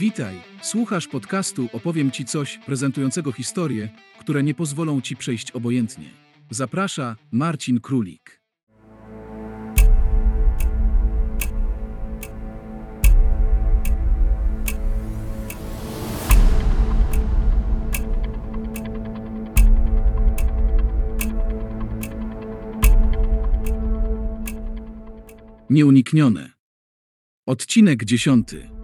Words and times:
Witaj, 0.00 0.40
słuchasz 0.62 1.08
podcastu 1.08 1.68
Opowiem 1.72 2.10
Ci 2.10 2.24
coś 2.24 2.58
prezentującego 2.58 3.32
historie, 3.32 3.88
które 4.20 4.42
nie 4.42 4.54
pozwolą 4.54 5.00
Ci 5.00 5.16
przejść 5.16 5.50
obojętnie. 5.50 6.10
Zaprasza 6.50 7.16
Marcin 7.30 7.80
Królik. 7.80 8.40
Nieuniknione. 25.70 26.52
Odcinek 27.46 28.04
dziesiąty. 28.04 28.79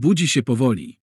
Budzi 0.00 0.28
się 0.28 0.42
powoli. 0.42 0.98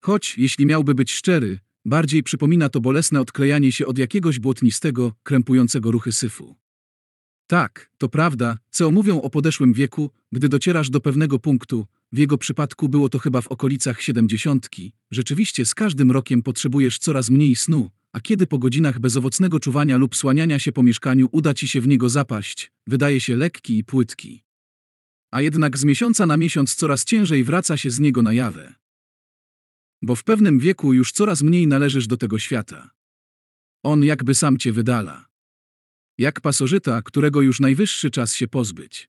Choć, 0.00 0.38
jeśli 0.38 0.66
miałby 0.66 0.94
być 0.94 1.12
szczery, 1.12 1.58
bardziej 1.84 2.22
przypomina 2.22 2.68
to 2.68 2.80
bolesne 2.80 3.20
odklejanie 3.20 3.72
się 3.72 3.86
od 3.86 3.98
jakiegoś 3.98 4.38
błotnistego, 4.38 5.12
krępującego 5.22 5.90
ruchy 5.90 6.12
syfu. 6.12 6.56
Tak, 7.46 7.90
to 7.98 8.08
prawda, 8.08 8.58
co 8.70 8.90
mówią 8.90 9.22
o 9.22 9.30
podeszłym 9.30 9.72
wieku, 9.72 10.10
gdy 10.32 10.48
docierasz 10.48 10.90
do 10.90 11.00
pewnego 11.00 11.38
punktu, 11.38 11.86
w 12.12 12.18
jego 12.18 12.38
przypadku 12.38 12.88
było 12.88 13.08
to 13.08 13.18
chyba 13.18 13.40
w 13.40 13.48
okolicach 13.48 14.02
siedemdziesiątki, 14.02 14.92
rzeczywiście 15.10 15.66
z 15.66 15.74
każdym 15.74 16.10
rokiem 16.10 16.42
potrzebujesz 16.42 16.98
coraz 16.98 17.30
mniej 17.30 17.56
snu, 17.56 17.90
a 18.12 18.20
kiedy 18.20 18.46
po 18.46 18.58
godzinach 18.58 18.98
bezowocnego 18.98 19.60
czuwania 19.60 19.96
lub 19.96 20.16
słaniania 20.16 20.58
się 20.58 20.72
po 20.72 20.82
mieszkaniu 20.82 21.28
uda 21.32 21.54
ci 21.54 21.68
się 21.68 21.80
w 21.80 21.88
niego 21.88 22.08
zapaść, 22.08 22.72
wydaje 22.86 23.20
się 23.20 23.36
lekki 23.36 23.78
i 23.78 23.84
płytki. 23.84 24.44
A 25.34 25.40
jednak 25.40 25.78
z 25.78 25.84
miesiąca 25.84 26.26
na 26.26 26.36
miesiąc 26.36 26.74
coraz 26.74 27.04
ciężej 27.04 27.44
wraca 27.44 27.76
się 27.76 27.90
z 27.90 28.00
niego 28.00 28.22
na 28.22 28.32
jawę. 28.32 28.74
Bo 30.02 30.14
w 30.14 30.24
pewnym 30.24 30.58
wieku 30.58 30.92
już 30.92 31.12
coraz 31.12 31.42
mniej 31.42 31.66
należysz 31.66 32.06
do 32.06 32.16
tego 32.16 32.38
świata. 32.38 32.90
On 33.82 34.04
jakby 34.04 34.34
sam 34.34 34.58
cię 34.58 34.72
wydala. 34.72 35.26
Jak 36.18 36.40
pasożyta, 36.40 37.02
którego 37.02 37.40
już 37.40 37.60
najwyższy 37.60 38.10
czas 38.10 38.34
się 38.34 38.48
pozbyć. 38.48 39.08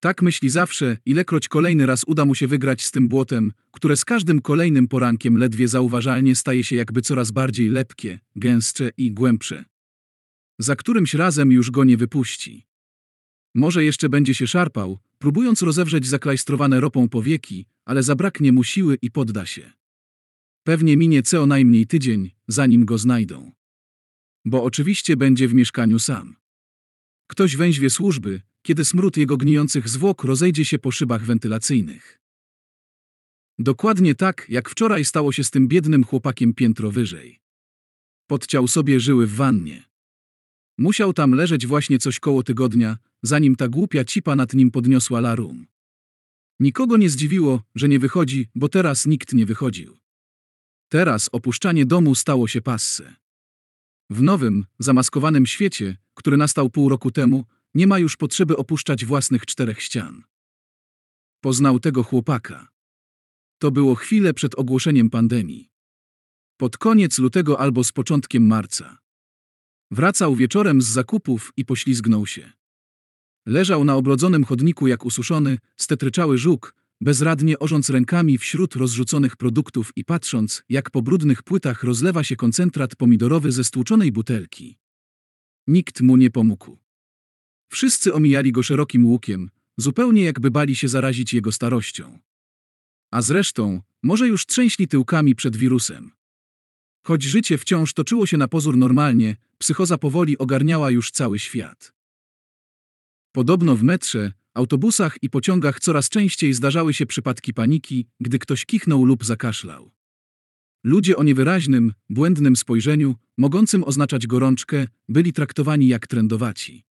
Tak 0.00 0.22
myśli 0.22 0.50
zawsze, 0.50 0.96
ilekroć 1.06 1.48
kolejny 1.48 1.86
raz 1.86 2.04
uda 2.06 2.24
mu 2.24 2.34
się 2.34 2.46
wygrać 2.46 2.84
z 2.84 2.90
tym 2.90 3.08
błotem, 3.08 3.52
które 3.72 3.96
z 3.96 4.04
każdym 4.04 4.40
kolejnym 4.42 4.88
porankiem 4.88 5.36
ledwie 5.36 5.68
zauważalnie 5.68 6.36
staje 6.36 6.64
się 6.64 6.76
jakby 6.76 7.02
coraz 7.02 7.30
bardziej 7.30 7.68
lepkie, 7.68 8.20
gęstsze 8.36 8.90
i 8.96 9.12
głębsze. 9.12 9.64
Za 10.58 10.76
którymś 10.76 11.14
razem 11.14 11.52
już 11.52 11.70
go 11.70 11.84
nie 11.84 11.96
wypuści. 11.96 12.66
Może 13.54 13.84
jeszcze 13.84 14.08
będzie 14.08 14.34
się 14.34 14.46
szarpał, 14.46 14.98
próbując 15.18 15.62
rozewrzeć 15.62 16.06
zaklajstrowane 16.06 16.80
ropą 16.80 17.08
powieki, 17.08 17.66
ale 17.84 18.02
zabraknie 18.02 18.52
mu 18.52 18.64
siły 18.64 18.98
i 19.02 19.10
podda 19.10 19.46
się. 19.46 19.72
Pewnie 20.64 20.96
minie 20.96 21.22
co 21.22 21.46
najmniej 21.46 21.86
tydzień, 21.86 22.30
zanim 22.48 22.84
go 22.84 22.98
znajdą. 22.98 23.52
Bo 24.44 24.64
oczywiście 24.64 25.16
będzie 25.16 25.48
w 25.48 25.54
mieszkaniu 25.54 25.98
sam. 25.98 26.36
Ktoś 27.26 27.56
węźwie 27.56 27.90
służby, 27.90 28.40
kiedy 28.62 28.84
smród 28.84 29.16
jego 29.16 29.36
gnijących 29.36 29.88
zwłok 29.88 30.24
rozejdzie 30.24 30.64
się 30.64 30.78
po 30.78 30.90
szybach 30.90 31.24
wentylacyjnych. 31.24 32.20
Dokładnie 33.58 34.14
tak, 34.14 34.46
jak 34.48 34.68
wczoraj 34.68 35.04
stało 35.04 35.32
się 35.32 35.44
z 35.44 35.50
tym 35.50 35.68
biednym 35.68 36.04
chłopakiem 36.04 36.54
piętro 36.54 36.90
wyżej. 36.90 37.40
Podciął 38.26 38.68
sobie 38.68 39.00
żyły 39.00 39.26
w 39.26 39.34
wannie. 39.34 39.87
Musiał 40.78 41.12
tam 41.12 41.32
leżeć 41.32 41.66
właśnie 41.66 41.98
coś 41.98 42.20
koło 42.20 42.42
tygodnia, 42.42 42.98
zanim 43.22 43.56
ta 43.56 43.68
głupia 43.68 44.04
cipa 44.04 44.36
nad 44.36 44.54
nim 44.54 44.70
podniosła 44.70 45.20
larum. 45.20 45.66
Nikogo 46.60 46.96
nie 46.96 47.10
zdziwiło, 47.10 47.62
że 47.74 47.88
nie 47.88 47.98
wychodzi, 47.98 48.48
bo 48.54 48.68
teraz 48.68 49.06
nikt 49.06 49.32
nie 49.32 49.46
wychodził. 49.46 49.98
Teraz 50.88 51.28
opuszczanie 51.32 51.86
domu 51.86 52.14
stało 52.14 52.48
się 52.48 52.60
passe. 52.62 53.16
W 54.10 54.22
nowym, 54.22 54.66
zamaskowanym 54.78 55.46
świecie, 55.46 55.96
który 56.14 56.36
nastał 56.36 56.70
pół 56.70 56.88
roku 56.88 57.10
temu, 57.10 57.44
nie 57.74 57.86
ma 57.86 57.98
już 57.98 58.16
potrzeby 58.16 58.56
opuszczać 58.56 59.04
własnych 59.04 59.46
czterech 59.46 59.82
ścian. 59.82 60.24
Poznał 61.40 61.80
tego 61.80 62.02
chłopaka. 62.02 62.68
To 63.58 63.70
było 63.70 63.94
chwilę 63.94 64.34
przed 64.34 64.54
ogłoszeniem 64.54 65.10
pandemii. 65.10 65.70
Pod 66.56 66.78
koniec 66.78 67.18
lutego 67.18 67.60
albo 67.60 67.84
z 67.84 67.92
początkiem 67.92 68.46
marca. 68.46 68.98
Wracał 69.90 70.36
wieczorem 70.36 70.82
z 70.82 70.88
zakupów 70.88 71.52
i 71.56 71.64
poślizgnął 71.64 72.26
się. 72.26 72.52
Leżał 73.46 73.84
na 73.84 73.94
obrodzonym 73.94 74.44
chodniku 74.44 74.86
jak 74.86 75.04
ususzony, 75.04 75.58
stetryczały 75.76 76.38
żuk, 76.38 76.74
bezradnie 77.00 77.58
orząc 77.58 77.90
rękami 77.90 78.38
wśród 78.38 78.76
rozrzuconych 78.76 79.36
produktów 79.36 79.92
i 79.96 80.04
patrząc, 80.04 80.62
jak 80.68 80.90
po 80.90 81.02
brudnych 81.02 81.42
płytach 81.42 81.84
rozlewa 81.84 82.24
się 82.24 82.36
koncentrat 82.36 82.96
pomidorowy 82.96 83.52
ze 83.52 83.64
stłuczonej 83.64 84.12
butelki. 84.12 84.78
Nikt 85.66 86.00
mu 86.00 86.16
nie 86.16 86.30
pomógł. 86.30 86.78
Wszyscy 87.68 88.14
omijali 88.14 88.52
go 88.52 88.62
szerokim 88.62 89.06
łukiem, 89.06 89.50
zupełnie 89.76 90.22
jakby 90.22 90.50
bali 90.50 90.76
się 90.76 90.88
zarazić 90.88 91.34
jego 91.34 91.52
starością. 91.52 92.18
A 93.10 93.22
zresztą, 93.22 93.82
może 94.02 94.28
już 94.28 94.46
trzęśli 94.46 94.88
tyłkami 94.88 95.34
przed 95.34 95.56
wirusem. 95.56 96.17
Choć 97.02 97.22
życie 97.22 97.58
wciąż 97.58 97.92
toczyło 97.92 98.26
się 98.26 98.36
na 98.36 98.48
pozór 98.48 98.76
normalnie, 98.76 99.36
psychoza 99.58 99.98
powoli 99.98 100.38
ogarniała 100.38 100.90
już 100.90 101.10
cały 101.10 101.38
świat. 101.38 101.92
Podobno 103.32 103.76
w 103.76 103.82
metrze, 103.82 104.32
autobusach 104.54 105.16
i 105.22 105.30
pociągach 105.30 105.80
coraz 105.80 106.08
częściej 106.08 106.54
zdarzały 106.54 106.94
się 106.94 107.06
przypadki 107.06 107.54
paniki, 107.54 108.06
gdy 108.20 108.38
ktoś 108.38 108.66
kichnął 108.66 109.04
lub 109.04 109.24
zakaszlał. 109.24 109.90
Ludzie 110.84 111.16
o 111.16 111.22
niewyraźnym, 111.22 111.92
błędnym 112.10 112.56
spojrzeniu, 112.56 113.14
mogącym 113.38 113.84
oznaczać 113.84 114.26
gorączkę, 114.26 114.86
byli 115.08 115.32
traktowani 115.32 115.88
jak 115.88 116.06
trendowaci. 116.06 116.84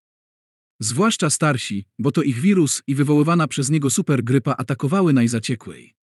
Zwłaszcza 0.80 1.30
starsi, 1.30 1.86
bo 2.00 2.12
to 2.12 2.22
ich 2.22 2.40
wirus 2.40 2.84
i 2.88 2.96
wywoływana 2.96 3.48
przez 3.48 3.70
niego 3.70 3.90
supergrypa 3.90 4.56
atakowały 4.58 5.14
najzaciekłej. 5.14 5.96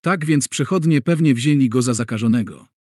Tak 0.00 0.24
więc 0.24 0.48
przechodnie 0.48 1.00
pewnie 1.02 1.34
wzięli 1.34 1.68
go 1.68 1.82
za 1.82 1.94
zakażonego. 1.94 2.73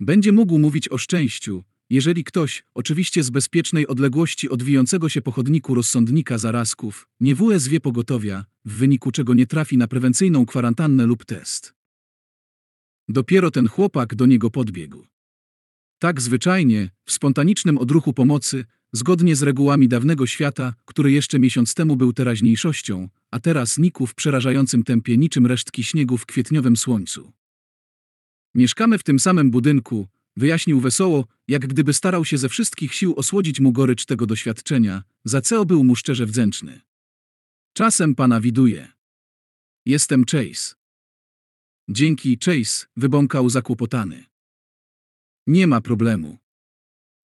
Będzie 0.00 0.32
mógł 0.32 0.58
mówić 0.58 0.88
o 0.88 0.98
szczęściu, 0.98 1.64
jeżeli 1.90 2.24
ktoś, 2.24 2.64
oczywiście 2.74 3.22
z 3.22 3.30
bezpiecznej 3.30 3.86
odległości 3.86 4.48
od 4.48 4.62
wijącego 4.62 5.08
się 5.08 5.22
po 5.22 5.32
chodniku 5.32 5.74
rozsądnika 5.74 6.38
zarazków, 6.38 7.08
nie 7.20 7.34
WSW 7.34 7.80
pogotowia, 7.80 8.44
w 8.64 8.72
wyniku 8.72 9.12
czego 9.12 9.34
nie 9.34 9.46
trafi 9.46 9.76
na 9.76 9.88
prewencyjną 9.88 10.46
kwarantannę 10.46 11.06
lub 11.06 11.24
test. 11.24 11.74
Dopiero 13.08 13.50
ten 13.50 13.68
chłopak 13.68 14.14
do 14.14 14.26
niego 14.26 14.50
podbiegł. 14.50 15.06
Tak 15.98 16.20
zwyczajnie, 16.20 16.90
w 17.04 17.12
spontanicznym 17.12 17.78
odruchu 17.78 18.12
pomocy, 18.12 18.64
zgodnie 18.92 19.36
z 19.36 19.42
regułami 19.42 19.88
dawnego 19.88 20.26
świata, 20.26 20.74
który 20.84 21.12
jeszcze 21.12 21.38
miesiąc 21.38 21.74
temu 21.74 21.96
był 21.96 22.12
teraźniejszością, 22.12 23.08
a 23.30 23.40
teraz 23.40 23.78
nikł 23.78 24.06
w 24.06 24.14
przerażającym 24.14 24.82
tempie 24.82 25.16
niczym 25.16 25.46
resztki 25.46 25.84
śniegu 25.84 26.18
w 26.18 26.26
kwietniowym 26.26 26.76
słońcu. 26.76 27.32
Mieszkamy 28.54 28.98
w 28.98 29.02
tym 29.02 29.18
samym 29.18 29.50
budynku, 29.50 30.08
wyjaśnił 30.36 30.80
wesoło, 30.80 31.26
jak 31.48 31.66
gdyby 31.66 31.92
starał 31.92 32.24
się 32.24 32.38
ze 32.38 32.48
wszystkich 32.48 32.94
sił 32.94 33.14
osłodzić 33.16 33.60
mu 33.60 33.72
gorycz 33.72 34.04
tego 34.04 34.26
doświadczenia, 34.26 35.02
za 35.24 35.40
co 35.40 35.64
był 35.64 35.84
mu 35.84 35.96
szczerze 35.96 36.26
wdzięczny. 36.26 36.80
Czasem 37.72 38.14
pana 38.14 38.40
widuję. 38.40 38.92
Jestem 39.86 40.24
Chase. 40.24 40.74
Dzięki, 41.88 42.38
Chase, 42.44 42.86
wybąkał 42.96 43.50
zakłopotany. 43.50 44.24
Nie 45.46 45.66
ma 45.66 45.80
problemu. 45.80 46.38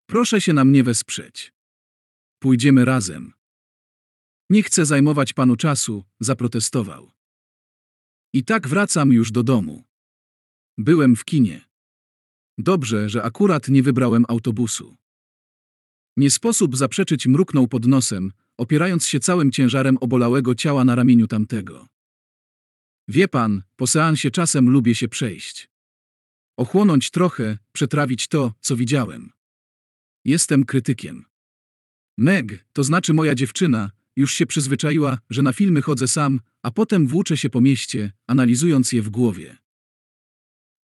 Proszę 0.06 0.40
się 0.40 0.52
na 0.52 0.64
mnie 0.64 0.84
wesprzeć. 0.84 1.52
Pójdziemy 2.38 2.84
razem. 2.84 3.32
Nie 4.50 4.62
chcę 4.62 4.86
zajmować 4.86 5.32
panu 5.32 5.56
czasu, 5.56 6.04
zaprotestował. 6.20 7.12
I 8.32 8.44
tak 8.44 8.68
wracam 8.68 9.12
już 9.12 9.32
do 9.32 9.42
domu. 9.42 9.87
Byłem 10.78 11.16
w 11.16 11.24
kinie. 11.24 11.68
Dobrze, 12.58 13.08
że 13.08 13.22
akurat 13.22 13.68
nie 13.68 13.82
wybrałem 13.82 14.24
autobusu. 14.28 14.96
Nie 16.16 16.30
sposób 16.30 16.76
zaprzeczyć 16.76 17.26
mruknął 17.26 17.68
pod 17.68 17.86
nosem, 17.86 18.32
opierając 18.56 19.06
się 19.06 19.20
całym 19.20 19.52
ciężarem 19.52 19.98
obolałego 20.00 20.54
ciała 20.54 20.84
na 20.84 20.94
ramieniu 20.94 21.26
tamtego. 21.26 21.86
Wie 23.08 23.28
pan, 23.28 23.62
po 23.76 23.86
seansie 23.86 24.30
czasem 24.30 24.70
lubię 24.70 24.94
się 24.94 25.08
przejść. 25.08 25.70
Ochłonąć 26.56 27.10
trochę, 27.10 27.58
przetrawić 27.72 28.28
to, 28.28 28.54
co 28.60 28.76
widziałem. 28.76 29.30
Jestem 30.24 30.64
krytykiem. 30.64 31.24
Meg, 32.18 32.66
to 32.72 32.84
znaczy 32.84 33.14
moja 33.14 33.34
dziewczyna, 33.34 33.90
Już 34.16 34.34
się 34.34 34.46
przyzwyczaiła, 34.46 35.18
że 35.30 35.42
na 35.42 35.52
filmy 35.52 35.82
chodzę 35.82 36.08
sam, 36.08 36.40
a 36.62 36.70
potem 36.70 37.06
włóczę 37.06 37.36
się 37.36 37.50
po 37.50 37.60
mieście, 37.60 38.12
analizując 38.26 38.92
je 38.92 39.02
w 39.02 39.10
głowie. 39.10 39.56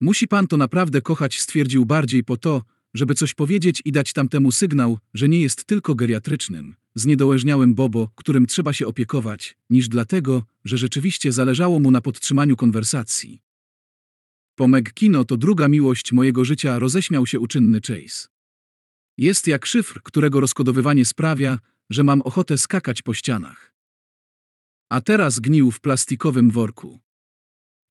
Musi 0.01 0.29
pan 0.29 0.47
to 0.47 0.57
naprawdę 0.57 1.01
kochać, 1.01 1.41
stwierdził 1.41 1.87
bardziej 1.87 2.25
po 2.25 2.37
to, 2.37 2.63
żeby 2.95 3.15
coś 3.15 3.35
powiedzieć 3.35 3.83
i 3.85 3.93
dać 3.93 4.13
tamtemu 4.13 4.53
sygnał, 4.53 4.99
że 5.15 5.29
nie 5.29 5.41
jest 5.41 5.65
tylko 5.65 5.95
geriatrycznym, 5.95 6.75
zniedołężniałym 6.95 7.75
Bobo, 7.75 8.11
którym 8.15 8.47
trzeba 8.47 8.73
się 8.73 8.87
opiekować, 8.87 9.57
niż 9.71 9.89
dlatego, 9.89 10.43
że 10.65 10.79
rzeczywiście 10.79 11.33
zależało 11.33 11.81
mu 11.81 11.91
na 11.91 12.01
podtrzymaniu 12.01 12.57
konwersacji. 12.57 13.41
Po 14.55 14.69
Kino 14.95 15.25
to 15.25 15.37
druga 15.37 15.69
miłość 15.69 16.13
mojego 16.13 16.45
życia 16.45 16.79
roześmiał 16.79 17.27
się 17.27 17.41
uczynny 17.41 17.81
Chase. 17.81 18.29
Jest 19.19 19.47
jak 19.47 19.67
szyfr, 19.67 20.03
którego 20.03 20.41
rozkodowywanie 20.41 21.05
sprawia, 21.05 21.59
że 21.91 22.05
mam 22.05 22.23
ochotę 22.23 22.59
skakać 22.59 23.03
po 23.03 23.15
ścianach. 23.15 23.75
A 24.91 25.01
teraz 25.01 25.41
gnił 25.41 25.71
w 25.71 25.81
plastikowym 25.81 26.51
worku. 26.51 27.01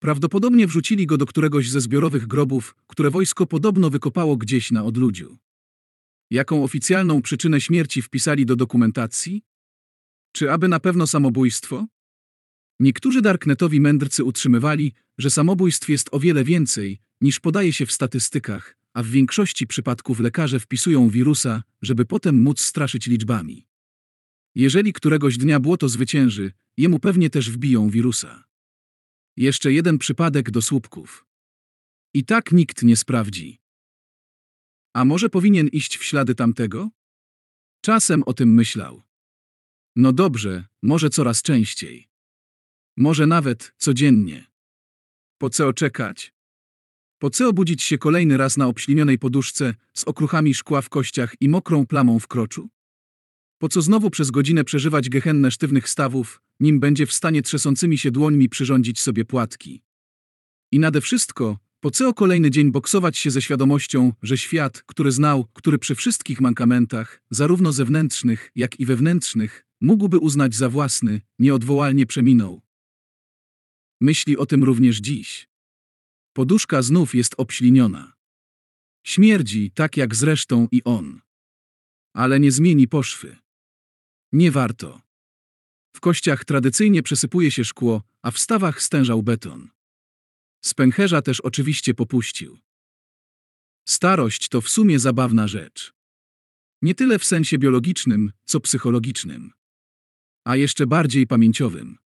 Prawdopodobnie 0.03 0.67
wrzucili 0.67 1.05
go 1.05 1.17
do 1.17 1.25
któregoś 1.25 1.69
ze 1.69 1.81
zbiorowych 1.81 2.27
grobów, 2.27 2.75
które 2.87 3.09
wojsko 3.09 3.45
podobno 3.45 3.89
wykopało 3.89 4.37
gdzieś 4.37 4.71
na 4.71 4.83
odludziu. 4.83 5.37
Jaką 6.31 6.63
oficjalną 6.63 7.21
przyczynę 7.21 7.61
śmierci 7.61 8.01
wpisali 8.01 8.45
do 8.45 8.55
dokumentacji? 8.55 9.41
Czy 10.31 10.51
aby 10.51 10.67
na 10.67 10.79
pewno 10.79 11.07
samobójstwo? 11.07 11.87
Niektórzy 12.79 13.21
darknetowi 13.21 13.81
mędrcy 13.81 14.23
utrzymywali, 14.23 14.93
że 15.17 15.29
samobójstw 15.29 15.89
jest 15.89 16.09
o 16.11 16.19
wiele 16.19 16.43
więcej, 16.43 16.99
niż 17.21 17.39
podaje 17.39 17.73
się 17.73 17.85
w 17.85 17.91
statystykach, 17.91 18.77
a 18.93 19.03
w 19.03 19.07
większości 19.07 19.67
przypadków 19.67 20.19
lekarze 20.19 20.59
wpisują 20.59 21.09
wirusa, 21.09 21.63
żeby 21.81 22.05
potem 22.05 22.41
móc 22.41 22.61
straszyć 22.61 23.07
liczbami. 23.07 23.67
Jeżeli 24.55 24.93
któregoś 24.93 25.37
dnia 25.37 25.59
błoto 25.59 25.89
zwycięży, 25.89 26.51
jemu 26.77 26.99
pewnie 26.99 27.29
też 27.29 27.51
wbiją 27.51 27.89
wirusa. 27.89 28.52
Jeszcze 29.37 29.73
jeden 29.73 29.97
przypadek 29.97 30.51
do 30.51 30.61
słupków. 30.61 31.25
I 32.13 32.25
tak 32.25 32.51
nikt 32.51 32.83
nie 32.83 32.95
sprawdzi. 32.95 33.59
A 34.93 35.05
może 35.05 35.29
powinien 35.29 35.67
iść 35.67 35.97
w 35.97 36.03
ślady 36.03 36.35
tamtego? 36.35 36.89
Czasem 37.81 38.23
o 38.23 38.33
tym 38.33 38.53
myślał. 38.53 39.03
No 39.95 40.13
dobrze, 40.13 40.65
może 40.81 41.09
coraz 41.09 41.41
częściej. 41.41 42.09
Może 42.97 43.27
nawet 43.27 43.73
codziennie. 43.77 44.47
Po 45.37 45.49
co 45.49 45.73
czekać? 45.73 46.33
Po 47.19 47.29
co 47.29 47.49
obudzić 47.49 47.83
się 47.83 47.97
kolejny 47.97 48.37
raz 48.37 48.57
na 48.57 48.67
obślinionej 48.67 49.19
poduszce 49.19 49.73
z 49.93 50.03
okruchami 50.03 50.53
szkła 50.53 50.81
w 50.81 50.89
kościach 50.89 51.35
i 51.39 51.49
mokrą 51.49 51.87
plamą 51.87 52.19
w 52.19 52.27
kroczu? 52.27 52.69
Po 53.57 53.69
co 53.69 53.81
znowu 53.81 54.09
przez 54.09 54.31
godzinę 54.31 54.63
przeżywać 54.63 55.09
gehennę 55.09 55.51
sztywnych 55.51 55.89
stawów, 55.89 56.41
nim 56.63 56.79
będzie 56.79 57.05
w 57.05 57.13
stanie 57.13 57.41
trzęsącymi 57.41 57.97
się 57.97 58.11
dłońmi 58.11 58.49
przyrządzić 58.49 59.01
sobie 59.01 59.25
płatki? 59.25 59.81
I 60.71 60.79
nade 60.79 61.01
wszystko, 61.01 61.57
po 61.79 61.91
co 61.91 62.13
kolejny 62.13 62.51
dzień 62.51 62.71
boksować 62.71 63.17
się 63.17 63.31
ze 63.31 63.41
świadomością, 63.41 64.13
że 64.21 64.37
świat, 64.37 64.83
który 64.85 65.11
znał, 65.11 65.45
który 65.53 65.77
przy 65.79 65.95
wszystkich 65.95 66.41
mankamentach, 66.41 67.21
zarówno 67.29 67.71
zewnętrznych, 67.71 68.51
jak 68.55 68.79
i 68.79 68.85
wewnętrznych, 68.85 69.65
mógłby 69.81 70.17
uznać 70.17 70.55
za 70.55 70.69
własny, 70.69 71.21
nieodwołalnie 71.39 72.05
przeminął. 72.05 72.61
Myśli 74.01 74.37
o 74.37 74.45
tym 74.45 74.63
również 74.63 74.97
dziś. 74.97 75.49
Poduszka 76.33 76.81
znów 76.81 77.15
jest 77.15 77.35
obśliniona. 77.37 78.13
Śmierdzi 79.03 79.71
tak 79.71 79.97
jak 79.97 80.15
zresztą 80.15 80.67
i 80.71 80.83
on. 80.83 81.21
Ale 82.13 82.39
nie 82.39 82.51
zmieni 82.51 82.87
poszwy. 82.87 83.37
Nie 84.31 84.51
warto. 84.51 85.02
W 85.95 85.99
kościach 85.99 86.45
tradycyjnie 86.45 87.03
przesypuje 87.03 87.51
się 87.51 87.65
szkło, 87.65 88.03
a 88.21 88.31
w 88.31 88.39
stawach 88.39 88.81
stężał 88.81 89.23
beton. 89.23 89.69
Z 90.61 90.73
pęcherza 90.73 91.21
też 91.21 91.39
oczywiście 91.41 91.93
popuścił. 91.93 92.59
Starość 93.87 94.49
to 94.49 94.61
w 94.61 94.69
sumie 94.69 94.99
zabawna 94.99 95.47
rzecz. 95.47 95.93
Nie 96.81 96.95
tyle 96.95 97.19
w 97.19 97.25
sensie 97.25 97.57
biologicznym, 97.57 98.31
co 98.45 98.59
psychologicznym. 98.59 99.51
A 100.45 100.55
jeszcze 100.55 100.87
bardziej 100.87 101.27
pamięciowym. 101.27 101.97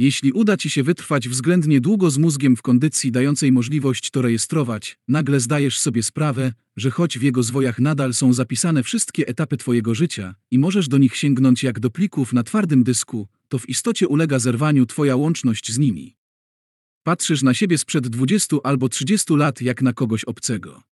Jeśli 0.00 0.32
uda 0.32 0.56
ci 0.56 0.70
się 0.70 0.82
wytrwać 0.82 1.28
względnie 1.28 1.80
długo 1.80 2.10
z 2.10 2.18
mózgiem 2.18 2.56
w 2.56 2.62
kondycji 2.62 3.12
dającej 3.12 3.52
możliwość 3.52 4.10
to 4.10 4.22
rejestrować, 4.22 4.98
nagle 5.08 5.40
zdajesz 5.40 5.78
sobie 5.78 6.02
sprawę, 6.02 6.52
że 6.76 6.90
choć 6.90 7.18
w 7.18 7.22
jego 7.22 7.42
zwojach 7.42 7.78
nadal 7.78 8.14
są 8.14 8.32
zapisane 8.32 8.82
wszystkie 8.82 9.28
etapy 9.28 9.56
twojego 9.56 9.94
życia 9.94 10.34
i 10.50 10.58
możesz 10.58 10.88
do 10.88 10.98
nich 10.98 11.16
sięgnąć 11.16 11.62
jak 11.62 11.80
do 11.80 11.90
plików 11.90 12.32
na 12.32 12.42
twardym 12.42 12.84
dysku, 12.84 13.28
to 13.48 13.58
w 13.58 13.68
istocie 13.68 14.08
ulega 14.08 14.38
zerwaniu 14.38 14.86
twoja 14.86 15.16
łączność 15.16 15.72
z 15.72 15.78
nimi. 15.78 16.16
Patrzysz 17.02 17.42
na 17.42 17.54
siebie 17.54 17.78
sprzed 17.78 18.08
20 18.08 18.56
albo 18.64 18.88
30 18.88 19.34
lat 19.36 19.62
jak 19.62 19.82
na 19.82 19.92
kogoś 19.92 20.24
obcego. 20.24 20.82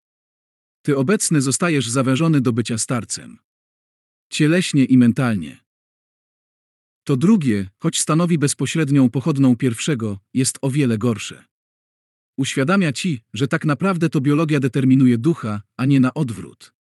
Ty 0.82 0.96
obecny 0.96 1.42
zostajesz 1.42 1.88
zawężony 1.88 2.40
do 2.40 2.52
bycia 2.52 2.78
starcem. 2.78 3.38
Cieleśnie 4.30 4.84
i 4.84 4.98
mentalnie. 4.98 5.67
To 7.08 7.16
drugie, 7.16 7.70
choć 7.78 8.00
stanowi 8.00 8.38
bezpośrednią 8.38 9.10
pochodną 9.10 9.56
pierwszego, 9.56 10.18
jest 10.34 10.58
o 10.62 10.70
wiele 10.70 10.98
gorsze. 10.98 11.44
Uświadamia 12.36 12.92
ci, 12.92 13.20
że 13.34 13.48
tak 13.48 13.64
naprawdę 13.64 14.08
to 14.08 14.20
biologia 14.20 14.60
determinuje 14.60 15.18
ducha, 15.18 15.62
a 15.76 15.84
nie 15.84 16.00
na 16.00 16.14
odwrót. 16.14 16.72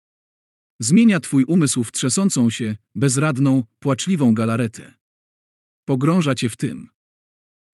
Zmienia 0.80 1.20
twój 1.20 1.44
umysł 1.44 1.84
w 1.84 1.92
trzęsącą 1.92 2.50
się, 2.50 2.76
bezradną, 2.94 3.64
płaczliwą 3.78 4.34
galaretę. 4.34 4.94
Pogrąża 5.84 6.34
cię 6.34 6.48
w 6.48 6.56
tym. 6.56 6.88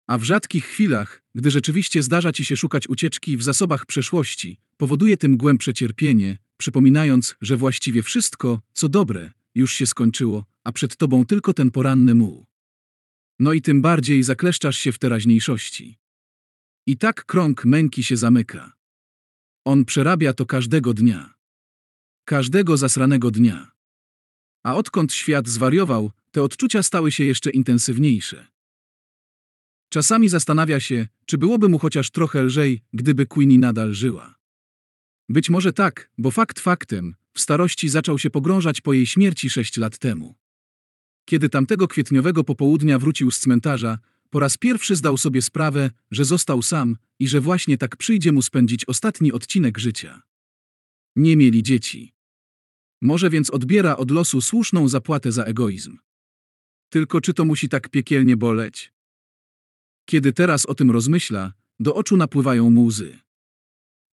A 0.07 0.19
w 0.19 0.25
rzadkich 0.25 0.65
chwilach, 0.65 1.23
gdy 1.35 1.51
rzeczywiście 1.51 2.03
zdarza 2.03 2.33
ci 2.33 2.45
się 2.45 2.57
szukać 2.57 2.89
ucieczki 2.89 3.37
w 3.37 3.43
zasobach 3.43 3.87
przeszłości, 3.87 4.59
powoduje 4.77 5.17
tym 5.17 5.37
głębsze 5.37 5.75
cierpienie, 5.75 6.39
przypominając, 6.57 7.37
że 7.41 7.57
właściwie 7.57 8.03
wszystko, 8.03 8.61
co 8.73 8.89
dobre, 8.89 9.33
już 9.55 9.73
się 9.73 9.87
skończyło, 9.87 10.52
a 10.65 10.73
przed 10.73 10.97
tobą 10.97 11.27
tylko 11.27 11.55
ten 11.55 11.71
poranny 11.71 12.15
muł. 12.15 12.47
No 13.39 13.53
i 13.53 13.63
tym 13.63 13.83
bardziej 13.83 14.23
zakleszczasz 14.23 14.77
się 14.77 14.93
w 14.93 14.99
teraźniejszości. 14.99 15.99
I 16.87 16.97
tak 16.97 17.25
krąg 17.25 17.65
męki 17.65 18.03
się 18.03 18.17
zamyka. 18.17 18.73
On 19.65 19.85
przerabia 19.85 20.33
to 20.33 20.47
każdego 20.47 20.95
dnia. 20.95 21.35
Każdego 22.25 22.77
zasranego 22.77 23.31
dnia. 23.31 23.73
A 24.65 24.75
odkąd 24.75 25.13
świat 25.13 25.49
zwariował, 25.49 26.11
te 26.31 26.43
odczucia 26.43 26.83
stały 26.83 27.13
się 27.13 27.25
jeszcze 27.25 27.51
intensywniejsze. 27.51 28.47
Czasami 29.89 30.29
zastanawia 30.29 30.81
się, 30.81 31.09
czy 31.27 31.39
byłoby 31.39 31.69
mu 31.69 31.79
chociaż 31.79 32.11
trochę 32.11 32.43
lżej, 32.43 32.83
gdyby 32.93 33.27
Queenie 33.27 33.59
nadal 33.59 33.95
żyła. 33.95 34.35
Być 35.29 35.51
może 35.51 35.73
tak, 35.73 36.11
bo 36.19 36.31
fakt 36.31 36.61
faktem, 36.61 37.15
w 37.35 37.41
starości 37.41 37.89
zaczął 37.89 38.19
się 38.19 38.31
pogrążać 38.31 38.81
po 38.81 38.93
jej 38.93 39.07
śmierci 39.07 39.51
sześć 39.51 39.77
lat 39.77 39.99
temu. 39.99 40.35
Kiedy 41.25 41.49
tamtego 41.49 41.89
kwietniowego 41.89 42.45
popołudnia 42.45 42.99
wrócił 42.99 43.31
z 43.31 43.39
cmentarza, 43.39 43.99
po 44.31 44.41
raz 44.41 44.59
pierwszy 44.59 44.97
zdał 44.97 45.17
sobie 45.17 45.43
sprawę, 45.43 45.91
że 46.11 46.25
został 46.25 46.63
sam 46.63 46.97
i 47.19 47.29
że 47.29 47.41
właśnie 47.41 47.79
tak 47.79 47.97
przyjdzie 47.97 48.33
mu 48.33 48.43
spędzić 48.43 48.85
ostatni 48.85 49.33
odcinek 49.33 49.79
życia. 49.79 50.23
Nie 51.17 51.37
mieli 51.37 51.63
dzieci. 51.63 52.15
Może 53.03 53.31
więc 53.31 53.51
odbiera 53.51 53.97
od 53.97 54.11
losu 54.11 54.41
słuszną 54.41 54.89
zapłatę 54.89 55.33
za 55.33 55.45
egoizm. 55.45 55.99
Tylko 56.89 57.21
czy 57.21 57.35
to 57.35 57.45
musi 57.45 57.69
tak 57.69 57.89
piekielnie 57.89 58.37
boleć? 58.37 58.93
Kiedy 60.05 60.33
teraz 60.33 60.67
o 60.67 60.75
tym 60.75 60.91
rozmyśla, 60.91 61.53
do 61.81 61.95
oczu 61.95 62.17
napływają 62.17 62.71
mu 62.71 62.85
łzy. 62.85 63.19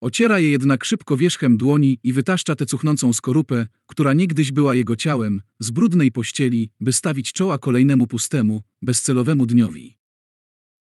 Ociera 0.02 0.40
je 0.40 0.52
jednak 0.52 0.86
szybko 0.86 1.18
wierzchem 1.18 1.58
dłoni 1.58 2.00
i 2.04 2.14
wytaszcza 2.14 2.56
tę 2.56 2.66
cuchnącą 2.66 3.14
skorupę, 3.14 3.68
która 3.86 4.14
niegdyś 4.14 4.52
była 4.52 4.76
jego 4.76 4.96
ciałem, 4.96 5.42
z 5.60 5.72
brudnej 5.72 6.12
pościeli, 6.12 6.70
by 6.80 6.94
stawić 6.94 7.34
czoła 7.34 7.58
kolejnemu 7.58 8.08
pustemu, 8.08 8.62
bezcelowemu 8.82 9.46
dniowi. 9.46 9.98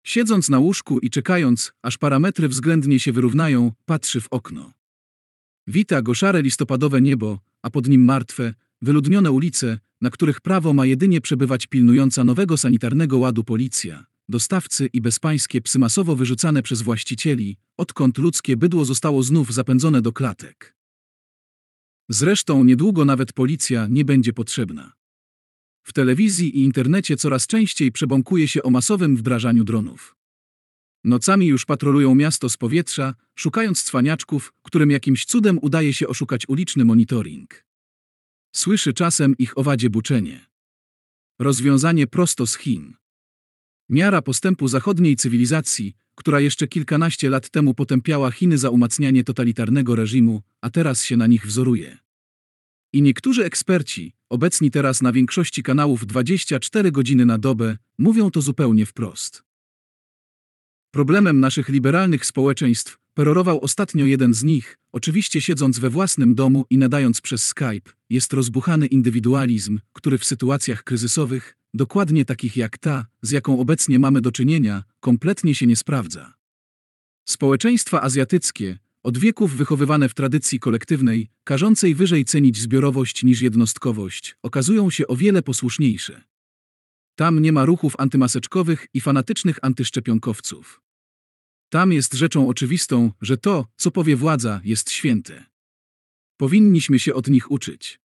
Siedząc 0.04 0.48
na 0.48 0.58
łóżku 0.58 0.98
i 0.98 1.10
czekając, 1.10 1.72
aż 1.82 1.98
parametry 1.98 2.48
względnie 2.48 3.00
się 3.00 3.12
wyrównają, 3.12 3.72
patrzy 3.84 4.20
w 4.20 4.28
okno. 4.30 4.72
Wita 5.66 6.02
go 6.02 6.14
szare 6.14 6.42
listopadowe 6.42 7.00
niebo, 7.00 7.38
a 7.62 7.70
pod 7.70 7.88
nim 7.88 8.04
martwe, 8.04 8.54
wyludnione 8.82 9.30
ulice, 9.30 9.78
na 10.00 10.10
których 10.10 10.40
prawo 10.40 10.72
ma 10.72 10.86
jedynie 10.86 11.20
przebywać 11.20 11.66
pilnująca 11.66 12.24
nowego 12.24 12.56
sanitarnego 12.56 13.18
ładu 13.18 13.44
policja, 13.44 14.06
dostawcy 14.28 14.88
i 14.92 15.00
bezpańskie 15.00 15.60
psy 15.60 15.78
masowo 15.78 16.16
wyrzucane 16.16 16.62
przez 16.62 16.82
właścicieli, 16.82 17.56
odkąd 17.76 18.18
ludzkie 18.18 18.56
bydło 18.56 18.84
zostało 18.84 19.22
znów 19.22 19.54
zapędzone 19.54 20.02
do 20.02 20.12
klatek. 20.12 20.76
Zresztą 22.08 22.64
niedługo 22.64 23.04
nawet 23.04 23.32
policja 23.32 23.86
nie 23.90 24.04
będzie 24.04 24.32
potrzebna. 24.32 24.92
W 25.82 25.92
telewizji 25.92 26.58
i 26.58 26.64
internecie 26.64 27.16
coraz 27.16 27.46
częściej 27.46 27.92
przebąkuje 27.92 28.48
się 28.48 28.62
o 28.62 28.70
masowym 28.70 29.16
wdrażaniu 29.16 29.64
dronów. 29.64 30.16
Nocami 31.04 31.46
już 31.46 31.64
patrolują 31.64 32.14
miasto 32.14 32.48
z 32.48 32.56
powietrza, 32.56 33.14
szukając 33.34 33.82
cwaniaczków, 33.82 34.52
którym 34.62 34.90
jakimś 34.90 35.24
cudem 35.24 35.58
udaje 35.62 35.94
się 35.94 36.08
oszukać 36.08 36.48
uliczny 36.48 36.84
monitoring. 36.84 37.64
Słyszy 38.54 38.92
czasem 38.92 39.36
ich 39.38 39.58
owadzie 39.58 39.90
buczenie. 39.90 40.46
Rozwiązanie 41.38 42.06
prosto 42.06 42.46
z 42.46 42.56
Chin. 42.56 42.94
Miara 43.90 44.22
postępu 44.22 44.68
zachodniej 44.68 45.16
cywilizacji, 45.16 45.94
która 46.14 46.40
jeszcze 46.40 46.68
kilkanaście 46.68 47.30
lat 47.30 47.50
temu 47.50 47.74
potępiała 47.74 48.30
Chiny 48.30 48.58
za 48.58 48.70
umacnianie 48.70 49.24
totalitarnego 49.24 49.96
reżimu, 49.96 50.42
a 50.60 50.70
teraz 50.70 51.02
się 51.02 51.16
na 51.16 51.26
nich 51.26 51.46
wzoruje. 51.46 51.98
I 52.92 53.02
niektórzy 53.02 53.44
eksperci, 53.44 54.12
obecni 54.28 54.70
teraz 54.70 55.02
na 55.02 55.12
większości 55.12 55.62
kanałów 55.62 56.06
24 56.06 56.92
godziny 56.92 57.26
na 57.26 57.38
dobę, 57.38 57.76
mówią 57.98 58.30
to 58.30 58.40
zupełnie 58.40 58.86
wprost. 58.86 59.42
Problemem 60.90 61.40
naszych 61.40 61.68
liberalnych 61.68 62.26
społeczeństw 62.26 62.98
perorował 63.18 63.60
ostatnio 63.60 64.06
jeden 64.06 64.34
z 64.34 64.44
nich, 64.44 64.78
oczywiście 64.92 65.40
siedząc 65.40 65.78
we 65.78 65.90
własnym 65.90 66.34
domu 66.34 66.64
i 66.70 66.78
nadając 66.78 67.20
przez 67.20 67.46
Skype, 67.46 67.90
jest 68.10 68.32
rozbuchany 68.32 68.86
indywidualizm, 68.86 69.78
który 69.92 70.18
w 70.18 70.24
sytuacjach 70.24 70.84
kryzysowych, 70.84 71.56
dokładnie 71.74 72.24
takich 72.24 72.56
jak 72.56 72.78
ta, 72.78 73.06
z 73.22 73.30
jaką 73.30 73.60
obecnie 73.60 73.98
mamy 73.98 74.20
do 74.20 74.32
czynienia, 74.32 74.84
kompletnie 75.00 75.54
się 75.54 75.66
nie 75.66 75.76
sprawdza. 75.76 76.34
Społeczeństwa 77.28 78.02
azjatyckie, 78.02 78.78
od 79.02 79.18
wieków 79.18 79.56
wychowywane 79.56 80.08
w 80.08 80.14
tradycji 80.14 80.60
kolektywnej, 80.60 81.30
każącej 81.44 81.94
wyżej 81.94 82.24
cenić 82.24 82.58
zbiorowość 82.58 83.24
niż 83.24 83.40
jednostkowość, 83.40 84.36
okazują 84.42 84.90
się 84.90 85.06
o 85.06 85.16
wiele 85.16 85.42
posłuszniejsze. 85.42 86.22
Tam 87.14 87.38
nie 87.38 87.52
ma 87.52 87.64
ruchów 87.64 87.94
antymaseczkowych 87.98 88.86
i 88.94 89.00
fanatycznych 89.00 89.58
antyszczepionkowców. 89.62 90.87
Tam 91.70 91.92
jest 91.92 92.14
rzeczą 92.14 92.48
oczywistą, 92.48 93.12
że 93.20 93.36
to, 93.36 93.66
co 93.76 93.90
powie 93.90 94.16
władza, 94.16 94.60
jest 94.64 94.90
święte. 94.90 95.44
Powinniśmy 96.36 96.98
się 96.98 97.14
od 97.14 97.28
nich 97.28 97.50
uczyć. 97.50 98.00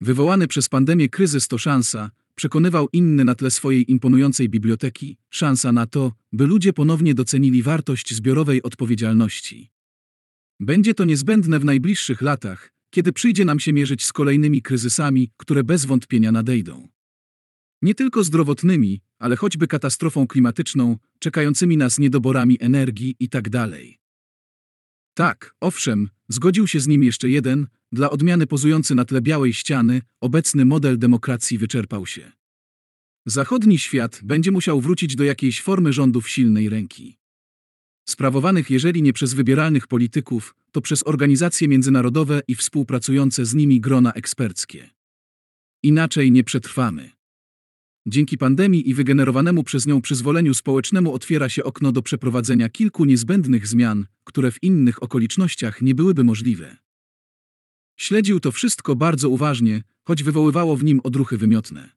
Wywołany 0.00 0.48
przez 0.48 0.68
pandemię 0.68 1.08
kryzys 1.08 1.48
to 1.48 1.58
szansa, 1.58 2.10
przekonywał 2.34 2.88
inny 2.92 3.24
na 3.24 3.34
tle 3.34 3.50
swojej 3.50 3.90
imponującej 3.90 4.48
biblioteki, 4.48 5.16
szansa 5.30 5.72
na 5.72 5.86
to, 5.86 6.12
by 6.32 6.46
ludzie 6.46 6.72
ponownie 6.72 7.14
docenili 7.14 7.62
wartość 7.62 8.14
zbiorowej 8.14 8.62
odpowiedzialności. 8.62 9.70
Będzie 10.60 10.94
to 10.94 11.04
niezbędne 11.04 11.58
w 11.58 11.64
najbliższych 11.64 12.22
latach, 12.22 12.72
kiedy 12.90 13.12
przyjdzie 13.12 13.44
nam 13.44 13.60
się 13.60 13.72
mierzyć 13.72 14.04
z 14.04 14.12
kolejnymi 14.12 14.62
kryzysami, 14.62 15.30
które 15.36 15.64
bez 15.64 15.84
wątpienia 15.84 16.32
nadejdą. 16.32 16.88
Nie 17.86 17.94
tylko 17.94 18.24
zdrowotnymi, 18.24 19.00
ale 19.18 19.36
choćby 19.36 19.66
katastrofą 19.66 20.26
klimatyczną, 20.26 20.96
czekającymi 21.18 21.76
nas 21.76 21.98
niedoborami 21.98 22.56
energii 22.60 23.16
itd. 23.20 23.68
Tak, 25.14 25.54
owszem, 25.60 26.08
zgodził 26.28 26.66
się 26.66 26.80
z 26.80 26.86
nim 26.86 27.02
jeszcze 27.02 27.28
jeden, 27.28 27.66
dla 27.92 28.10
odmiany 28.10 28.46
pozujący 28.46 28.94
na 28.94 29.04
tle 29.04 29.20
białej 29.20 29.52
ściany, 29.52 30.02
obecny 30.20 30.64
model 30.64 30.98
demokracji 30.98 31.58
wyczerpał 31.58 32.06
się. 32.06 32.32
Zachodni 33.26 33.78
świat 33.78 34.20
będzie 34.22 34.50
musiał 34.50 34.80
wrócić 34.80 35.16
do 35.16 35.24
jakiejś 35.24 35.62
formy 35.62 35.92
rządów 35.92 36.28
silnej 36.28 36.68
ręki. 36.68 37.18
Sprawowanych 38.08 38.70
jeżeli 38.70 39.02
nie 39.02 39.12
przez 39.12 39.34
wybieralnych 39.34 39.86
polityków, 39.86 40.54
to 40.72 40.80
przez 40.80 41.06
organizacje 41.06 41.68
międzynarodowe 41.68 42.40
i 42.48 42.54
współpracujące 42.54 43.46
z 43.46 43.54
nimi 43.54 43.80
grona 43.80 44.12
eksperckie. 44.12 44.90
Inaczej 45.82 46.32
nie 46.32 46.44
przetrwamy. 46.44 47.15
Dzięki 48.08 48.38
pandemii 48.38 48.90
i 48.90 48.94
wygenerowanemu 48.94 49.64
przez 49.64 49.86
nią 49.86 50.00
przyzwoleniu 50.00 50.54
społecznemu 50.54 51.14
otwiera 51.14 51.48
się 51.48 51.64
okno 51.64 51.92
do 51.92 52.02
przeprowadzenia 52.02 52.68
kilku 52.68 53.04
niezbędnych 53.04 53.66
zmian, 53.66 54.06
które 54.24 54.50
w 54.50 54.62
innych 54.62 55.02
okolicznościach 55.02 55.82
nie 55.82 55.94
byłyby 55.94 56.24
możliwe. 56.24 56.76
Śledził 57.96 58.40
to 58.40 58.52
wszystko 58.52 58.96
bardzo 58.96 59.28
uważnie, 59.28 59.82
choć 60.04 60.22
wywoływało 60.22 60.76
w 60.76 60.84
nim 60.84 61.00
odruchy 61.04 61.38
wymiotne. 61.38 61.95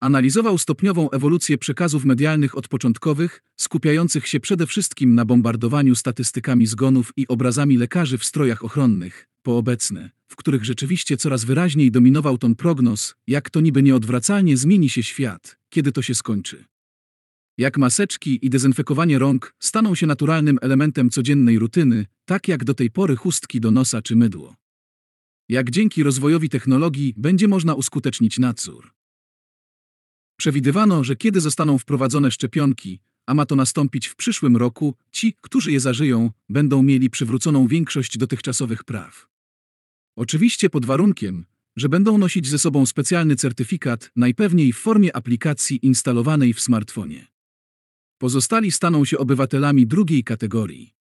Analizował 0.00 0.58
stopniową 0.58 1.10
ewolucję 1.10 1.58
przekazów 1.58 2.04
medialnych 2.04 2.58
od 2.58 2.68
początkowych, 2.68 3.42
skupiających 3.56 4.26
się 4.26 4.40
przede 4.40 4.66
wszystkim 4.66 5.14
na 5.14 5.24
bombardowaniu 5.24 5.94
statystykami 5.94 6.66
zgonów 6.66 7.12
i 7.16 7.28
obrazami 7.28 7.76
lekarzy 7.76 8.18
w 8.18 8.24
strojach 8.24 8.64
ochronnych, 8.64 9.28
po 9.42 9.56
obecne, 9.56 10.10
w 10.28 10.36
których 10.36 10.64
rzeczywiście 10.64 11.16
coraz 11.16 11.44
wyraźniej 11.44 11.90
dominował 11.90 12.38
ton 12.38 12.54
prognoz, 12.54 13.14
jak 13.26 13.50
to 13.50 13.60
niby 13.60 13.82
nieodwracalnie 13.82 14.56
zmieni 14.56 14.88
się 14.88 15.02
świat, 15.02 15.58
kiedy 15.70 15.92
to 15.92 16.02
się 16.02 16.14
skończy. 16.14 16.64
Jak 17.58 17.78
maseczki 17.78 18.46
i 18.46 18.50
dezynfekowanie 18.50 19.18
rąk 19.18 19.54
staną 19.58 19.94
się 19.94 20.06
naturalnym 20.06 20.58
elementem 20.62 21.10
codziennej 21.10 21.58
rutyny, 21.58 22.06
tak 22.24 22.48
jak 22.48 22.64
do 22.64 22.74
tej 22.74 22.90
pory 22.90 23.16
chustki 23.16 23.60
do 23.60 23.70
nosa 23.70 24.02
czy 24.02 24.16
mydło. 24.16 24.56
Jak 25.48 25.70
dzięki 25.70 26.02
rozwojowi 26.02 26.48
technologii 26.48 27.14
będzie 27.16 27.48
można 27.48 27.74
uskutecznić 27.74 28.38
nadzór. 28.38 28.99
Przewidywano, 30.40 31.04
że 31.04 31.16
kiedy 31.16 31.40
zostaną 31.40 31.78
wprowadzone 31.78 32.30
szczepionki, 32.30 33.00
a 33.26 33.34
ma 33.34 33.46
to 33.46 33.56
nastąpić 33.56 34.06
w 34.06 34.16
przyszłym 34.16 34.56
roku, 34.56 34.94
ci, 35.12 35.34
którzy 35.40 35.72
je 35.72 35.80
zażyją, 35.80 36.30
będą 36.48 36.82
mieli 36.82 37.10
przywróconą 37.10 37.66
większość 37.66 38.18
dotychczasowych 38.18 38.84
praw. 38.84 39.26
Oczywiście 40.16 40.70
pod 40.70 40.86
warunkiem, 40.86 41.44
że 41.76 41.88
będą 41.88 42.18
nosić 42.18 42.48
ze 42.48 42.58
sobą 42.58 42.86
specjalny 42.86 43.36
certyfikat, 43.36 44.10
najpewniej 44.16 44.72
w 44.72 44.78
formie 44.78 45.16
aplikacji 45.16 45.86
instalowanej 45.86 46.54
w 46.54 46.60
smartfonie. 46.60 47.26
Pozostali 48.18 48.72
staną 48.72 49.04
się 49.04 49.18
obywatelami 49.18 49.86
drugiej 49.86 50.24
kategorii. 50.24 50.94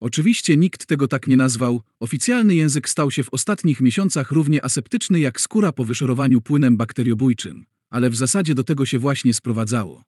Oczywiście 0.00 0.56
nikt 0.56 0.86
tego 0.86 1.08
tak 1.08 1.26
nie 1.26 1.36
nazwał, 1.36 1.82
oficjalny 2.00 2.54
język 2.54 2.88
stał 2.88 3.10
się 3.10 3.24
w 3.24 3.34
ostatnich 3.34 3.80
miesiącach 3.80 4.32
równie 4.32 4.64
aseptyczny 4.64 5.20
jak 5.20 5.40
skóra 5.40 5.72
po 5.72 5.84
wyszorowaniu 5.84 6.40
płynem 6.40 6.76
bakteriobójczym, 6.76 7.66
ale 7.90 8.10
w 8.10 8.16
zasadzie 8.16 8.54
do 8.54 8.64
tego 8.64 8.86
się 8.86 8.98
właśnie 8.98 9.34
sprowadzało. 9.34 10.04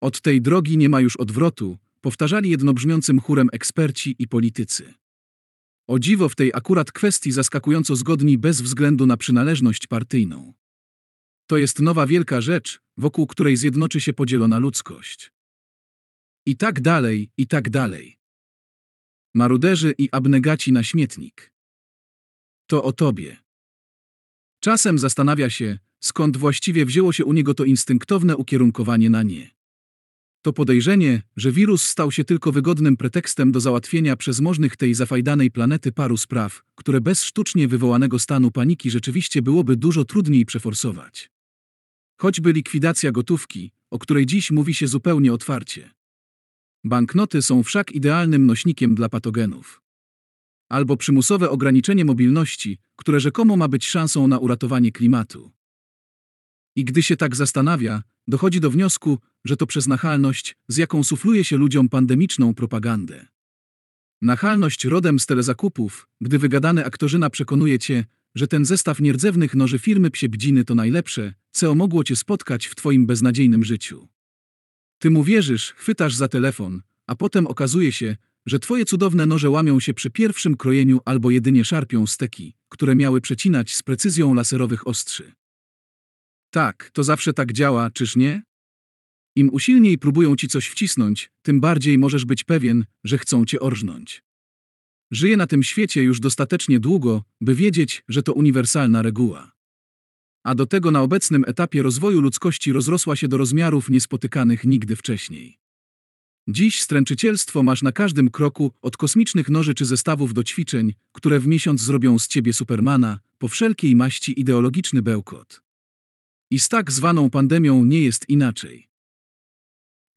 Od 0.00 0.20
tej 0.20 0.42
drogi 0.42 0.78
nie 0.78 0.88
ma 0.88 1.00
już 1.00 1.16
odwrotu, 1.16 1.78
powtarzali 2.00 2.50
jednobrzmiącym 2.50 3.20
chórem 3.20 3.48
eksperci 3.52 4.16
i 4.18 4.28
politycy. 4.28 4.94
O 5.86 5.98
dziwo 5.98 6.28
w 6.28 6.36
tej 6.36 6.50
akurat 6.54 6.92
kwestii 6.92 7.32
zaskakująco 7.32 7.96
zgodni 7.96 8.38
bez 8.38 8.60
względu 8.60 9.06
na 9.06 9.16
przynależność 9.16 9.86
partyjną. 9.86 10.54
To 11.46 11.56
jest 11.56 11.80
nowa 11.80 12.06
wielka 12.06 12.40
rzecz, 12.40 12.80
wokół 12.96 13.26
której 13.26 13.56
zjednoczy 13.56 14.00
się 14.00 14.12
podzielona 14.12 14.58
ludzkość. 14.58 15.32
I 16.46 16.56
tak 16.56 16.80
dalej, 16.80 17.30
i 17.36 17.46
tak 17.46 17.70
dalej. 17.70 18.18
Maruderzy 19.34 19.94
i 19.98 20.08
abnegaci 20.12 20.72
na 20.72 20.82
śmietnik. 20.82 21.52
To 22.66 22.84
o 22.84 22.92
tobie. 22.92 23.36
Czasem 24.60 24.98
zastanawia 24.98 25.50
się, 25.50 25.78
skąd 26.04 26.36
właściwie 26.36 26.86
wzięło 26.86 27.12
się 27.12 27.24
u 27.24 27.32
niego 27.32 27.54
to 27.54 27.64
instynktowne 27.64 28.36
ukierunkowanie 28.36 29.10
na 29.10 29.22
nie. 29.22 29.50
To 30.42 30.52
podejrzenie, 30.52 31.22
że 31.36 31.52
wirus 31.52 31.82
stał 31.82 32.12
się 32.12 32.24
tylko 32.24 32.52
wygodnym 32.52 32.96
pretekstem 32.96 33.52
do 33.52 33.60
załatwienia 33.60 34.16
przez 34.16 34.40
możnych 34.40 34.76
tej 34.76 34.94
zafajdanej 34.94 35.50
planety 35.50 35.92
paru 35.92 36.16
spraw, 36.16 36.62
które 36.74 37.00
bez 37.00 37.22
sztucznie 37.22 37.68
wywołanego 37.68 38.18
stanu 38.18 38.50
paniki 38.50 38.90
rzeczywiście 38.90 39.42
byłoby 39.42 39.76
dużo 39.76 40.04
trudniej 40.04 40.44
przeforsować. 40.46 41.30
Choćby 42.20 42.52
likwidacja 42.52 43.12
gotówki, 43.12 43.70
o 43.90 43.98
której 43.98 44.26
dziś 44.26 44.50
mówi 44.50 44.74
się 44.74 44.86
zupełnie 44.88 45.32
otwarcie. 45.32 45.90
Banknoty 46.84 47.42
są 47.42 47.62
wszak 47.62 47.92
idealnym 47.92 48.46
nośnikiem 48.46 48.94
dla 48.94 49.08
patogenów. 49.08 49.82
Albo 50.68 50.96
przymusowe 50.96 51.50
ograniczenie 51.50 52.04
mobilności, 52.04 52.78
które 52.96 53.20
rzekomo 53.20 53.56
ma 53.56 53.68
być 53.68 53.86
szansą 53.86 54.28
na 54.28 54.38
uratowanie 54.38 54.92
klimatu. 54.92 55.52
I 56.76 56.84
gdy 56.84 57.02
się 57.02 57.16
tak 57.16 57.36
zastanawia, 57.36 58.02
dochodzi 58.28 58.60
do 58.60 58.70
wniosku, 58.70 59.18
że 59.44 59.56
to 59.56 59.66
przez 59.66 59.86
nachalność, 59.86 60.56
z 60.68 60.76
jaką 60.76 61.04
sufluje 61.04 61.44
się 61.44 61.56
ludziom 61.56 61.88
pandemiczną 61.88 62.54
propagandę. 62.54 63.26
Nachalność 64.22 64.84
rodem 64.84 65.18
z 65.18 65.26
telezakupów, 65.26 66.08
gdy 66.20 66.38
wygadany 66.38 66.84
aktorzyna 66.84 67.30
przekonuje 67.30 67.78
cię, 67.78 68.04
że 68.34 68.48
ten 68.48 68.64
zestaw 68.64 69.00
nierdzewnych 69.00 69.54
noży 69.54 69.78
firmy 69.78 70.10
Psie 70.10 70.28
Bdziny 70.28 70.64
to 70.64 70.74
najlepsze, 70.74 71.34
co 71.50 71.74
mogło 71.74 72.04
cię 72.04 72.16
spotkać 72.16 72.66
w 72.66 72.74
twoim 72.74 73.06
beznadziejnym 73.06 73.64
życiu. 73.64 74.08
Ty 74.98 75.10
mu 75.10 75.24
wierzysz, 75.24 75.72
chwytasz 75.72 76.14
za 76.14 76.28
telefon, 76.28 76.82
a 77.06 77.14
potem 77.14 77.46
okazuje 77.46 77.92
się, 77.92 78.16
że 78.46 78.58
twoje 78.58 78.84
cudowne 78.84 79.26
noże 79.26 79.50
łamią 79.50 79.80
się 79.80 79.94
przy 79.94 80.10
pierwszym 80.10 80.56
krojeniu 80.56 81.00
albo 81.04 81.30
jedynie 81.30 81.64
szarpią 81.64 82.06
steki, 82.06 82.54
które 82.68 82.94
miały 82.94 83.20
przecinać 83.20 83.74
z 83.74 83.82
precyzją 83.82 84.34
laserowych 84.34 84.86
ostrzy. 84.86 85.32
Tak, 86.54 86.90
to 86.92 87.04
zawsze 87.04 87.32
tak 87.32 87.52
działa, 87.52 87.90
czyż 87.90 88.16
nie? 88.16 88.42
Im 89.36 89.50
usilniej 89.50 89.98
próbują 89.98 90.36
ci 90.36 90.48
coś 90.48 90.68
wcisnąć, 90.68 91.30
tym 91.42 91.60
bardziej 91.60 91.98
możesz 91.98 92.24
być 92.24 92.44
pewien, 92.44 92.84
że 93.04 93.18
chcą 93.18 93.44
cię 93.44 93.60
orżnąć. 93.60 94.22
Żyję 95.10 95.36
na 95.36 95.46
tym 95.46 95.62
świecie 95.62 96.02
już 96.02 96.20
dostatecznie 96.20 96.80
długo, 96.80 97.22
by 97.40 97.54
wiedzieć, 97.54 98.02
że 98.08 98.22
to 98.22 98.32
uniwersalna 98.32 99.02
reguła. 99.02 99.52
A 100.44 100.54
do 100.54 100.66
tego 100.66 100.90
na 100.90 101.02
obecnym 101.02 101.44
etapie 101.46 101.82
rozwoju 101.82 102.20
ludzkości 102.20 102.72
rozrosła 102.72 103.16
się 103.16 103.28
do 103.28 103.36
rozmiarów 103.36 103.90
niespotykanych 103.90 104.64
nigdy 104.64 104.96
wcześniej. 104.96 105.58
Dziś 106.48 106.82
stręczycielstwo 106.82 107.62
masz 107.62 107.82
na 107.82 107.92
każdym 107.92 108.30
kroku, 108.30 108.72
od 108.82 108.96
kosmicznych 108.96 109.48
noży 109.48 109.74
czy 109.74 109.84
zestawów 109.84 110.34
do 110.34 110.44
ćwiczeń, 110.44 110.94
które 111.12 111.40
w 111.40 111.46
miesiąc 111.46 111.80
zrobią 111.80 112.18
z 112.18 112.28
ciebie 112.28 112.52
supermana, 112.52 113.18
po 113.38 113.48
wszelkiej 113.48 113.96
maści 113.96 114.40
ideologiczny 114.40 115.02
bełkot. 115.02 115.63
I 116.54 116.58
z 116.58 116.68
tak 116.68 116.92
zwaną 116.92 117.30
pandemią 117.30 117.84
nie 117.84 118.00
jest 118.00 118.28
inaczej. 118.28 118.88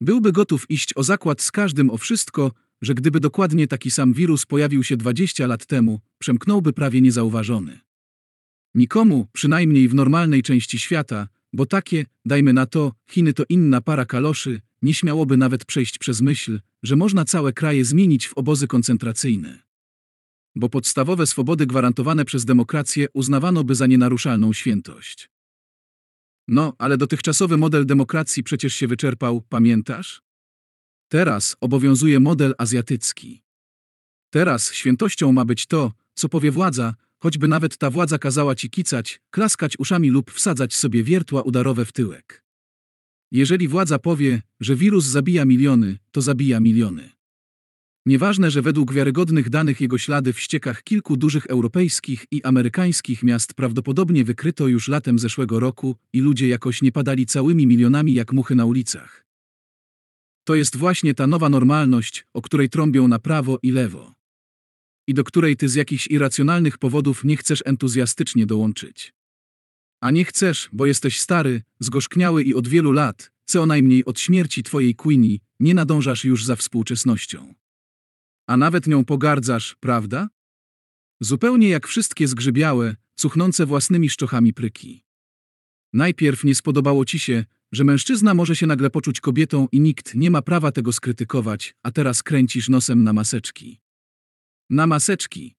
Byłby 0.00 0.32
gotów 0.32 0.70
iść 0.70 0.92
o 0.96 1.02
zakład 1.02 1.42
z 1.42 1.50
każdym 1.50 1.90
o 1.90 1.96
wszystko, 1.98 2.52
że 2.82 2.94
gdyby 2.94 3.20
dokładnie 3.20 3.66
taki 3.66 3.90
sam 3.90 4.12
wirus 4.12 4.46
pojawił 4.46 4.84
się 4.84 4.96
20 4.96 5.46
lat 5.46 5.66
temu, 5.66 6.00
przemknąłby 6.18 6.72
prawie 6.72 7.00
niezauważony. 7.00 7.80
Nikomu, 8.74 9.26
przynajmniej 9.32 9.88
w 9.88 9.94
normalnej 9.94 10.42
części 10.42 10.78
świata, 10.78 11.28
bo 11.52 11.66
takie, 11.66 12.06
dajmy 12.24 12.52
na 12.52 12.66
to, 12.66 12.92
Chiny 13.10 13.32
to 13.32 13.44
inna 13.48 13.80
para 13.80 14.04
kaloszy, 14.04 14.60
nie 14.82 14.94
śmiałoby 14.94 15.36
nawet 15.36 15.64
przejść 15.64 15.98
przez 15.98 16.20
myśl, 16.20 16.60
że 16.82 16.96
można 16.96 17.24
całe 17.24 17.52
kraje 17.52 17.84
zmienić 17.84 18.28
w 18.28 18.34
obozy 18.34 18.66
koncentracyjne. 18.66 19.62
Bo 20.56 20.68
podstawowe 20.68 21.26
swobody 21.26 21.66
gwarantowane 21.66 22.24
przez 22.24 22.44
demokrację 22.44 23.06
uznawano 23.12 23.64
by 23.64 23.74
za 23.74 23.86
nienaruszalną 23.86 24.52
świętość. 24.52 25.30
No, 26.48 26.72
ale 26.78 26.96
dotychczasowy 26.96 27.56
model 27.56 27.86
demokracji 27.86 28.42
przecież 28.42 28.74
się 28.74 28.88
wyczerpał, 28.88 29.40
pamiętasz? 29.48 30.22
Teraz 31.08 31.56
obowiązuje 31.60 32.20
model 32.20 32.54
azjatycki. 32.58 33.42
Teraz 34.30 34.72
świętością 34.72 35.32
ma 35.32 35.44
być 35.44 35.66
to, 35.66 35.92
co 36.14 36.28
powie 36.28 36.50
władza, 36.50 36.94
choćby 37.18 37.48
nawet 37.48 37.78
ta 37.78 37.90
władza 37.90 38.18
kazała 38.18 38.54
ci 38.54 38.70
kicać, 38.70 39.20
klaskać 39.30 39.78
uszami 39.78 40.10
lub 40.10 40.30
wsadzać 40.30 40.74
sobie 40.74 41.04
wiertła 41.04 41.42
udarowe 41.42 41.84
w 41.84 41.92
tyłek. 41.92 42.44
Jeżeli 43.32 43.68
władza 43.68 43.98
powie, 43.98 44.42
że 44.60 44.76
wirus 44.76 45.04
zabija 45.04 45.44
miliony, 45.44 45.98
to 46.12 46.22
zabija 46.22 46.60
miliony. 46.60 47.17
Nieważne, 48.08 48.50
że 48.50 48.62
według 48.62 48.92
wiarygodnych 48.92 49.50
danych 49.50 49.80
jego 49.80 49.98
ślady 49.98 50.32
w 50.32 50.40
ściekach 50.40 50.82
kilku 50.82 51.16
dużych 51.16 51.46
europejskich 51.46 52.26
i 52.30 52.42
amerykańskich 52.42 53.22
miast 53.22 53.54
prawdopodobnie 53.54 54.24
wykryto 54.24 54.66
już 54.68 54.88
latem 54.88 55.18
zeszłego 55.18 55.60
roku 55.60 55.96
i 56.12 56.20
ludzie 56.20 56.48
jakoś 56.48 56.82
nie 56.82 56.92
padali 56.92 57.26
całymi 57.26 57.66
milionami 57.66 58.14
jak 58.14 58.32
muchy 58.32 58.54
na 58.54 58.64
ulicach. 58.64 59.26
To 60.44 60.54
jest 60.54 60.76
właśnie 60.76 61.14
ta 61.14 61.26
nowa 61.26 61.48
normalność, 61.48 62.26
o 62.34 62.42
której 62.42 62.68
trąbią 62.68 63.08
na 63.08 63.18
prawo 63.18 63.58
i 63.62 63.70
lewo. 63.70 64.14
I 65.08 65.14
do 65.14 65.24
której 65.24 65.56
ty 65.56 65.68
z 65.68 65.74
jakichś 65.74 66.06
irracjonalnych 66.06 66.78
powodów 66.78 67.24
nie 67.24 67.36
chcesz 67.36 67.62
entuzjastycznie 67.66 68.46
dołączyć. 68.46 69.14
A 70.00 70.10
nie 70.10 70.24
chcesz, 70.24 70.68
bo 70.72 70.86
jesteś 70.86 71.20
stary, 71.20 71.62
zgorzkniały 71.80 72.42
i 72.42 72.54
od 72.54 72.68
wielu 72.68 72.92
lat, 72.92 73.30
co 73.44 73.66
najmniej 73.66 74.04
od 74.04 74.20
śmierci 74.20 74.62
twojej 74.62 74.94
Queenie, 74.94 75.38
nie 75.60 75.74
nadążasz 75.74 76.24
już 76.24 76.44
za 76.44 76.56
współczesnością. 76.56 77.54
A 78.48 78.56
nawet 78.56 78.86
nią 78.86 79.04
pogardzasz, 79.04 79.76
prawda? 79.80 80.28
Zupełnie 81.20 81.68
jak 81.68 81.86
wszystkie 81.86 82.28
zgrzybiałe, 82.28 82.96
cuchnące 83.14 83.66
własnymi 83.66 84.10
szczochami 84.10 84.54
pryki. 84.54 85.04
Najpierw 85.92 86.44
nie 86.44 86.54
spodobało 86.54 87.04
ci 87.04 87.18
się, 87.18 87.44
że 87.72 87.84
mężczyzna 87.84 88.34
może 88.34 88.56
się 88.56 88.66
nagle 88.66 88.90
poczuć 88.90 89.20
kobietą 89.20 89.68
i 89.72 89.80
nikt 89.80 90.14
nie 90.14 90.30
ma 90.30 90.42
prawa 90.42 90.72
tego 90.72 90.92
skrytykować, 90.92 91.74
a 91.82 91.90
teraz 91.90 92.22
kręcisz 92.22 92.68
nosem 92.68 93.04
na 93.04 93.12
maseczki. 93.12 93.80
Na 94.70 94.86
maseczki. 94.86 95.56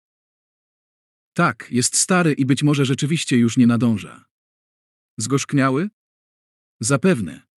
Tak, 1.34 1.68
jest 1.72 1.96
stary 1.96 2.34
i 2.34 2.46
być 2.46 2.64
może 2.64 2.86
rzeczywiście 2.86 3.38
już 3.38 3.58
nie 3.58 3.68
nadąża. 3.68 4.26
Zgorzkniały? 5.18 5.90
Zapewne. 6.80 7.49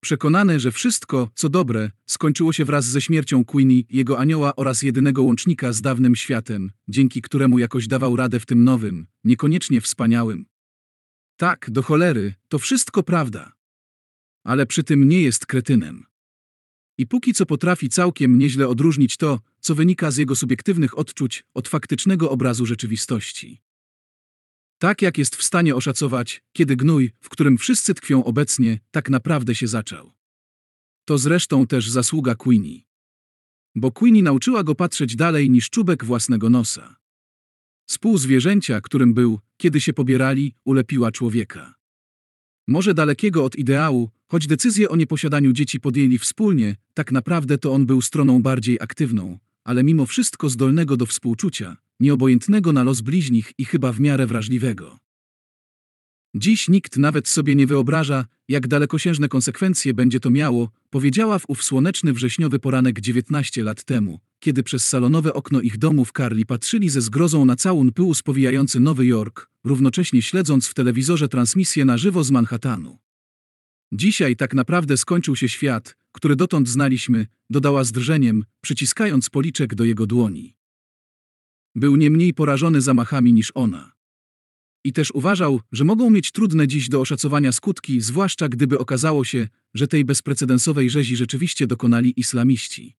Przekonany, 0.00 0.60
że 0.60 0.72
wszystko, 0.72 1.30
co 1.34 1.48
dobre, 1.48 1.90
skończyło 2.06 2.52
się 2.52 2.64
wraz 2.64 2.84
ze 2.84 3.00
śmiercią 3.00 3.44
Queenie, 3.44 3.82
jego 3.90 4.18
anioła 4.18 4.56
oraz 4.56 4.82
jedynego 4.82 5.22
łącznika 5.22 5.72
z 5.72 5.80
dawnym 5.80 6.16
światem, 6.16 6.70
dzięki 6.88 7.22
któremu 7.22 7.58
jakoś 7.58 7.86
dawał 7.86 8.16
radę 8.16 8.40
w 8.40 8.46
tym 8.46 8.64
nowym, 8.64 9.06
niekoniecznie 9.24 9.80
wspaniałym. 9.80 10.46
Tak, 11.36 11.70
do 11.70 11.82
cholery, 11.82 12.34
to 12.48 12.58
wszystko 12.58 13.02
prawda. 13.02 13.52
Ale 14.44 14.66
przy 14.66 14.84
tym 14.84 15.08
nie 15.08 15.22
jest 15.22 15.46
kretynem. 15.46 16.04
I 16.98 17.06
póki 17.06 17.34
co 17.34 17.46
potrafi 17.46 17.88
całkiem 17.88 18.38
nieźle 18.38 18.68
odróżnić 18.68 19.16
to, 19.16 19.40
co 19.60 19.74
wynika 19.74 20.10
z 20.10 20.16
jego 20.16 20.36
subiektywnych 20.36 20.98
odczuć, 20.98 21.44
od 21.54 21.68
faktycznego 21.68 22.30
obrazu 22.30 22.66
rzeczywistości. 22.66 23.65
Tak 24.78 25.02
jak 25.02 25.18
jest 25.18 25.36
w 25.36 25.42
stanie 25.42 25.74
oszacować, 25.74 26.42
kiedy 26.52 26.76
gnój, 26.76 27.12
w 27.20 27.28
którym 27.28 27.58
wszyscy 27.58 27.94
tkwią 27.94 28.24
obecnie, 28.24 28.80
tak 28.90 29.10
naprawdę 29.10 29.54
się 29.54 29.66
zaczął. 29.66 30.12
To 31.04 31.18
zresztą 31.18 31.66
też 31.66 31.90
zasługa 31.90 32.34
Queenie. 32.34 32.80
Bo 33.74 33.92
Queenie 33.92 34.22
nauczyła 34.22 34.64
go 34.64 34.74
patrzeć 34.74 35.16
dalej 35.16 35.50
niż 35.50 35.70
czubek 35.70 36.04
własnego 36.04 36.50
nosa. 36.50 36.96
Spółzwierzęcia, 37.86 38.80
którym 38.80 39.14
był, 39.14 39.40
kiedy 39.56 39.80
się 39.80 39.92
pobierali, 39.92 40.54
ulepiła 40.64 41.12
człowieka. 41.12 41.74
Może 42.68 42.94
dalekiego 42.94 43.44
od 43.44 43.56
ideału, 43.56 44.10
choć 44.28 44.46
decyzję 44.46 44.88
o 44.88 44.96
nieposiadaniu 44.96 45.52
dzieci 45.52 45.80
podjęli 45.80 46.18
wspólnie, 46.18 46.76
tak 46.94 47.12
naprawdę 47.12 47.58
to 47.58 47.72
on 47.72 47.86
był 47.86 48.02
stroną 48.02 48.42
bardziej 48.42 48.78
aktywną, 48.80 49.38
ale 49.64 49.84
mimo 49.84 50.06
wszystko 50.06 50.48
zdolnego 50.48 50.96
do 50.96 51.06
współczucia, 51.06 51.76
nieobojętnego 52.00 52.72
na 52.72 52.82
los 52.82 53.00
bliźnich 53.00 53.52
i 53.58 53.64
chyba 53.64 53.92
w 53.92 54.00
miarę 54.00 54.26
wrażliwego. 54.26 54.98
Dziś 56.34 56.68
nikt 56.68 56.96
nawet 56.96 57.28
sobie 57.28 57.54
nie 57.54 57.66
wyobraża, 57.66 58.24
jak 58.48 58.68
dalekosiężne 58.68 59.28
konsekwencje 59.28 59.94
będzie 59.94 60.20
to 60.20 60.30
miało, 60.30 60.70
powiedziała 60.90 61.38
w 61.38 61.44
ów 61.48 61.62
słoneczny 61.62 62.12
wrześniowy 62.12 62.58
poranek 62.58 63.00
19 63.00 63.62
lat 63.64 63.84
temu, 63.84 64.20
kiedy 64.38 64.62
przez 64.62 64.88
salonowe 64.88 65.34
okno 65.34 65.60
ich 65.60 65.78
domu 65.78 66.04
w 66.04 66.12
Carli 66.12 66.46
patrzyli 66.46 66.88
ze 66.88 67.00
zgrozą 67.00 67.44
na 67.44 67.56
całun 67.56 67.92
pyłu 67.92 68.14
spowijający 68.14 68.80
Nowy 68.80 69.06
Jork, 69.06 69.50
równocześnie 69.64 70.22
śledząc 70.22 70.66
w 70.66 70.74
telewizorze 70.74 71.28
transmisję 71.28 71.84
na 71.84 71.98
żywo 71.98 72.24
z 72.24 72.30
Manhattanu. 72.30 72.98
Dzisiaj 73.92 74.36
tak 74.36 74.54
naprawdę 74.54 74.96
skończył 74.96 75.36
się 75.36 75.48
świat, 75.48 75.96
który 76.12 76.36
dotąd 76.36 76.68
znaliśmy, 76.68 77.26
dodała 77.50 77.84
z 77.84 77.92
drżeniem, 77.92 78.44
przyciskając 78.60 79.30
policzek 79.30 79.74
do 79.74 79.84
jego 79.84 80.06
dłoni. 80.06 80.54
Był 81.76 81.96
nie 81.96 82.10
mniej 82.10 82.34
porażony 82.34 82.80
zamachami 82.80 83.32
niż 83.32 83.52
ona. 83.54 83.92
I 84.84 84.92
też 84.92 85.10
uważał, 85.10 85.60
że 85.72 85.84
mogą 85.84 86.10
mieć 86.10 86.32
trudne 86.32 86.68
dziś 86.68 86.88
do 86.88 87.00
oszacowania 87.00 87.52
skutki, 87.52 88.00
zwłaszcza 88.00 88.48
gdyby 88.48 88.78
okazało 88.78 89.24
się, 89.24 89.48
że 89.74 89.88
tej 89.88 90.04
bezprecedensowej 90.04 90.90
rzezi 90.90 91.16
rzeczywiście 91.16 91.66
dokonali 91.66 92.20
islamiści. 92.20 92.96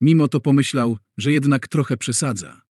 Mimo 0.00 0.28
to 0.28 0.40
pomyślał, 0.40 0.98
że 1.16 1.32
jednak 1.32 1.68
trochę 1.68 1.96
przesadza. 1.96 2.62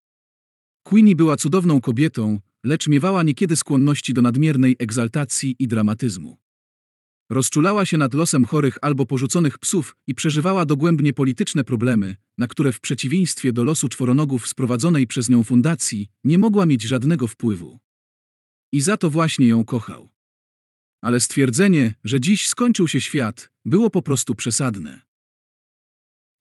Queenie 0.83 1.15
była 1.15 1.37
cudowną 1.37 1.81
kobietą, 1.81 2.39
lecz 2.63 2.87
miewała 2.87 3.23
niekiedy 3.23 3.55
skłonności 3.55 4.13
do 4.13 4.21
nadmiernej 4.21 4.75
egzaltacji 4.79 5.55
i 5.59 5.67
dramatyzmu. 5.67 6.37
Rozczulała 7.31 7.85
się 7.85 7.97
nad 7.97 8.13
losem 8.13 8.45
chorych 8.45 8.77
albo 8.81 9.05
porzuconych 9.05 9.57
psów 9.57 9.95
i 10.07 10.15
przeżywała 10.15 10.65
dogłębnie 10.65 11.13
polityczne 11.13 11.63
problemy, 11.63 12.15
na 12.37 12.47
które 12.47 12.71
w 12.71 12.79
przeciwieństwie 12.79 13.53
do 13.53 13.63
losu 13.63 13.89
czworonogów 13.89 14.47
sprowadzonej 14.47 15.07
przez 15.07 15.29
nią 15.29 15.43
fundacji 15.43 16.07
nie 16.23 16.37
mogła 16.37 16.65
mieć 16.65 16.81
żadnego 16.81 17.27
wpływu. 17.27 17.79
I 18.71 18.81
za 18.81 18.97
to 18.97 19.09
właśnie 19.09 19.47
ją 19.47 19.65
kochał. 19.65 20.09
Ale 21.01 21.19
stwierdzenie, 21.19 21.93
że 22.03 22.19
dziś 22.19 22.47
skończył 22.47 22.87
się 22.87 23.01
świat, 23.01 23.51
było 23.65 23.89
po 23.89 24.01
prostu 24.01 24.35
przesadne. 24.35 25.01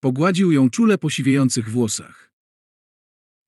Pogładził 0.01 0.53
ją 0.53 0.71
czule 0.71 0.99
po 0.99 1.11
siwiejących 1.11 1.71
włosach. 1.71 2.33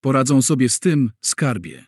Poradzą 0.01 0.43
sobie 0.43 0.69
z 0.69 0.81
tym, 0.81 1.11
skarbie. 1.21 1.87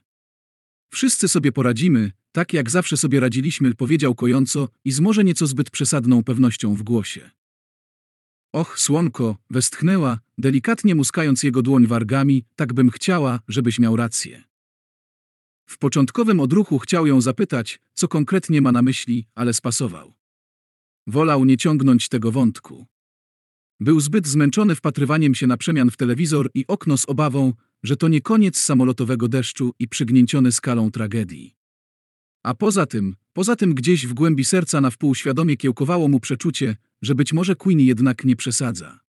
Wszyscy 0.92 1.28
sobie 1.28 1.52
poradzimy, 1.52 2.12
tak 2.34 2.52
jak 2.52 2.70
zawsze 2.70 2.96
sobie 2.96 3.20
radziliśmy, 3.20 3.74
powiedział 3.74 4.14
kojąco 4.14 4.68
i 4.84 4.92
z 4.92 5.00
może 5.00 5.24
nieco 5.24 5.46
zbyt 5.46 5.70
przesadną 5.70 6.24
pewnością 6.24 6.74
w 6.74 6.82
głosie. 6.82 7.30
Och, 8.52 8.78
słonko, 8.78 9.36
westchnęła, 9.50 10.18
delikatnie 10.38 10.94
muskając 10.94 11.42
jego 11.42 11.62
dłoń 11.62 11.86
wargami, 11.86 12.44
tak 12.56 12.72
bym 12.72 12.90
chciała, 12.90 13.40
żebyś 13.48 13.78
miał 13.78 13.96
rację. 13.96 14.44
W 15.66 15.78
początkowym 15.78 16.40
odruchu 16.40 16.78
chciał 16.78 17.06
ją 17.06 17.20
zapytać, 17.20 17.80
co 17.94 18.08
konkretnie 18.08 18.60
ma 18.60 18.72
na 18.72 18.82
myśli, 18.82 19.26
ale 19.34 19.52
spasował. 19.52 20.14
Wolał 21.06 21.44
nie 21.44 21.56
ciągnąć 21.56 22.08
tego 22.08 22.32
wątku. 22.32 22.86
Był 23.80 24.00
zbyt 24.00 24.26
zmęczony 24.26 24.74
wpatrywaniem 24.74 25.34
się 25.34 25.46
na 25.46 25.56
przemian 25.56 25.90
w 25.90 25.96
telewizor 25.96 26.50
i 26.54 26.66
okno 26.66 26.96
z 26.98 27.08
obawą, 27.08 27.52
że 27.82 27.96
to 27.96 28.08
nie 28.08 28.20
koniec 28.20 28.58
samolotowego 28.58 29.28
deszczu 29.28 29.74
i 29.78 29.88
przygnięciony 29.88 30.52
skalą 30.52 30.90
tragedii. 30.90 31.63
A 32.44 32.54
poza 32.54 32.86
tym, 32.86 33.16
poza 33.32 33.56
tym 33.56 33.74
gdzieś 33.74 34.06
w 34.06 34.14
głębi 34.14 34.44
serca 34.44 34.80
na 34.80 34.90
wpół 34.90 35.14
świadomie 35.14 35.56
kiełkowało 35.56 36.08
mu 36.08 36.20
przeczucie, 36.20 36.76
że 37.02 37.14
być 37.14 37.32
może 37.32 37.56
Queen 37.56 37.80
jednak 37.80 38.24
nie 38.24 38.36
przesadza. 38.36 39.00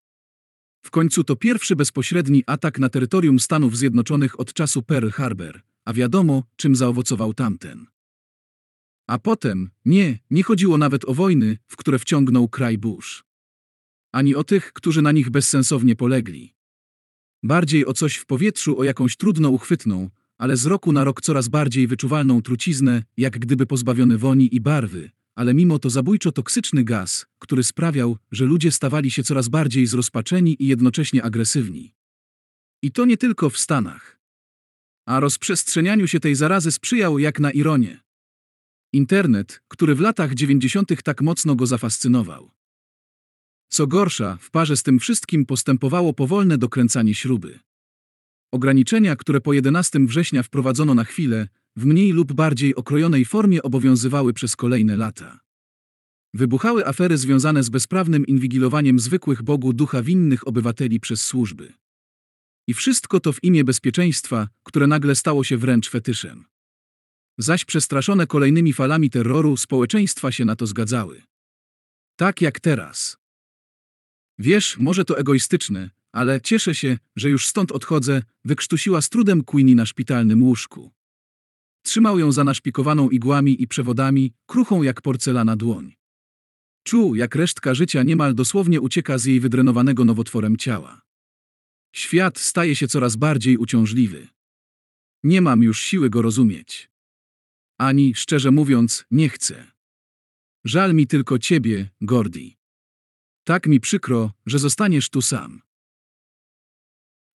W 0.85 0.91
końcu 0.91 1.23
to 1.23 1.35
pierwszy 1.35 1.75
bezpośredni 1.75 2.43
atak 2.47 2.79
na 2.79 2.89
terytorium 2.89 3.39
Stanów 3.39 3.77
Zjednoczonych 3.77 4.39
od 4.39 4.53
czasu 4.53 4.81
Pearl 4.81 5.09
Harbor, 5.09 5.61
a 5.85 5.93
wiadomo, 5.93 6.43
czym 6.55 6.75
zaowocował 6.75 7.33
tamten. 7.33 7.85
A 9.07 9.19
potem, 9.19 9.69
nie, 9.85 10.19
nie 10.29 10.43
chodziło 10.43 10.77
nawet 10.77 11.05
o 11.05 11.13
wojny, 11.13 11.57
w 11.67 11.75
które 11.75 11.99
wciągnął 11.99 12.47
kraj 12.47 12.77
Bush. 12.77 13.23
Ani 14.11 14.35
o 14.35 14.43
tych, 14.43 14.73
którzy 14.73 15.01
na 15.01 15.11
nich 15.11 15.29
bezsensownie 15.29 15.95
polegli. 15.95 16.55
Bardziej 17.43 17.85
o 17.85 17.93
coś 17.93 18.15
w 18.15 18.25
powietrzu, 18.25 18.79
o 18.79 18.83
jakąś 18.83 19.17
trudno 19.17 19.49
uchwytną, 19.49 20.09
ale 20.37 20.57
z 20.57 20.65
roku 20.65 20.91
na 20.91 21.03
rok 21.03 21.21
coraz 21.21 21.47
bardziej 21.47 21.87
wyczuwalną 21.87 22.41
truciznę, 22.41 23.03
jak 23.17 23.39
gdyby 23.39 23.65
pozbawiony 23.65 24.17
woni 24.17 24.55
i 24.55 24.61
barwy, 24.61 25.11
ale 25.35 25.53
mimo 25.53 25.79
to 25.79 25.89
zabójczo 25.89 26.31
toksyczny 26.31 26.83
gaz, 26.83 27.25
który 27.39 27.63
sprawiał, 27.63 28.17
że 28.31 28.45
ludzie 28.45 28.71
stawali 28.71 29.11
się 29.11 29.23
coraz 29.23 29.47
bardziej 29.47 29.87
zrozpaczeni 29.87 30.63
i 30.63 30.67
jednocześnie 30.67 31.23
agresywni. 31.23 31.93
I 32.81 32.91
to 32.91 33.05
nie 33.05 33.17
tylko 33.17 33.49
w 33.49 33.57
Stanach. 33.57 34.19
A 35.07 35.19
rozprzestrzenianiu 35.19 36.07
się 36.07 36.19
tej 36.19 36.35
zarazy 36.35 36.71
sprzyjał 36.71 37.19
jak 37.19 37.39
na 37.39 37.51
ironię. 37.51 37.99
Internet, 38.93 39.61
który 39.67 39.95
w 39.95 39.99
latach 39.99 40.33
90. 40.33 41.03
tak 41.03 41.21
mocno 41.21 41.55
go 41.55 41.65
zafascynował. 41.65 42.51
Co 43.69 43.87
gorsza, 43.87 44.37
w 44.41 44.51
parze 44.51 44.77
z 44.77 44.83
tym 44.83 44.99
wszystkim 44.99 45.45
postępowało 45.45 46.13
powolne 46.13 46.57
dokręcanie 46.57 47.15
śruby. 47.15 47.59
Ograniczenia, 48.51 49.15
które 49.15 49.41
po 49.41 49.53
11 49.53 49.99
września 49.99 50.43
wprowadzono 50.43 50.95
na 50.95 51.03
chwilę, 51.03 51.47
w 51.75 51.85
mniej 51.85 52.11
lub 52.11 52.33
bardziej 52.33 52.75
okrojonej 52.75 53.25
formie 53.25 53.63
obowiązywały 53.63 54.33
przez 54.33 54.55
kolejne 54.55 54.97
lata. 54.97 55.39
Wybuchały 56.33 56.87
afery 56.87 57.17
związane 57.17 57.63
z 57.63 57.69
bezprawnym 57.69 58.25
inwigilowaniem 58.25 58.99
zwykłych 58.99 59.43
Bogu 59.43 59.73
ducha 59.73 60.01
winnych 60.01 60.47
obywateli 60.47 60.99
przez 60.99 61.25
służby. 61.25 61.73
I 62.67 62.73
wszystko 62.73 63.19
to 63.19 63.33
w 63.33 63.43
imię 63.43 63.63
bezpieczeństwa, 63.63 64.47
które 64.63 64.87
nagle 64.87 65.15
stało 65.15 65.43
się 65.43 65.57
wręcz 65.57 65.89
fetyszem. 65.89 66.45
Zaś 67.37 67.65
przestraszone 67.65 68.27
kolejnymi 68.27 68.73
falami 68.73 69.09
terroru 69.09 69.57
społeczeństwa 69.57 70.31
się 70.31 70.45
na 70.45 70.55
to 70.55 70.67
zgadzały. 70.67 71.21
Tak 72.15 72.41
jak 72.41 72.59
teraz. 72.59 73.17
Wiesz, 74.39 74.77
może 74.77 75.05
to 75.05 75.17
egoistyczne, 75.17 75.89
ale 76.15 76.41
cieszę 76.41 76.75
się, 76.75 76.97
że 77.15 77.29
już 77.29 77.47
stąd 77.47 77.71
odchodzę, 77.71 78.21
wykrztusiła 78.45 79.01
z 79.01 79.09
trudem 79.09 79.43
Queenie 79.43 79.75
na 79.75 79.85
szpitalnym 79.85 80.43
łóżku. 80.43 80.91
Trzymał 81.81 82.19
ją 82.19 82.31
zanaszpikowaną 82.31 83.09
igłami 83.09 83.61
i 83.61 83.67
przewodami, 83.67 84.33
kruchą 84.45 84.83
jak 84.83 85.01
porcelana 85.01 85.55
dłoń. 85.55 85.95
Czuł, 86.83 87.15
jak 87.15 87.35
resztka 87.35 87.73
życia 87.73 88.03
niemal 88.03 88.35
dosłownie 88.35 88.81
ucieka 88.81 89.17
z 89.17 89.25
jej 89.25 89.39
wydrenowanego 89.39 90.05
nowotworem 90.05 90.57
ciała. 90.57 91.01
Świat 91.95 92.39
staje 92.39 92.75
się 92.75 92.87
coraz 92.87 93.15
bardziej 93.15 93.57
uciążliwy. 93.57 94.27
Nie 95.23 95.41
mam 95.41 95.63
już 95.63 95.81
siły 95.81 96.09
go 96.09 96.21
rozumieć. 96.21 96.89
Ani, 97.77 98.15
szczerze 98.15 98.51
mówiąc, 98.51 99.05
nie 99.11 99.29
chcę. 99.29 99.71
Żal 100.65 100.93
mi 100.93 101.07
tylko 101.07 101.39
ciebie, 101.39 101.89
Gordi. 102.01 102.57
Tak 103.43 103.67
mi 103.67 103.79
przykro, 103.79 104.31
że 104.45 104.59
zostaniesz 104.59 105.09
tu 105.09 105.21
sam. 105.21 105.65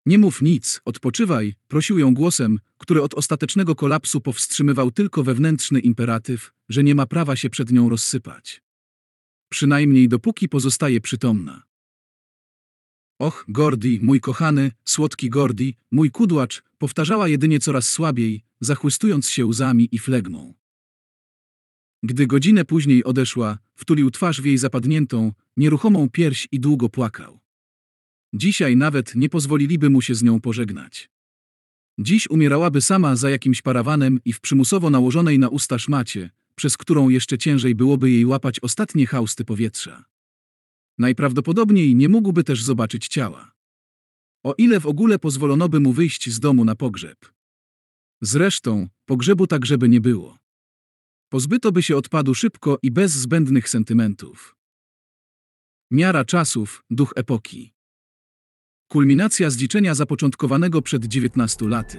Nie 0.07 0.19
mów 0.19 0.43
nic, 0.43 0.81
odpoczywaj, 0.85 1.55
prosił 1.69 1.99
ją 1.99 2.15
głosem, 2.15 2.59
który 2.79 3.03
od 3.03 3.15
ostatecznego 3.15 3.75
kolapsu 3.75 4.21
powstrzymywał 4.21 4.91
tylko 4.91 5.23
wewnętrzny 5.23 5.81
imperatyw, 5.81 6.53
że 6.69 6.85
nie 6.85 6.95
ma 6.95 7.07
prawa 7.07 7.37
się 7.37 7.51
przed 7.51 7.73
nią 7.73 7.89
rozsypać. 7.89 8.63
Przynajmniej 9.49 10.09
dopóki 10.09 10.49
pozostaje 10.49 11.01
przytomna. 11.01 11.63
Och, 13.19 13.45
Gordi, 13.49 14.01
mój 14.03 14.21
kochany, 14.21 14.73
słodki 14.85 15.31
Gordi, 15.31 15.77
mój 15.91 16.11
kudłacz, 16.11 16.63
powtarzała 16.79 17.29
jedynie 17.29 17.61
coraz 17.61 17.89
słabiej, 17.89 18.43
zachłystując 18.61 19.31
się 19.31 19.47
łzami 19.47 19.89
i 19.93 19.99
flegmą. 19.99 20.55
Gdy 22.03 22.27
godzinę 22.27 22.65
później 22.65 23.05
odeszła, 23.05 23.59
wtulił 23.75 24.11
twarz 24.11 24.41
w 24.41 24.45
jej 24.45 24.59
zapadniętą, 24.59 25.33
nieruchomą 25.57 26.11
pierś 26.11 26.49
i 26.53 26.61
długo 26.61 26.89
płakał. 26.89 27.40
Dzisiaj 28.33 28.77
nawet 28.77 29.15
nie 29.15 29.29
pozwoliliby 29.29 29.91
mu 29.91 30.03
się 30.03 30.15
z 30.15 30.23
nią 30.23 30.41
pożegnać. 30.41 31.11
Dziś 31.99 32.31
umierałaby 32.31 32.81
sama 32.81 33.17
za 33.17 33.31
jakimś 33.31 33.63
parawanem 33.63 34.21
i 34.25 34.33
w 34.33 34.41
przymusowo 34.41 34.91
nałożonej 34.91 35.39
na 35.39 35.49
usta 35.49 35.79
szmacie, 35.79 36.31
przez 36.55 36.77
którą 36.77 37.09
jeszcze 37.09 37.39
ciężej 37.39 37.75
byłoby 37.75 38.11
jej 38.11 38.27
łapać 38.27 38.61
ostatnie 38.61 39.07
hausty 39.07 39.45
powietrza. 39.45 40.05
Najprawdopodobniej 40.99 41.95
nie 41.95 42.09
mógłby 42.09 42.45
też 42.45 42.63
zobaczyć 42.63 43.09
ciała. 43.09 43.53
O 44.43 44.55
ile 44.59 44.81
w 44.81 44.87
ogóle 44.87 45.19
pozwolono 45.19 45.69
by 45.69 45.81
mu 45.81 45.93
wyjść 45.93 46.31
z 46.31 46.41
domu 46.41 46.65
na 46.65 46.75
pogrzeb. 46.75 47.33
Zresztą, 48.21 48.89
pogrzebu 49.05 49.47
tak 49.47 49.67
żeby 49.67 49.89
nie 49.89 50.01
było. 50.01 50.39
Pozbyto 51.29 51.73
by 51.73 51.83
się 51.83 51.97
odpadu 51.97 52.35
szybko 52.35 52.79
i 52.83 52.91
bez 52.91 53.13
zbędnych 53.13 53.69
sentymentów. 53.69 54.57
Miara 55.91 56.25
czasów, 56.25 56.85
duch 56.91 57.13
epoki. 57.17 57.73
Kulminacja 58.93 59.51
zdziczenia 59.51 59.95
zapoczątkowanego 59.95 60.83
przed 60.83 61.05
19 61.05 61.69
laty. 61.69 61.99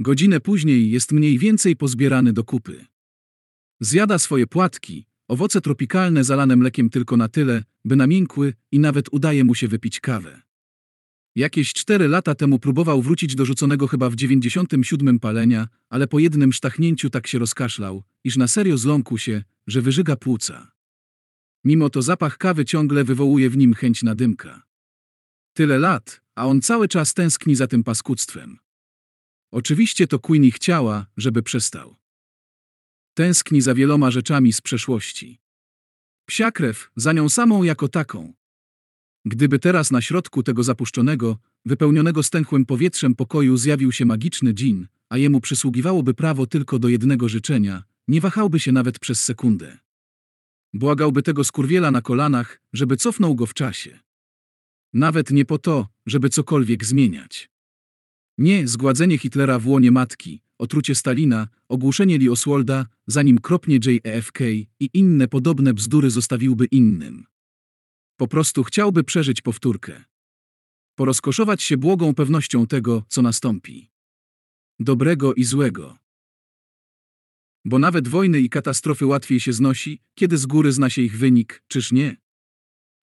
Godzinę 0.00 0.40
później 0.40 0.90
jest 0.90 1.12
mniej 1.12 1.38
więcej 1.38 1.76
pozbierany 1.76 2.32
do 2.32 2.44
kupy. 2.44 2.86
Zjada 3.80 4.18
swoje 4.18 4.46
płatki, 4.46 5.06
owoce 5.28 5.60
tropikalne 5.60 6.24
zalane 6.24 6.56
mlekiem 6.56 6.90
tylko 6.90 7.16
na 7.16 7.28
tyle, 7.28 7.64
by 7.84 7.96
namiękły 7.96 8.54
i 8.72 8.78
nawet 8.78 9.08
udaje 9.12 9.44
mu 9.44 9.54
się 9.54 9.68
wypić 9.68 10.00
kawę. 10.00 10.42
Jakieś 11.36 11.72
cztery 11.72 12.08
lata 12.08 12.34
temu 12.34 12.58
próbował 12.58 13.02
wrócić 13.02 13.34
do 13.34 13.44
rzuconego 13.44 13.86
chyba 13.86 14.10
w 14.10 14.16
97 14.16 15.20
palenia, 15.20 15.68
ale 15.88 16.06
po 16.06 16.18
jednym 16.18 16.52
sztachnięciu 16.52 17.10
tak 17.10 17.26
się 17.26 17.38
rozkaszlał, 17.38 18.02
iż 18.24 18.36
na 18.36 18.48
serio 18.48 18.78
zląkł 18.78 19.18
się, 19.18 19.42
że 19.66 19.82
wyżyga 19.82 20.16
płuca. 20.16 20.72
Mimo 21.64 21.90
to 21.90 22.02
zapach 22.02 22.38
kawy 22.38 22.64
ciągle 22.64 23.04
wywołuje 23.04 23.50
w 23.50 23.56
nim 23.56 23.74
chęć 23.74 24.02
na 24.02 24.14
dymka. 24.14 24.62
Tyle 25.52 25.78
lat, 25.78 26.20
a 26.34 26.46
on 26.46 26.62
cały 26.62 26.88
czas 26.88 27.14
tęskni 27.14 27.54
za 27.54 27.66
tym 27.66 27.84
paskudztwem. 27.84 28.58
Oczywiście 29.50 30.06
to 30.06 30.18
Queenie 30.18 30.50
chciała, 30.50 31.06
żeby 31.16 31.42
przestał. 31.42 31.96
Tęskni 33.14 33.60
za 33.60 33.74
wieloma 33.74 34.10
rzeczami 34.10 34.52
z 34.52 34.60
przeszłości. 34.60 35.40
Psia 36.26 36.50
krew, 36.50 36.90
za 36.96 37.12
nią 37.12 37.28
samą 37.28 37.62
jako 37.62 37.88
taką. 37.88 38.32
Gdyby 39.24 39.58
teraz 39.58 39.90
na 39.90 40.00
środku 40.00 40.42
tego 40.42 40.62
zapuszczonego, 40.62 41.38
wypełnionego 41.64 42.22
stęchłym 42.22 42.66
powietrzem 42.66 43.14
pokoju 43.14 43.56
zjawił 43.56 43.92
się 43.92 44.04
magiczny 44.04 44.54
dżin, 44.54 44.86
a 45.08 45.18
jemu 45.18 45.40
przysługiwałoby 45.40 46.14
prawo 46.14 46.46
tylko 46.46 46.78
do 46.78 46.88
jednego 46.88 47.28
życzenia, 47.28 47.82
nie 48.08 48.20
wahałby 48.20 48.60
się 48.60 48.72
nawet 48.72 48.98
przez 48.98 49.24
sekundę. 49.24 49.78
Błagałby 50.74 51.22
tego 51.22 51.44
skurwiela 51.44 51.90
na 51.90 52.02
kolanach, 52.02 52.60
żeby 52.72 52.96
cofnął 52.96 53.34
go 53.34 53.46
w 53.46 53.54
czasie. 53.54 53.98
Nawet 54.92 55.30
nie 55.30 55.44
po 55.44 55.58
to, 55.58 55.88
żeby 56.06 56.28
cokolwiek 56.28 56.84
zmieniać. 56.84 57.50
Nie 58.38 58.68
zgładzenie 58.68 59.18
Hitlera 59.18 59.58
w 59.58 59.66
łonie 59.66 59.90
matki, 59.90 60.42
otrucie 60.58 60.94
Stalina, 60.94 61.48
ogłuszenie 61.68 62.18
Lee 62.18 62.28
Oswalda, 62.28 62.86
zanim 63.06 63.38
kropnie 63.38 63.76
JFK 63.76 64.40
i 64.80 64.90
inne 64.94 65.28
podobne 65.28 65.74
bzdury 65.74 66.10
zostawiłby 66.10 66.64
innym. 66.64 67.24
Po 68.22 68.28
prostu 68.28 68.64
chciałby 68.64 69.04
przeżyć 69.04 69.40
powtórkę. 69.40 70.04
Porozkoszować 70.94 71.62
się 71.62 71.76
błogą 71.76 72.14
pewnością 72.14 72.66
tego, 72.66 73.04
co 73.08 73.22
nastąpi. 73.22 73.90
Dobrego 74.80 75.34
i 75.34 75.44
złego. 75.44 75.98
Bo 77.64 77.78
nawet 77.78 78.08
wojny 78.08 78.40
i 78.40 78.48
katastrofy 78.48 79.06
łatwiej 79.06 79.40
się 79.40 79.52
znosi, 79.52 80.00
kiedy 80.14 80.38
z 80.38 80.46
góry 80.46 80.72
zna 80.72 80.90
się 80.90 81.02
ich 81.02 81.18
wynik, 81.18 81.62
czyż 81.68 81.92
nie? 81.92 82.16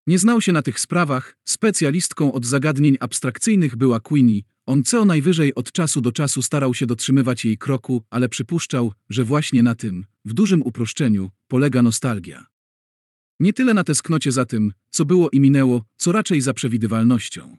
Nie 0.07 0.19
znał 0.19 0.41
się 0.41 0.53
na 0.53 0.63
tych 0.63 0.81
sprawach, 0.81 1.37
specjalistką 1.45 2.33
od 2.33 2.47
zagadnień 2.47 2.97
abstrakcyjnych 3.01 3.77
była 3.77 4.01
Queenie, 4.01 4.41
on 4.67 4.85
co 4.85 5.05
najwyżej 5.05 5.55
od 5.55 5.73
czasu 5.73 6.01
do 6.01 6.13
czasu 6.13 6.43
starał 6.43 6.75
się 6.75 6.87
dotrzymywać 6.87 7.45
jej 7.45 7.59
kroku, 7.59 8.03
ale 8.11 8.29
przypuszczał, 8.29 8.93
że 9.09 9.25
właśnie 9.25 9.63
na 9.63 9.75
tym, 9.75 10.05
w 10.25 10.33
dużym 10.33 10.63
uproszczeniu, 10.63 11.31
polega 11.49 11.83
nostalgia. 11.83 12.58
Nie 13.41 13.53
tyle 13.53 13.75
na 13.75 13.85
tesknocie 13.85 14.33
za 14.33 14.45
tym, 14.45 14.73
co 14.91 15.05
było 15.05 15.31
i 15.31 15.41
minęło, 15.41 15.85
co 15.97 16.13
raczej 16.13 16.41
za 16.41 16.55
przewidywalnością. 16.55 17.57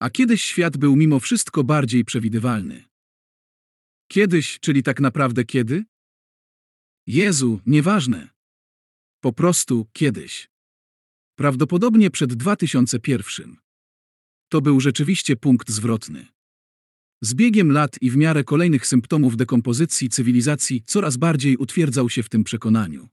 A 0.00 0.10
kiedyś 0.10 0.42
świat 0.42 0.76
był 0.76 0.96
mimo 0.96 1.20
wszystko 1.20 1.64
bardziej 1.64 2.04
przewidywalny. 2.04 2.84
Kiedyś, 4.08 4.60
czyli 4.60 4.82
tak 4.82 5.00
naprawdę 5.00 5.44
kiedy? 5.44 5.84
Jezu, 7.06 7.60
nieważne. 7.66 8.28
Po 9.20 9.32
prostu 9.32 9.86
kiedyś. 9.92 10.48
Prawdopodobnie 11.38 12.10
przed 12.10 12.34
2001. 12.34 13.56
To 14.48 14.60
był 14.60 14.80
rzeczywiście 14.80 15.36
punkt 15.36 15.70
zwrotny. 15.70 16.26
Z 17.22 17.34
biegiem 17.34 17.72
lat 17.72 18.02
i 18.02 18.10
w 18.10 18.16
miarę 18.16 18.44
kolejnych 18.44 18.86
symptomów 18.86 19.36
dekompozycji 19.36 20.08
cywilizacji 20.08 20.82
coraz 20.86 21.16
bardziej 21.16 21.56
utwierdzał 21.56 22.10
się 22.10 22.22
w 22.22 22.28
tym 22.28 22.44
przekonaniu. 22.44 23.08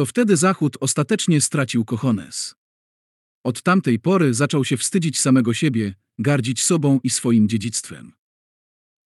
To 0.00 0.06
wtedy 0.06 0.36
Zachód 0.36 0.76
ostatecznie 0.80 1.40
stracił 1.40 1.84
kochones. 1.84 2.54
Od 3.44 3.62
tamtej 3.62 3.98
pory 3.98 4.34
zaczął 4.34 4.64
się 4.64 4.76
wstydzić 4.76 5.20
samego 5.20 5.54
siebie, 5.54 5.94
gardzić 6.18 6.62
sobą 6.62 7.00
i 7.02 7.10
swoim 7.10 7.48
dziedzictwem. 7.48 8.12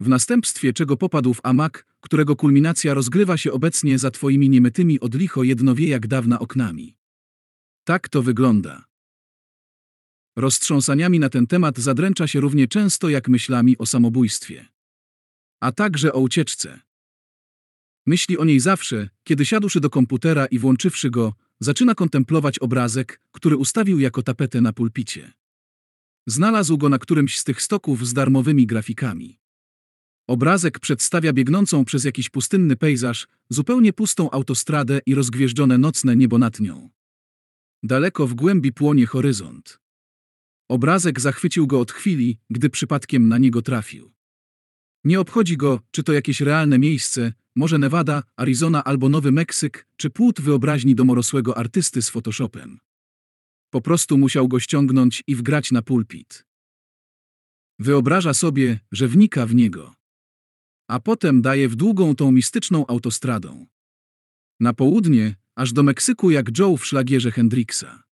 W 0.01 0.09
następstwie 0.09 0.73
czego 0.73 0.97
popadł 0.97 1.35
w 1.35 1.41
amak, 1.43 1.87
którego 2.01 2.37
kulminacja 2.37 2.95
rozgrywa 2.95 3.37
się 3.37 3.53
obecnie 3.53 3.99
za 3.99 4.11
twoimi 4.11 4.49
niemytymi 4.49 5.01
od 5.01 5.15
licho 5.15 5.43
jedno 5.43 5.75
wie 5.75 5.89
jak 5.89 6.07
dawna 6.07 6.39
oknami. 6.39 6.97
Tak 7.85 8.09
to 8.09 8.23
wygląda. 8.23 8.85
Roztrząsaniami 10.37 11.19
na 11.19 11.29
ten 11.29 11.47
temat 11.47 11.79
zadręcza 11.79 12.27
się 12.27 12.41
równie 12.41 12.69
często 12.69 13.09
jak 13.09 13.29
myślami 13.29 13.79
o 13.79 13.87
samobójstwie. 13.87 14.67
A 15.61 15.73
także 15.73 16.13
o 16.13 16.21
ucieczce. 16.21 16.81
Myśli 18.07 18.39
o 18.39 18.45
niej 18.45 18.61
zawsze, 18.61 19.09
kiedy 19.25 19.47
siadłszy 19.47 19.81
do 19.81 19.91
komputera 19.91 20.47
i 20.47 20.59
włączywszy 20.59 21.11
go, 21.11 21.35
zaczyna 21.61 21.95
kontemplować 21.95 22.59
obrazek, 22.59 23.21
który 23.33 23.57
ustawił 23.57 24.01
jako 24.01 24.23
tapetę 24.23 24.61
na 24.61 24.73
pulpicie. 24.73 25.33
Znalazł 26.27 26.79
go 26.79 26.89
na 26.89 26.99
którymś 26.99 27.39
z 27.39 27.45
tych 27.45 27.63
stoków 27.63 28.07
z 28.07 28.13
darmowymi 28.13 28.67
grafikami. 28.67 29.39
Obrazek 30.27 30.79
przedstawia 30.79 31.33
biegnącą 31.33 31.85
przez 31.85 32.05
jakiś 32.05 32.31
pustynny 32.31 32.77
pejzaż, 32.77 33.27
zupełnie 33.49 33.93
pustą 33.93 34.31
autostradę 34.31 35.01
i 35.07 35.15
rozgwieżdżone 35.15 35.79
nocne 35.79 36.17
niebo 36.17 36.39
nad 36.39 36.61
nią. 36.61 36.91
Daleko 37.83 38.27
w 38.27 38.35
głębi 38.35 38.73
płonie 38.73 39.07
horyzont. 39.07 39.81
Obrazek 40.69 41.21
zachwycił 41.21 41.67
go 41.67 41.81
od 41.81 41.93
chwili, 41.93 42.39
gdy 42.51 42.71
przypadkiem 42.71 43.29
na 43.29 43.39
niego 43.39 43.63
trafił. 43.63 44.13
Nie 45.05 45.21
obchodzi 45.21 45.57
go, 45.57 45.81
czy 45.91 46.03
to 46.03 46.13
jakieś 46.13 46.41
realne 46.41 46.79
miejsce, 46.79 47.33
może 47.57 47.79
Nevada, 47.79 48.23
Arizona 48.37 48.85
albo 48.85 49.09
Nowy 49.09 49.33
Meksyk, 49.33 49.87
czy 49.97 50.11
płód 50.11 50.41
wyobraźni 50.41 50.95
domorosłego 50.95 51.59
artysty 51.59 52.03
z 52.03 52.11
Photoshopem. 52.11 52.79
Po 53.71 53.81
prostu 53.81 54.19
musiał 54.19 54.49
go 54.49 54.61
ściągnąć 54.61 55.23
i 55.27 55.35
wgrać 55.35 55.73
na 55.73 55.83
pulpit. 55.83 56.45
Wyobraża 57.79 58.35
sobie, 58.35 58.81
że 58.93 59.09
wnika 59.09 59.47
w 59.47 59.55
niego. 59.55 59.95
A 60.89 61.01
potem 61.01 61.43
daje 61.43 61.69
w 61.69 61.77
długą 61.77 62.17
tą 62.17 62.33
mistyczną 62.33 62.87
autostradą. 62.87 63.67
Na 64.61 64.73
południe, 64.73 65.37
aż 65.55 65.73
do 65.73 65.83
Meksyku 65.83 66.31
jak 66.31 66.59
Joe 66.59 66.77
w 66.77 66.87
szlagierze 66.87 67.31
Hendrixa. 67.31 68.03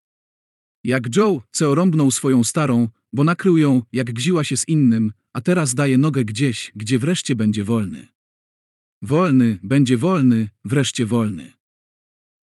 Jak 0.85 1.17
Joe, 1.17 1.43
co 1.51 1.75
rąbnął 1.75 2.11
swoją 2.11 2.45
starą, 2.45 2.89
bo 3.13 3.25
nakrył 3.25 3.57
ją, 3.57 3.83
jak 3.93 4.13
gziła 4.13 4.45
się 4.45 4.57
z 4.57 4.69
innym, 4.69 5.13
a 5.33 5.41
teraz 5.41 5.75
daje 5.75 5.99
nogę 5.99 6.25
gdzieś, 6.25 6.73
gdzie 6.77 6.99
wreszcie 6.99 7.37
będzie 7.37 7.65
wolny. 7.65 8.09
Wolny, 9.03 9.59
będzie 9.63 9.97
wolny, 9.97 10.49
wreszcie 10.65 11.07
wolny. 11.07 11.53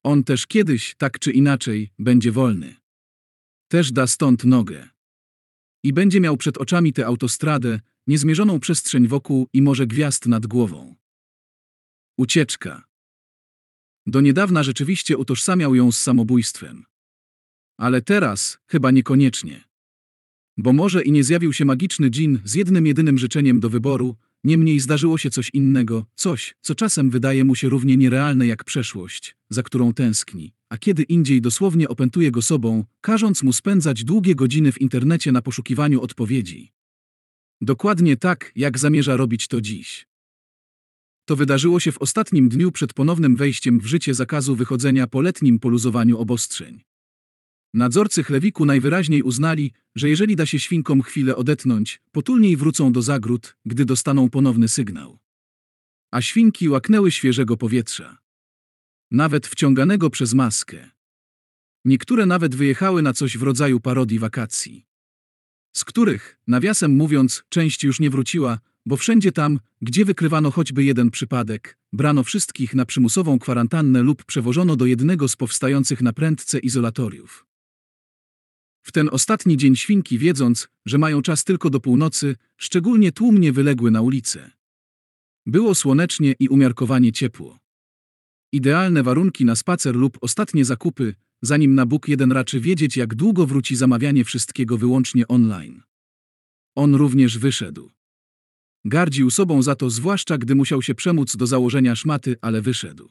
On 0.04 0.24
też 0.24 0.48
kiedyś, 0.48 0.96
tak 0.98 1.20
czy 1.20 1.32
inaczej, 1.32 1.92
będzie 2.00 2.32
wolny. 2.32 2.76
Też 3.68 3.92
da 3.92 4.08
stąd 4.08 4.44
nogę. 4.44 4.90
I 5.84 5.94
będzie 5.94 6.20
miał 6.20 6.38
przed 6.38 6.58
oczami 6.58 6.94
tę 6.94 7.06
autostradę, 7.06 7.80
niezmierzoną 8.08 8.60
przestrzeń 8.60 9.08
wokół 9.08 9.48
i 9.54 9.62
morze 9.62 9.88
gwiazd 9.88 10.26
nad 10.26 10.48
głową. 10.48 10.96
Ucieczka. 12.18 12.84
Do 14.06 14.22
niedawna 14.22 14.64
rzeczywiście 14.64 15.18
utożsamiał 15.18 15.76
ją 15.76 15.92
z 15.92 15.98
samobójstwem. 16.02 16.86
Ale 17.78 18.02
teraz 18.02 18.58
chyba 18.68 18.92
niekoniecznie. 18.92 19.69
Bo 20.62 20.74
może 20.74 21.02
i 21.02 21.12
nie 21.12 21.24
zjawił 21.24 21.54
się 21.54 21.66
magiczny 21.66 22.10
dżin 22.10 22.40
z 22.44 22.54
jednym 22.54 22.88
jedynym 22.88 23.18
życzeniem 23.18 23.60
do 23.60 23.70
wyboru, 23.70 24.16
niemniej 24.44 24.80
zdarzyło 24.80 25.18
się 25.18 25.30
coś 25.30 25.50
innego, 25.54 26.06
coś, 26.16 26.56
co 26.62 26.76
czasem 26.76 27.10
wydaje 27.10 27.46
mu 27.46 27.56
się 27.56 27.70
równie 27.70 27.98
nierealne 27.98 28.48
jak 28.48 28.64
przeszłość, 28.64 29.36
za 29.50 29.64
którą 29.64 29.94
tęskni, 29.94 30.54
a 30.70 30.78
kiedy 30.78 31.04
indziej 31.04 31.42
dosłownie 31.42 31.90
opętuje 31.90 32.32
go 32.32 32.42
sobą, 32.42 32.84
każąc 33.02 33.44
mu 33.44 33.54
spędzać 33.54 34.04
długie 34.04 34.36
godziny 34.36 34.72
w 34.72 34.82
internecie 34.82 35.32
na 35.32 35.42
poszukiwaniu 35.42 36.02
odpowiedzi. 36.02 36.72
Dokładnie 37.62 38.18
tak, 38.18 38.52
jak 38.56 38.80
zamierza 38.80 39.18
robić 39.18 39.48
to 39.48 39.62
dziś. 39.62 40.08
To 41.26 41.36
wydarzyło 41.36 41.80
się 41.80 41.92
w 41.92 41.98
ostatnim 41.98 42.50
dniu 42.50 42.72
przed 42.72 42.94
ponownym 42.94 43.36
wejściem 43.36 43.80
w 43.80 43.86
życie 43.86 44.14
zakazu 44.14 44.56
wychodzenia 44.56 45.08
po 45.08 45.22
letnim 45.22 45.60
poluzowaniu 45.60 46.18
obostrzeń. 46.18 46.89
Nadzorcy 47.74 48.24
chlewiku 48.24 48.66
najwyraźniej 48.66 49.24
uznali, 49.24 49.74
że 49.96 50.10
jeżeli 50.10 50.36
da 50.36 50.46
się 50.46 50.60
świnkom 50.60 51.02
chwilę 51.02 51.36
odetchnąć, 51.36 52.02
potulniej 52.12 52.58
wrócą 52.58 52.92
do 52.92 53.02
zagród, 53.02 53.56
gdy 53.66 53.86
dostaną 53.86 54.30
ponowny 54.30 54.68
sygnał. 54.68 55.20
A 56.12 56.22
świnki 56.22 56.70
łaknęły 56.70 57.12
świeżego 57.12 57.58
powietrza. 57.58 58.18
Nawet 59.12 59.48
wciąganego 59.48 60.10
przez 60.10 60.34
maskę. 60.34 60.90
Niektóre 61.86 62.26
nawet 62.26 62.56
wyjechały 62.56 63.02
na 63.02 63.14
coś 63.14 63.38
w 63.38 63.44
rodzaju 63.44 63.80
parodii 63.80 64.20
wakacji. 64.20 64.86
Z 65.74 65.86
których, 65.86 66.40
nawiasem 66.48 66.92
mówiąc, 66.92 67.44
część 67.50 67.84
już 67.84 68.00
nie 68.00 68.10
wróciła, 68.10 68.60
bo 68.86 68.98
wszędzie 68.98 69.32
tam, 69.32 69.60
gdzie 69.82 70.06
wykrywano 70.06 70.52
choćby 70.52 70.84
jeden 70.84 71.12
przypadek, 71.12 71.78
brano 71.94 72.24
wszystkich 72.24 72.76
na 72.76 72.86
przymusową 72.86 73.40
kwarantannę 73.40 74.02
lub 74.02 74.26
przewożono 74.26 74.76
do 74.76 74.86
jednego 74.86 75.28
z 75.28 75.36
powstających 75.36 76.02
na 76.02 76.14
prędce 76.14 76.60
izolatoriów. 76.60 77.49
W 78.82 78.92
ten 78.92 79.10
ostatni 79.12 79.58
dzień 79.58 79.76
świnki, 79.76 80.18
wiedząc, 80.18 80.68
że 80.86 80.98
mają 80.98 81.22
czas 81.22 81.44
tylko 81.44 81.70
do 81.70 81.80
północy, 81.80 82.36
szczególnie 82.58 83.12
tłumnie 83.12 83.54
wyległy 83.54 83.92
na 83.92 84.02
ulicę. 84.02 84.52
Było 85.46 85.76
słonecznie 85.76 86.36
i 86.40 86.48
umiarkowanie 86.48 87.12
ciepło. 87.12 87.60
Idealne 88.52 89.04
warunki 89.04 89.46
na 89.46 89.56
spacer 89.56 89.96
lub 89.96 90.18
ostatnie 90.22 90.66
zakupy, 90.66 91.16
zanim 91.42 91.76
na 91.76 91.86
Bóg 91.86 92.08
jeden 92.08 92.32
raczy 92.32 92.60
wiedzieć, 92.60 92.98
jak 92.98 93.16
długo 93.16 93.46
wróci 93.46 93.76
zamawianie 93.76 94.26
wszystkiego 94.26 94.78
wyłącznie 94.78 95.28
online. 95.28 95.82
On 96.76 96.96
również 96.96 97.38
wyszedł. 97.38 97.92
Gardził 98.86 99.32
sobą 99.32 99.62
za 99.62 99.76
to, 99.76 99.90
zwłaszcza 99.90 100.38
gdy 100.38 100.56
musiał 100.56 100.82
się 100.82 100.96
przemóc 100.96 101.36
do 101.36 101.48
założenia 101.48 101.96
szmaty, 101.96 102.36
ale 102.42 102.62
wyszedł. 102.62 103.10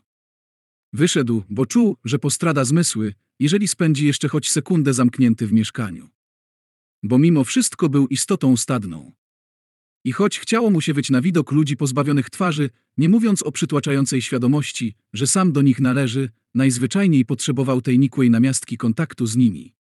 Wyszedł, 0.92 1.42
bo 1.50 1.66
czuł, 1.66 1.96
że 2.04 2.18
postrada 2.18 2.64
zmysły, 2.64 3.14
jeżeli 3.38 3.68
spędzi 3.68 4.06
jeszcze 4.06 4.28
choć 4.28 4.50
sekundę 4.50 4.94
zamknięty 4.94 5.46
w 5.46 5.52
mieszkaniu. 5.52 6.08
Bo 7.02 7.18
mimo 7.18 7.44
wszystko 7.44 7.88
był 7.88 8.06
istotą 8.06 8.56
stadną. 8.56 9.12
I 10.04 10.12
choć 10.12 10.38
chciało 10.38 10.70
mu 10.70 10.80
się 10.80 10.94
wyć 10.94 11.10
na 11.10 11.20
widok 11.20 11.52
ludzi 11.52 11.76
pozbawionych 11.76 12.30
twarzy, 12.30 12.70
nie 12.96 13.08
mówiąc 13.08 13.42
o 13.42 13.52
przytłaczającej 13.52 14.22
świadomości, 14.22 14.94
że 15.12 15.26
sam 15.26 15.52
do 15.52 15.62
nich 15.62 15.80
należy, 15.80 16.30
najzwyczajniej 16.54 17.24
potrzebował 17.24 17.82
tej 17.82 17.98
nikłej 17.98 18.30
namiastki 18.30 18.76
kontaktu 18.76 19.26
z 19.26 19.36
nimi. 19.36 19.74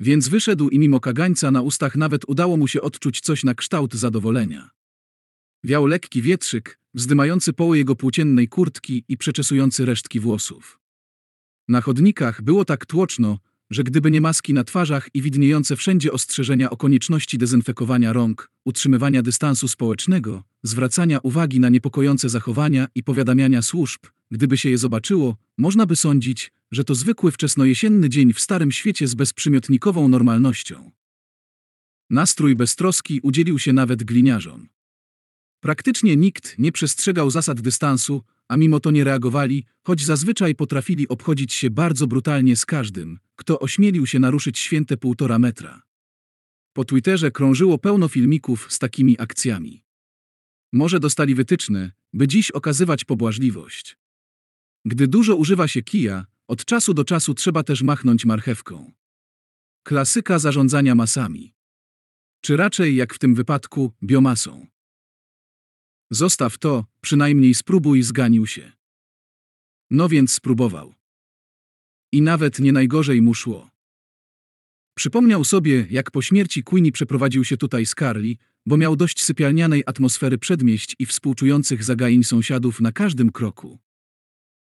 Więc 0.00 0.28
wyszedł 0.28 0.68
i 0.68 0.78
mimo 0.78 1.00
kagańca 1.00 1.50
na 1.50 1.62
ustach 1.62 1.96
nawet 1.96 2.24
udało 2.28 2.56
mu 2.56 2.68
się 2.68 2.80
odczuć 2.80 3.20
coś 3.20 3.44
na 3.44 3.54
kształt 3.54 3.94
zadowolenia. 3.94 4.70
Wiał 5.64 5.86
lekki 5.86 6.22
wietrzyk, 6.22 6.78
wzdymający 6.94 7.52
poły 7.52 7.78
jego 7.78 7.96
płóciennej 7.96 8.48
kurtki 8.48 9.04
i 9.08 9.16
przeczesujący 9.16 9.84
resztki 9.84 10.20
włosów. 10.20 10.80
Na 11.68 11.80
chodnikach 11.80 12.42
było 12.42 12.64
tak 12.64 12.86
tłoczno, 12.86 13.38
że 13.70 13.84
gdyby 13.84 14.10
nie 14.10 14.20
maski 14.20 14.54
na 14.54 14.64
twarzach 14.64 15.08
i 15.14 15.22
widniejące 15.22 15.76
wszędzie 15.76 16.12
ostrzeżenia 16.12 16.70
o 16.70 16.76
konieczności 16.76 17.38
dezynfekowania 17.38 18.12
rąk, 18.12 18.50
utrzymywania 18.64 19.22
dystansu 19.22 19.68
społecznego, 19.68 20.42
zwracania 20.62 21.18
uwagi 21.18 21.60
na 21.60 21.68
niepokojące 21.68 22.28
zachowania 22.28 22.88
i 22.94 23.02
powiadamiania 23.02 23.62
służb, 23.62 24.00
gdyby 24.30 24.56
się 24.56 24.70
je 24.70 24.78
zobaczyło, 24.78 25.36
można 25.58 25.86
by 25.86 25.96
sądzić, 25.96 26.52
że 26.72 26.84
to 26.84 26.94
zwykły 26.94 27.32
wczesnojesienny 27.32 28.08
dzień 28.08 28.32
w 28.32 28.40
starym 28.40 28.72
świecie 28.72 29.08
z 29.08 29.14
bezprzymiotnikową 29.14 30.08
normalnością. 30.08 30.90
Nastrój 32.10 32.56
beztroski 32.56 33.20
udzielił 33.22 33.58
się 33.58 33.72
nawet 33.72 34.04
gliniarzom. 34.04 34.68
Praktycznie 35.64 36.16
nikt 36.16 36.58
nie 36.58 36.72
przestrzegał 36.72 37.30
zasad 37.30 37.60
dystansu, 37.60 38.22
a 38.48 38.56
mimo 38.56 38.80
to 38.80 38.90
nie 38.90 39.04
reagowali, 39.04 39.64
choć 39.82 40.04
zazwyczaj 40.04 40.54
potrafili 40.54 41.08
obchodzić 41.08 41.52
się 41.52 41.70
bardzo 41.70 42.06
brutalnie 42.06 42.56
z 42.56 42.66
każdym, 42.66 43.18
kto 43.36 43.60
ośmielił 43.60 44.06
się 44.06 44.18
naruszyć 44.18 44.58
święte 44.58 44.96
półtora 44.96 45.38
metra. 45.38 45.82
Po 46.72 46.84
Twitterze 46.84 47.30
krążyło 47.30 47.78
pełno 47.78 48.08
filmików 48.08 48.72
z 48.72 48.78
takimi 48.78 49.20
akcjami. 49.20 49.82
Może 50.72 51.00
dostali 51.00 51.34
wytyczne, 51.34 51.92
by 52.12 52.28
dziś 52.28 52.50
okazywać 52.50 53.04
pobłażliwość. 53.04 53.96
Gdy 54.84 55.08
dużo 55.08 55.36
używa 55.36 55.68
się 55.68 55.82
kija, 55.82 56.26
od 56.48 56.64
czasu 56.64 56.94
do 56.94 57.04
czasu 57.04 57.34
trzeba 57.34 57.62
też 57.62 57.82
machnąć 57.82 58.24
marchewką. 58.24 58.92
Klasyka 59.82 60.38
zarządzania 60.38 60.94
masami. 60.94 61.54
Czy 62.40 62.56
raczej, 62.56 62.96
jak 62.96 63.14
w 63.14 63.18
tym 63.18 63.34
wypadku, 63.34 63.92
biomasą. 64.02 64.73
Zostaw 66.14 66.58
to, 66.58 66.84
przynajmniej 67.00 67.54
spróbuj, 67.54 68.02
zganił 68.02 68.46
się. 68.46 68.72
No 69.90 70.08
więc 70.08 70.32
spróbował. 70.32 70.94
I 72.12 72.22
nawet 72.22 72.58
nie 72.58 72.72
najgorzej 72.72 73.22
mu 73.22 73.34
szło. 73.34 73.70
Przypomniał 74.94 75.44
sobie, 75.44 75.86
jak 75.90 76.10
po 76.10 76.22
śmierci 76.22 76.62
Queenie 76.62 76.92
przeprowadził 76.92 77.44
się 77.44 77.56
tutaj 77.56 77.86
z 77.86 77.94
Carly, 77.94 78.36
bo 78.66 78.76
miał 78.76 78.96
dość 78.96 79.24
sypialnianej 79.24 79.82
atmosfery 79.86 80.38
przedmieść 80.38 80.96
i 80.98 81.06
współczujących 81.06 81.84
zagain 81.84 82.24
sąsiadów 82.24 82.80
na 82.80 82.92
każdym 82.92 83.32
kroku. 83.32 83.78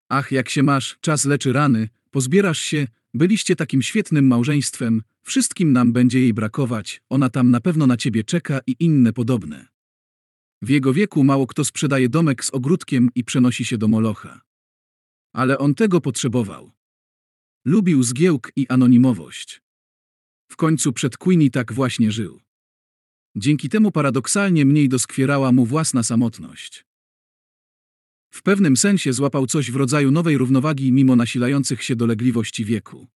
Ach, 0.10 0.32
jak 0.32 0.50
się 0.50 0.64
masz, 0.64 0.98
czas 1.02 1.26
leczy 1.26 1.54
rany, 1.54 1.90
pozbierasz 2.12 2.60
się, 2.60 2.88
byliście 3.14 3.56
takim 3.56 3.82
świetnym 3.82 4.28
małżeństwem, 4.28 5.02
wszystkim 5.24 5.74
nam 5.74 5.94
będzie 5.94 6.20
jej 6.20 6.34
brakować, 6.34 7.02
ona 7.10 7.30
tam 7.30 7.52
na 7.52 7.62
pewno 7.62 7.88
na 7.88 7.98
ciebie 7.98 8.24
czeka 8.24 8.60
i 8.68 8.76
inne 8.80 9.14
podobne. 9.14 9.73
W 10.64 10.70
jego 10.70 10.94
wieku 10.94 11.24
mało 11.24 11.48
kto 11.48 11.66
sprzedaje 11.66 12.10
domek 12.10 12.46
z 12.46 12.50
ogródkiem 12.50 13.10
i 13.16 13.24
przenosi 13.24 13.66
się 13.66 13.78
do 13.78 13.88
Molocha. 13.88 14.42
Ale 15.34 15.58
on 15.58 15.76
tego 15.76 16.02
potrzebował. 16.02 16.72
Lubił 17.66 18.04
zgiełk 18.04 18.52
i 18.56 18.68
anonimowość. 18.68 19.62
W 20.52 20.56
końcu 20.56 20.94
przed 20.94 21.18
Queenie 21.18 21.50
tak 21.50 21.74
właśnie 21.74 22.12
żył. 22.12 22.42
Dzięki 23.36 23.70
temu 23.70 23.92
paradoksalnie 23.92 24.66
mniej 24.66 24.90
doskwierała 24.90 25.52
mu 25.52 25.66
własna 25.66 26.04
samotność. 26.04 26.86
W 28.34 28.42
pewnym 28.42 28.78
sensie 28.78 29.14
złapał 29.14 29.48
coś 29.48 29.72
w 29.72 29.76
rodzaju 29.76 30.12
nowej 30.12 30.38
równowagi 30.38 30.92
mimo 30.92 31.16
nasilających 31.16 31.84
się 31.84 31.96
dolegliwości 31.96 32.66
wieku. 32.66 33.08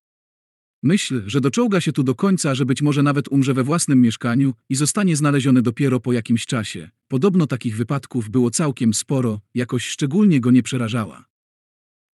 Myśl, 0.82 1.22
że 1.26 1.40
doczołga 1.40 1.80
się 1.80 1.92
tu 1.92 2.02
do 2.02 2.14
końca, 2.14 2.54
że 2.54 2.66
być 2.66 2.82
może 2.82 3.02
nawet 3.02 3.28
umrze 3.28 3.54
we 3.54 3.64
własnym 3.64 4.00
mieszkaniu 4.00 4.54
i 4.68 4.74
zostanie 4.74 5.16
znaleziony 5.16 5.62
dopiero 5.62 6.00
po 6.00 6.12
jakimś 6.12 6.46
czasie. 6.46 6.90
Podobno 7.08 7.46
takich 7.46 7.76
wypadków 7.76 8.30
było 8.30 8.50
całkiem 8.50 8.94
sporo, 8.94 9.40
jakoś 9.54 9.86
szczególnie 9.86 10.40
go 10.40 10.50
nie 10.50 10.62
przerażała. 10.62 11.24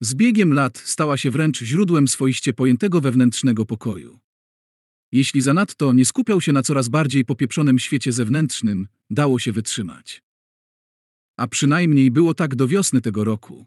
Z 0.01 0.13
biegiem 0.13 0.53
lat 0.53 0.77
stała 0.77 1.17
się 1.17 1.31
wręcz 1.31 1.63
źródłem 1.63 2.07
swoiście 2.07 2.53
pojętego 2.53 3.01
wewnętrznego 3.01 3.65
pokoju. 3.65 4.19
Jeśli 5.11 5.41
zanadto 5.41 5.93
nie 5.93 6.05
skupiał 6.05 6.41
się 6.41 6.53
na 6.53 6.63
coraz 6.63 6.89
bardziej 6.89 7.25
popieprzonym 7.25 7.79
świecie 7.79 8.11
zewnętrznym, 8.11 8.87
dało 9.09 9.39
się 9.39 9.51
wytrzymać. 9.51 10.23
A 11.37 11.47
przynajmniej 11.47 12.11
było 12.11 12.33
tak 12.33 12.55
do 12.55 12.67
wiosny 12.67 13.01
tego 13.01 13.23
roku. 13.23 13.65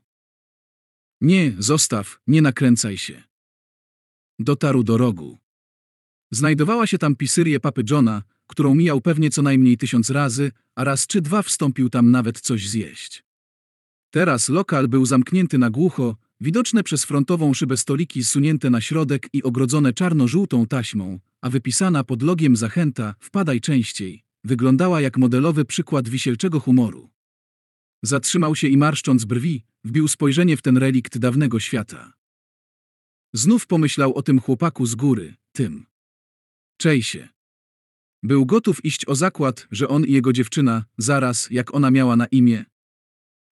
Nie, 1.20 1.52
zostaw, 1.59 2.20
nie 2.26 2.42
nakręcaj 2.42 2.98
się. 2.98 3.32
Dotarł 4.38 4.83
do 4.83 4.97
rogu. 4.97 5.38
Znajdowała 6.31 6.87
się 6.87 6.99
tam 6.99 7.16
pisyrie 7.16 7.61
papy 7.61 7.83
Johna, 7.90 8.23
którą 8.47 8.75
mijał 8.75 9.01
pewnie 9.01 9.31
co 9.31 9.42
najmniej 9.42 9.77
tysiąc 9.77 10.11
razy, 10.11 10.53
a 10.75 10.85
raz 10.85 11.07
czy 11.07 11.21
dwa 11.21 11.42
wstąpił 11.42 11.90
tam 11.90 12.11
nawet 12.11 12.40
coś 12.40 12.68
zjeść. 12.68 13.25
Teraz 14.11 14.49
lokal 14.49 14.88
był 14.88 15.07
zamknięty 15.07 15.59
na 15.59 15.71
głucho, 15.71 16.16
widoczne 16.40 16.83
przez 16.83 17.05
frontową 17.05 17.55
szybę 17.55 17.77
stoliki 17.77 18.25
zsunięte 18.25 18.71
na 18.71 18.81
środek 18.81 19.29
i 19.33 19.42
ogrodzone 19.42 19.92
czarno-żółtą 19.92 20.66
taśmą, 20.66 21.18
a 21.40 21.51
wypisana 21.51 22.05
pod 22.05 22.23
logiem 22.23 22.57
zachęta 22.57 23.14
wpadaj 23.21 23.61
częściej, 23.61 24.25
wyglądała 24.45 25.01
jak 25.01 25.18
modelowy 25.18 25.64
przykład 25.64 26.09
wisielczego 26.09 26.61
humoru. 26.61 27.11
Zatrzymał 28.03 28.57
się 28.57 28.68
i 28.68 28.77
marszcząc 28.77 29.25
brwi, 29.25 29.64
wbił 29.85 30.09
spojrzenie 30.09 30.57
w 30.57 30.62
ten 30.62 30.77
relikt 30.77 31.18
dawnego 31.18 31.61
świata. 31.61 32.12
Znów 33.35 33.66
pomyślał 33.66 34.14
o 34.14 34.23
tym 34.23 34.40
chłopaku 34.40 34.87
z 34.87 34.95
góry, 34.95 35.35
tym. 35.53 35.87
Czejsie. 36.77 37.29
Był 38.23 38.47
gotów 38.47 38.85
iść 38.85 39.09
o 39.09 39.14
zakład, 39.14 39.66
że 39.71 39.88
on 39.88 40.05
i 40.05 40.12
jego 40.12 40.33
dziewczyna, 40.33 40.85
zaraz 40.99 41.51
jak 41.51 41.75
ona 41.75 41.90
miała 41.90 42.16
na 42.16 42.27
imię. 42.27 42.64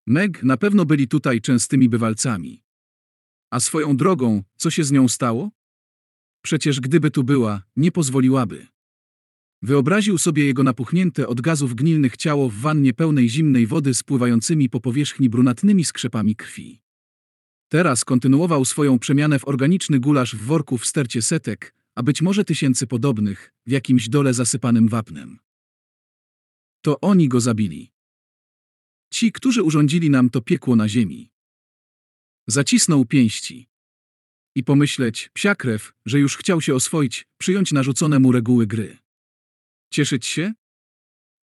Meg 0.07 0.43
na 0.43 0.57
pewno 0.57 0.85
byli 0.85 1.07
tutaj 1.07 1.41
częstymi 1.41 1.89
bywalcami. 1.89 2.63
A 3.51 3.59
swoją 3.59 3.97
drogą, 3.97 4.43
co 4.57 4.71
się 4.71 4.83
z 4.83 4.91
nią 4.91 5.07
stało? 5.07 5.51
Przecież 6.41 6.79
gdyby 6.79 7.11
tu 7.11 7.23
była, 7.23 7.63
nie 7.75 7.91
pozwoliłaby. 7.91 8.67
Wyobraził 9.61 10.17
sobie 10.17 10.45
jego 10.45 10.63
napuchnięte 10.63 11.27
od 11.27 11.41
gazów 11.41 11.75
gnilnych 11.75 12.17
ciało 12.17 12.49
w 12.49 12.53
wannie 12.53 12.93
pełnej 12.93 13.29
zimnej 13.29 13.67
wody 13.67 13.93
spływającymi 13.93 14.69
po 14.69 14.79
powierzchni 14.79 15.29
brunatnymi 15.29 15.85
skrzepami 15.85 16.35
krwi. 16.35 16.81
Teraz 17.69 18.05
kontynuował 18.05 18.65
swoją 18.65 18.99
przemianę 18.99 19.39
w 19.39 19.47
organiczny 19.47 19.99
gulasz 19.99 20.35
w 20.35 20.41
worku 20.41 20.77
w 20.77 20.85
stercie 20.85 21.21
setek, 21.21 21.75
a 21.95 22.03
być 22.03 22.21
może 22.21 22.45
tysięcy 22.45 22.87
podobnych, 22.87 23.53
w 23.65 23.71
jakimś 23.71 24.09
dole 24.09 24.33
zasypanym 24.33 24.87
wapnem. 24.87 25.39
To 26.81 26.99
oni 26.99 27.29
go 27.29 27.39
zabili. 27.39 27.91
Ci, 29.13 29.31
którzy 29.31 29.63
urządzili 29.63 30.09
nam 30.09 30.29
to 30.29 30.41
piekło 30.41 30.75
na 30.75 30.89
ziemi. 30.89 31.31
Zacisnął 32.47 33.05
pięści. 33.05 33.69
I 34.55 34.63
pomyśleć, 34.63 35.29
psiakrew, 35.33 35.93
że 36.05 36.19
już 36.19 36.37
chciał 36.37 36.61
się 36.61 36.75
oswoić, 36.75 37.27
przyjąć 37.37 37.71
narzucone 37.71 38.19
mu 38.19 38.31
reguły 38.31 38.67
gry. 38.67 38.97
Cieszyć 39.91 40.25
się? 40.25 40.53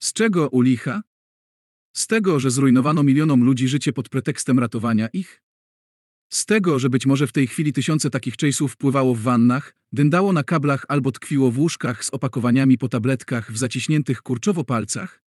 Z 0.03 0.13
czego 0.13 0.49
u 0.49 0.61
licha? 0.61 1.03
Z 1.97 2.07
tego, 2.07 2.41
że 2.41 2.51
zrujnowano 2.51 3.03
milionom 3.03 3.45
ludzi 3.45 3.69
życie 3.69 3.93
pod 3.93 4.09
pretekstem 4.09 4.59
ratowania 4.59 5.09
ich? 5.09 5.44
Z 6.35 6.47
tego, 6.47 6.79
że 6.79 6.91
być 6.91 7.07
może 7.07 7.27
w 7.27 7.33
tej 7.33 7.47
chwili 7.47 7.73
tysiące 7.73 8.11
takich 8.11 8.37
chase'ów 8.37 8.77
pływało 8.77 9.15
w 9.15 9.21
wannach, 9.21 9.75
dyndało 9.93 10.33
na 10.33 10.45
kablach 10.45 10.85
albo 10.89 11.13
tkwiło 11.13 11.51
w 11.51 11.59
łóżkach 11.59 12.05
z 12.05 12.11
opakowaniami 12.11 12.79
po 12.79 12.89
tabletkach 12.89 13.53
w 13.53 13.59
zaciśniętych 13.59 14.23
kurczowo 14.23 14.65
palcach? 14.65 15.23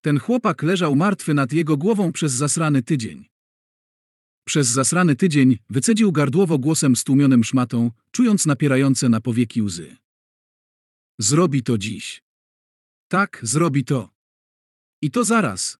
Ten 0.00 0.18
chłopak 0.18 0.62
leżał 0.62 0.96
martwy 0.96 1.34
nad 1.34 1.52
jego 1.52 1.76
głową 1.76 2.12
przez 2.12 2.32
zasrany 2.32 2.82
tydzień. 2.82 3.28
Przez 4.44 4.68
zasrany 4.68 5.16
tydzień 5.16 5.58
wycedził 5.70 6.12
gardłowo 6.12 6.58
głosem 6.58 6.96
stłumionym 6.96 7.44
szmatą, 7.44 7.90
czując 8.10 8.46
napierające 8.46 9.08
na 9.08 9.20
powieki 9.20 9.62
łzy. 9.62 9.96
Zrobi 11.18 11.62
to 11.62 11.78
dziś. 11.78 12.22
Tak, 13.08 13.40
zrobi 13.42 13.84
to. 13.84 14.10
I 15.02 15.10
to 15.10 15.24
zaraz. 15.24 15.78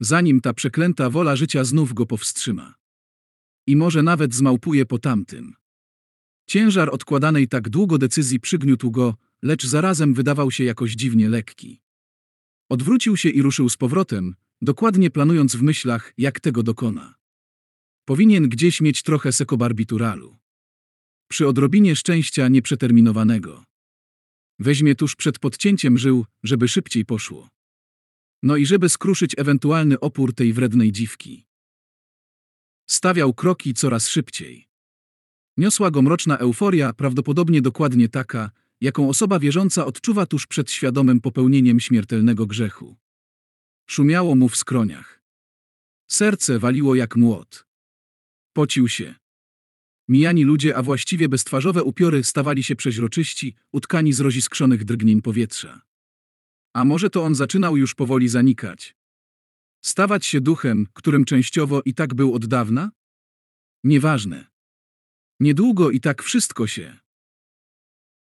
Zanim 0.00 0.40
ta 0.40 0.52
przeklęta 0.52 1.10
wola 1.10 1.36
życia 1.36 1.64
znów 1.64 1.94
go 1.94 2.06
powstrzyma. 2.06 2.81
I 3.66 3.76
może 3.76 4.02
nawet 4.02 4.34
zmałpuje 4.34 4.86
po 4.86 4.98
tamtym. 4.98 5.54
Ciężar 6.46 6.90
odkładanej 6.94 7.48
tak 7.48 7.68
długo 7.68 7.98
decyzji 7.98 8.40
przygniótł 8.40 8.90
go, 8.90 9.14
lecz 9.42 9.66
zarazem 9.66 10.14
wydawał 10.14 10.50
się 10.50 10.64
jakoś 10.64 10.92
dziwnie 10.92 11.28
lekki. 11.28 11.80
Odwrócił 12.68 13.16
się 13.16 13.28
i 13.28 13.42
ruszył 13.42 13.68
z 13.68 13.76
powrotem, 13.76 14.34
dokładnie 14.62 15.10
planując 15.10 15.56
w 15.56 15.62
myślach, 15.62 16.12
jak 16.18 16.40
tego 16.40 16.62
dokona. 16.62 17.14
Powinien 18.04 18.48
gdzieś 18.48 18.80
mieć 18.80 19.02
trochę 19.02 19.32
sekobarbituralu. 19.32 20.38
Przy 21.28 21.48
odrobinie 21.48 21.96
szczęścia 21.96 22.48
nieprzeterminowanego. 22.48 23.64
Weźmie 24.58 24.94
tuż 24.94 25.16
przed 25.16 25.38
podcięciem 25.38 25.98
żył, 25.98 26.26
żeby 26.42 26.68
szybciej 26.68 27.04
poszło. 27.04 27.48
No 28.42 28.56
i 28.56 28.66
żeby 28.66 28.88
skruszyć 28.88 29.34
ewentualny 29.38 30.00
opór 30.00 30.34
tej 30.34 30.52
wrednej 30.52 30.92
dziwki. 30.92 31.44
Stawiał 32.92 33.34
kroki 33.34 33.74
coraz 33.74 34.08
szybciej. 34.08 34.68
Niosła 35.56 35.90
go 35.90 36.02
mroczna 36.02 36.38
euforia, 36.38 36.92
prawdopodobnie 36.92 37.62
dokładnie 37.62 38.08
taka, 38.08 38.50
jaką 38.80 39.08
osoba 39.08 39.38
wierząca 39.38 39.86
odczuwa 39.86 40.26
tuż 40.26 40.46
przed 40.46 40.70
świadomym 40.70 41.20
popełnieniem 41.20 41.80
śmiertelnego 41.80 42.46
grzechu. 42.46 42.96
Szumiało 43.86 44.34
mu 44.34 44.48
w 44.48 44.56
skroniach. 44.56 45.22
Serce 46.10 46.58
waliło 46.58 46.94
jak 46.94 47.16
młot. 47.16 47.66
Pocił 48.52 48.88
się. 48.88 49.14
Mijani 50.08 50.44
ludzie, 50.44 50.76
a 50.76 50.82
właściwie 50.82 51.28
beztwarzowe 51.28 51.82
upiory 51.82 52.24
stawali 52.24 52.62
się 52.62 52.76
przeźroczyści, 52.76 53.54
utkani 53.72 54.12
z 54.12 54.20
roziskrzonych 54.20 54.84
drgnień 54.84 55.22
powietrza. 55.22 55.82
A 56.74 56.84
może 56.84 57.10
to 57.10 57.24
on 57.24 57.34
zaczynał 57.34 57.76
już 57.76 57.94
powoli 57.94 58.28
zanikać? 58.28 59.01
Stawać 59.84 60.26
się 60.26 60.40
duchem, 60.40 60.86
którym 60.92 61.24
częściowo 61.24 61.82
i 61.84 61.94
tak 61.94 62.14
był 62.14 62.34
od 62.34 62.46
dawna? 62.46 62.90
Nieważne. 63.84 64.46
Niedługo 65.40 65.90
i 65.90 66.00
tak 66.00 66.22
wszystko 66.22 66.66
się. 66.66 66.98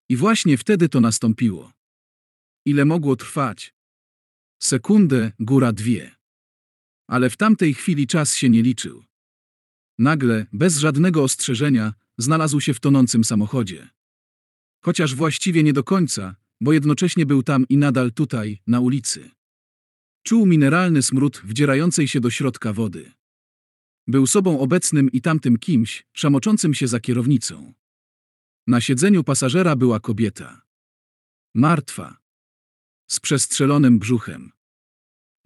I 0.10 0.16
właśnie 0.16 0.58
wtedy 0.58 0.90
to 0.90 1.02
nastąpiło. 1.02 1.74
Ile 2.66 2.86
mogło 2.86 3.16
trwać? 3.16 3.74
Sekundę, 4.64 5.32
góra 5.40 5.74
dwie. 5.74 6.16
Ale 7.10 7.30
w 7.30 7.38
tamtej 7.38 7.74
chwili 7.74 8.08
czas 8.08 8.36
się 8.36 8.50
nie 8.50 8.62
liczył. 8.62 9.04
Nagle, 10.00 10.46
bez 10.54 10.78
żadnego 10.78 11.24
ostrzeżenia, 11.24 11.94
znalazł 12.18 12.60
się 12.62 12.74
w 12.74 12.80
tonącym 12.80 13.24
samochodzie. 13.24 13.90
Chociaż 14.84 15.16
właściwie 15.16 15.64
nie 15.64 15.74
do 15.74 15.84
końca, 15.84 16.36
bo 16.62 16.74
jednocześnie 16.74 17.26
był 17.26 17.44
tam 17.44 17.68
i 17.70 17.78
nadal 17.78 18.12
tutaj, 18.12 18.62
na 18.68 18.80
ulicy. 18.80 19.37
Czuł 20.28 20.46
mineralny 20.46 21.02
smród 21.02 21.42
wdzierającej 21.44 22.08
się 22.08 22.20
do 22.20 22.30
środka 22.30 22.74
wody. 22.74 23.12
Był 24.08 24.28
sobą 24.28 24.60
obecnym 24.60 25.12
i 25.12 25.22
tamtym 25.22 25.58
kimś, 25.58 26.06
szamoczącym 26.14 26.74
się 26.74 26.88
za 26.88 27.00
kierownicą. 27.00 27.74
Na 28.68 28.82
siedzeniu 28.82 29.24
pasażera 29.24 29.76
była 29.76 30.00
kobieta. 30.00 30.62
Martwa. 31.56 32.18
Z 33.08 33.20
przestrzelonym 33.20 34.00
brzuchem. 34.00 34.52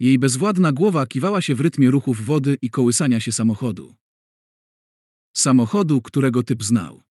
Jej 0.00 0.18
bezwładna 0.18 0.72
głowa 0.72 1.06
kiwała 1.06 1.42
się 1.42 1.54
w 1.54 1.60
rytmie 1.60 1.90
ruchów 1.90 2.24
wody 2.24 2.58
i 2.62 2.70
kołysania 2.70 3.20
się 3.20 3.32
samochodu. 3.32 3.94
Samochodu, 5.36 6.02
którego 6.02 6.42
typ 6.42 6.64
znał. 6.64 7.02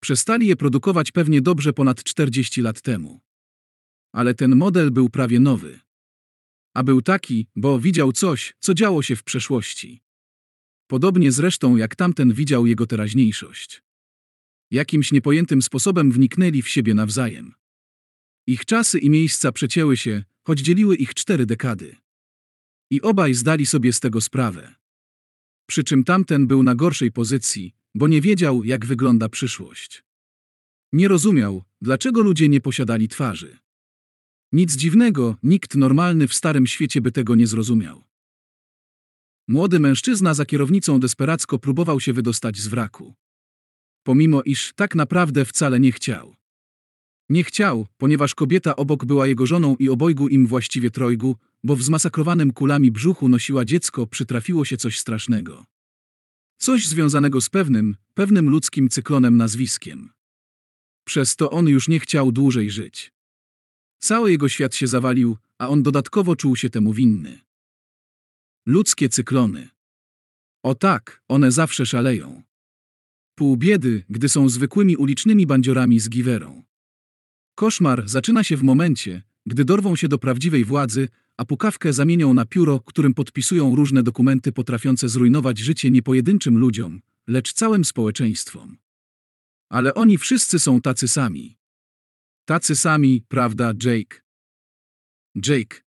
Przestali 0.00 0.46
je 0.46 0.56
produkować 0.56 1.12
pewnie 1.12 1.40
dobrze 1.42 1.72
ponad 1.72 2.02
40 2.02 2.62
lat 2.62 2.80
temu. 2.80 3.20
Ale 4.12 4.34
ten 4.34 4.56
model 4.56 4.90
był 4.90 5.10
prawie 5.10 5.40
nowy. 5.40 5.87
A 6.74 6.82
był 6.82 7.02
taki, 7.02 7.46
bo 7.56 7.80
widział 7.80 8.12
coś, 8.12 8.54
co 8.60 8.74
działo 8.74 9.02
się 9.02 9.16
w 9.16 9.24
przeszłości. 9.24 10.00
Podobnie 10.86 11.32
zresztą 11.32 11.76
jak 11.76 11.96
tamten 11.96 12.32
widział 12.32 12.66
jego 12.66 12.86
teraźniejszość. 12.86 13.82
Jakimś 14.70 15.12
niepojętym 15.12 15.62
sposobem 15.62 16.12
wniknęli 16.12 16.62
w 16.62 16.68
siebie 16.68 16.94
nawzajem. 16.94 17.54
Ich 18.46 18.64
czasy 18.64 18.98
i 18.98 19.10
miejsca 19.10 19.52
przecięły 19.52 19.96
się, 19.96 20.24
choć 20.46 20.60
dzieliły 20.60 20.96
ich 20.96 21.14
cztery 21.14 21.46
dekady. 21.46 21.96
I 22.90 23.02
obaj 23.02 23.34
zdali 23.34 23.66
sobie 23.66 23.92
z 23.92 24.00
tego 24.00 24.20
sprawę. 24.20 24.74
Przy 25.66 25.84
czym 25.84 26.04
tamten 26.04 26.46
był 26.46 26.62
na 26.62 26.74
gorszej 26.74 27.12
pozycji, 27.12 27.74
bo 27.94 28.08
nie 28.08 28.20
wiedział, 28.20 28.64
jak 28.64 28.86
wygląda 28.86 29.28
przyszłość. 29.28 30.04
Nie 30.92 31.08
rozumiał, 31.08 31.62
dlaczego 31.80 32.22
ludzie 32.22 32.48
nie 32.48 32.60
posiadali 32.60 33.08
twarzy. 33.08 33.58
Nic 34.52 34.76
dziwnego, 34.76 35.36
nikt 35.42 35.74
normalny 35.74 36.28
w 36.28 36.34
starym 36.34 36.66
świecie 36.66 37.00
by 37.00 37.12
tego 37.12 37.34
nie 37.34 37.46
zrozumiał. 37.46 38.04
Młody 39.48 39.80
mężczyzna 39.80 40.34
za 40.34 40.44
kierownicą 40.44 41.00
desperacko 41.00 41.58
próbował 41.58 42.00
się 42.00 42.12
wydostać 42.12 42.58
z 42.58 42.68
wraku. 42.68 43.14
Pomimo 44.02 44.42
iż 44.42 44.72
tak 44.72 44.94
naprawdę 44.94 45.44
wcale 45.44 45.80
nie 45.80 45.92
chciał. 45.92 46.36
Nie 47.28 47.44
chciał, 47.44 47.86
ponieważ 47.96 48.34
kobieta 48.34 48.76
obok 48.76 49.04
była 49.04 49.26
jego 49.26 49.46
żoną 49.46 49.76
i 49.76 49.88
obojgu 49.88 50.28
im 50.28 50.46
właściwie 50.46 50.90
trojgu, 50.90 51.36
bo 51.64 51.76
w 51.76 51.82
zmasakrowanym 51.82 52.52
kulami 52.52 52.90
brzuchu 52.92 53.28
nosiła 53.28 53.64
dziecko, 53.64 54.06
przytrafiło 54.06 54.64
się 54.64 54.76
coś 54.76 54.98
strasznego. 54.98 55.64
Coś 56.58 56.86
związanego 56.86 57.40
z 57.40 57.48
pewnym, 57.48 57.96
pewnym 58.14 58.50
ludzkim 58.50 58.88
cyklonem 58.88 59.36
nazwiskiem. 59.36 60.10
Przez 61.04 61.36
to 61.36 61.50
on 61.50 61.68
już 61.68 61.88
nie 61.88 62.00
chciał 62.00 62.32
dłużej 62.32 62.70
żyć. 62.70 63.17
Cały 63.98 64.30
jego 64.30 64.48
świat 64.48 64.74
się 64.74 64.86
zawalił, 64.86 65.36
a 65.58 65.68
on 65.68 65.82
dodatkowo 65.82 66.36
czuł 66.36 66.56
się 66.56 66.70
temu 66.70 66.92
winny. 66.92 67.40
Ludzkie 68.66 69.08
cyklony. 69.08 69.68
O 70.62 70.74
tak, 70.74 71.22
one 71.28 71.52
zawsze 71.52 71.86
szaleją. 71.86 72.42
Pół 73.34 73.56
biedy, 73.56 74.04
gdy 74.10 74.28
są 74.28 74.48
zwykłymi 74.48 74.96
ulicznymi 74.96 75.46
bandziorami 75.46 76.00
z 76.00 76.08
giwerą. 76.08 76.62
Koszmar 77.54 78.08
zaczyna 78.08 78.44
się 78.44 78.56
w 78.56 78.62
momencie, 78.62 79.22
gdy 79.46 79.64
dorwą 79.64 79.96
się 79.96 80.08
do 80.08 80.18
prawdziwej 80.18 80.64
władzy, 80.64 81.08
a 81.36 81.44
pukawkę 81.44 81.92
zamienią 81.92 82.34
na 82.34 82.44
pióro, 82.44 82.80
którym 82.80 83.14
podpisują 83.14 83.76
różne 83.76 84.02
dokumenty 84.02 84.52
potrafiące 84.52 85.08
zrujnować 85.08 85.58
życie 85.58 85.90
nie 85.90 86.02
pojedynczym 86.02 86.58
ludziom, 86.58 87.00
lecz 87.26 87.52
całym 87.52 87.84
społeczeństwom. 87.84 88.76
Ale 89.68 89.94
oni 89.94 90.18
wszyscy 90.18 90.58
są 90.58 90.80
tacy 90.80 91.08
sami. 91.08 91.57
Tacy 92.48 92.76
sami, 92.76 93.22
prawda, 93.28 93.72
Jake? 93.84 94.20
Jake. 95.46 95.80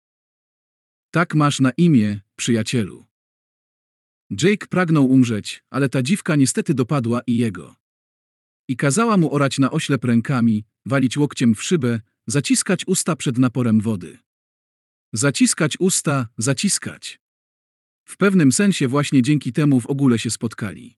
Tak 1.11 1.35
masz 1.35 1.59
na 1.59 1.71
imię, 1.77 2.21
przyjacielu. 2.35 3.05
Jake 4.41 4.67
pragnął 4.67 5.05
umrzeć, 5.05 5.63
ale 5.69 5.89
ta 5.89 6.01
dziwka 6.01 6.35
niestety 6.35 6.73
dopadła 6.73 7.21
i 7.27 7.37
jego. 7.37 7.75
I 8.67 8.77
kazała 8.77 9.17
mu 9.17 9.33
orać 9.33 9.59
na 9.59 9.71
oślep 9.71 10.05
rękami, 10.05 10.65
walić 10.85 11.17
łokciem 11.17 11.55
w 11.55 11.63
szybę, 11.63 11.99
zaciskać 12.27 12.87
usta 12.87 13.15
przed 13.15 13.37
naporem 13.37 13.81
wody. 13.81 14.17
Zaciskać 15.13 15.77
usta, 15.79 16.27
zaciskać. 16.37 17.19
W 18.05 18.17
pewnym 18.17 18.51
sensie 18.51 18.87
właśnie 18.87 19.21
dzięki 19.21 19.53
temu 19.53 19.79
w 19.79 19.87
ogóle 19.87 20.19
się 20.19 20.29
spotkali. 20.29 20.97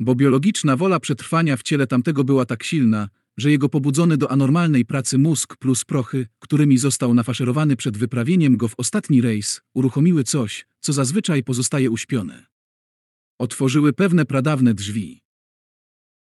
Bo 0.00 0.14
biologiczna 0.14 0.76
wola 0.76 1.00
przetrwania 1.00 1.56
w 1.56 1.62
ciele 1.62 1.86
tamtego 1.86 2.24
była 2.24 2.44
tak 2.46 2.62
silna, 2.62 3.08
że 3.36 3.50
jego 3.50 3.68
pobudzony 3.68 4.16
do 4.16 4.30
anormalnej 4.30 4.84
pracy 4.84 5.18
mózg 5.18 5.56
plus 5.56 5.84
prochy, 5.84 6.26
którymi 6.38 6.78
został 6.78 7.14
nafaszerowany 7.14 7.76
przed 7.76 7.96
wyprawieniem 7.96 8.56
go 8.56 8.68
w 8.68 8.74
ostatni 8.78 9.20
rejs, 9.20 9.60
uruchomiły 9.74 10.24
coś, 10.24 10.66
co 10.80 10.92
zazwyczaj 10.92 11.42
pozostaje 11.42 11.90
uśpione. 11.90 12.46
Otworzyły 13.38 13.92
pewne 13.92 14.24
pradawne 14.24 14.74
drzwi. 14.74 15.20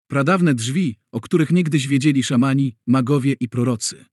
Pradawne 0.07 0.53
drzwi, 0.53 0.99
o 1.11 1.21
których 1.21 1.51
niegdyś 1.51 1.87
wiedzieli 1.87 2.23
szamani, 2.23 2.75
magowie 2.87 3.35
i 3.39 3.49
prorocy. 3.49 4.05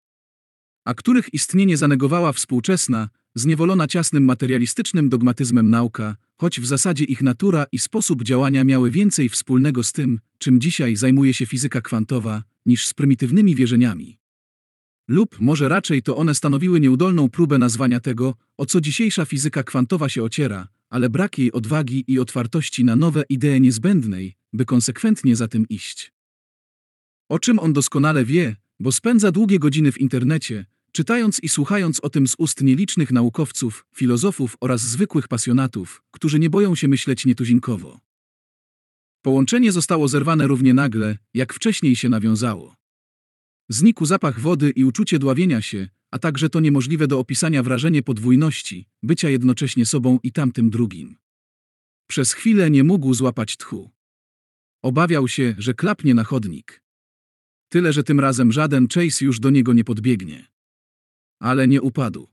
A 0.84 0.94
których 0.94 1.34
istnienie 1.34 1.76
zanegowała 1.76 2.32
współczesna, 2.32 3.08
zniewolona 3.38 3.86
ciasnym 3.86 4.24
materialistycznym 4.24 5.08
dogmatyzmem 5.08 5.70
nauka, 5.70 6.16
choć 6.36 6.60
w 6.60 6.66
zasadzie 6.66 7.04
ich 7.04 7.22
natura 7.22 7.66
i 7.72 7.78
sposób 7.78 8.22
działania 8.22 8.64
miały 8.64 8.90
więcej 8.90 9.28
wspólnego 9.28 9.82
z 9.82 9.92
tym, 9.92 10.20
czym 10.38 10.60
dzisiaj 10.60 10.96
zajmuje 10.96 11.34
się 11.34 11.46
fizyka 11.46 11.80
kwantowa, 11.80 12.42
niż 12.66 12.86
z 12.86 12.94
prymitywnymi 12.94 13.54
wierzeniami. 13.54 14.18
Lub 15.08 15.40
może 15.40 15.68
raczej 15.68 16.02
to 16.02 16.16
one 16.16 16.34
stanowiły 16.34 16.80
nieudolną 16.80 17.28
próbę 17.30 17.58
nazwania 17.58 18.00
tego, 18.00 18.34
o 18.56 18.66
co 18.66 18.80
dzisiejsza 18.80 19.24
fizyka 19.24 19.62
kwantowa 19.62 20.08
się 20.08 20.22
ociera, 20.22 20.68
ale 20.90 21.10
brak 21.10 21.38
jej 21.38 21.52
odwagi 21.52 22.04
i 22.06 22.18
otwartości 22.18 22.84
na 22.84 22.96
nowe 22.96 23.22
idee 23.28 23.60
niezbędnej, 23.60 24.36
by 24.52 24.64
konsekwentnie 24.64 25.36
za 25.36 25.48
tym 25.48 25.68
iść. 25.68 26.12
O 27.28 27.38
czym 27.38 27.58
on 27.58 27.72
doskonale 27.72 28.24
wie, 28.24 28.56
bo 28.80 28.92
spędza 28.92 29.32
długie 29.32 29.58
godziny 29.58 29.92
w 29.92 30.00
internecie, 30.00 30.66
czytając 30.98 31.40
i 31.42 31.48
słuchając 31.48 32.00
o 32.00 32.10
tym 32.10 32.28
z 32.28 32.34
ust 32.38 32.62
nielicznych 32.62 33.12
naukowców, 33.12 33.86
filozofów 33.94 34.56
oraz 34.60 34.80
zwykłych 34.80 35.28
pasjonatów, 35.28 36.02
którzy 36.10 36.38
nie 36.38 36.50
boją 36.50 36.74
się 36.74 36.88
myśleć 36.88 37.26
nietuzinkowo. 37.26 38.00
Połączenie 39.22 39.72
zostało 39.72 40.08
zerwane 40.08 40.46
równie 40.46 40.74
nagle, 40.74 41.18
jak 41.34 41.54
wcześniej 41.54 41.96
się 41.96 42.08
nawiązało. 42.08 42.74
Znikł 43.68 44.06
zapach 44.06 44.40
wody 44.40 44.70
i 44.70 44.84
uczucie 44.84 45.18
dławienia 45.18 45.62
się, 45.62 45.88
a 46.10 46.18
także 46.18 46.50
to 46.50 46.60
niemożliwe 46.60 47.06
do 47.06 47.18
opisania 47.18 47.62
wrażenie 47.62 48.02
podwójności, 48.02 48.86
bycia 49.02 49.28
jednocześnie 49.28 49.86
sobą 49.86 50.18
i 50.22 50.32
tamtym 50.32 50.70
drugim. 50.70 51.16
Przez 52.06 52.32
chwilę 52.32 52.70
nie 52.70 52.84
mógł 52.84 53.14
złapać 53.14 53.56
tchu. 53.56 53.90
Obawiał 54.82 55.28
się, 55.28 55.54
że 55.58 55.74
klapnie 55.74 56.14
na 56.14 56.24
chodnik. 56.24 56.82
Tyle, 57.68 57.92
że 57.92 58.02
tym 58.04 58.20
razem 58.20 58.52
żaden 58.52 58.88
Chase 58.88 59.24
już 59.24 59.40
do 59.40 59.50
niego 59.50 59.72
nie 59.72 59.84
podbiegnie. 59.84 60.57
Ale 61.38 61.68
nie 61.68 61.82
upadł. 61.82 62.28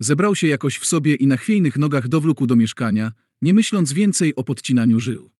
Zebrał 0.00 0.34
się 0.34 0.46
jakoś 0.46 0.78
w 0.78 0.86
sobie 0.86 1.14
i 1.14 1.26
na 1.26 1.36
chwiejnych 1.36 1.76
nogach 1.76 2.08
dowlókł 2.08 2.46
do 2.46 2.56
mieszkania, 2.56 3.12
nie 3.42 3.54
myśląc 3.54 3.92
więcej 3.92 4.34
o 4.34 4.44
podcinaniu 4.44 5.00
żył. 5.00 5.30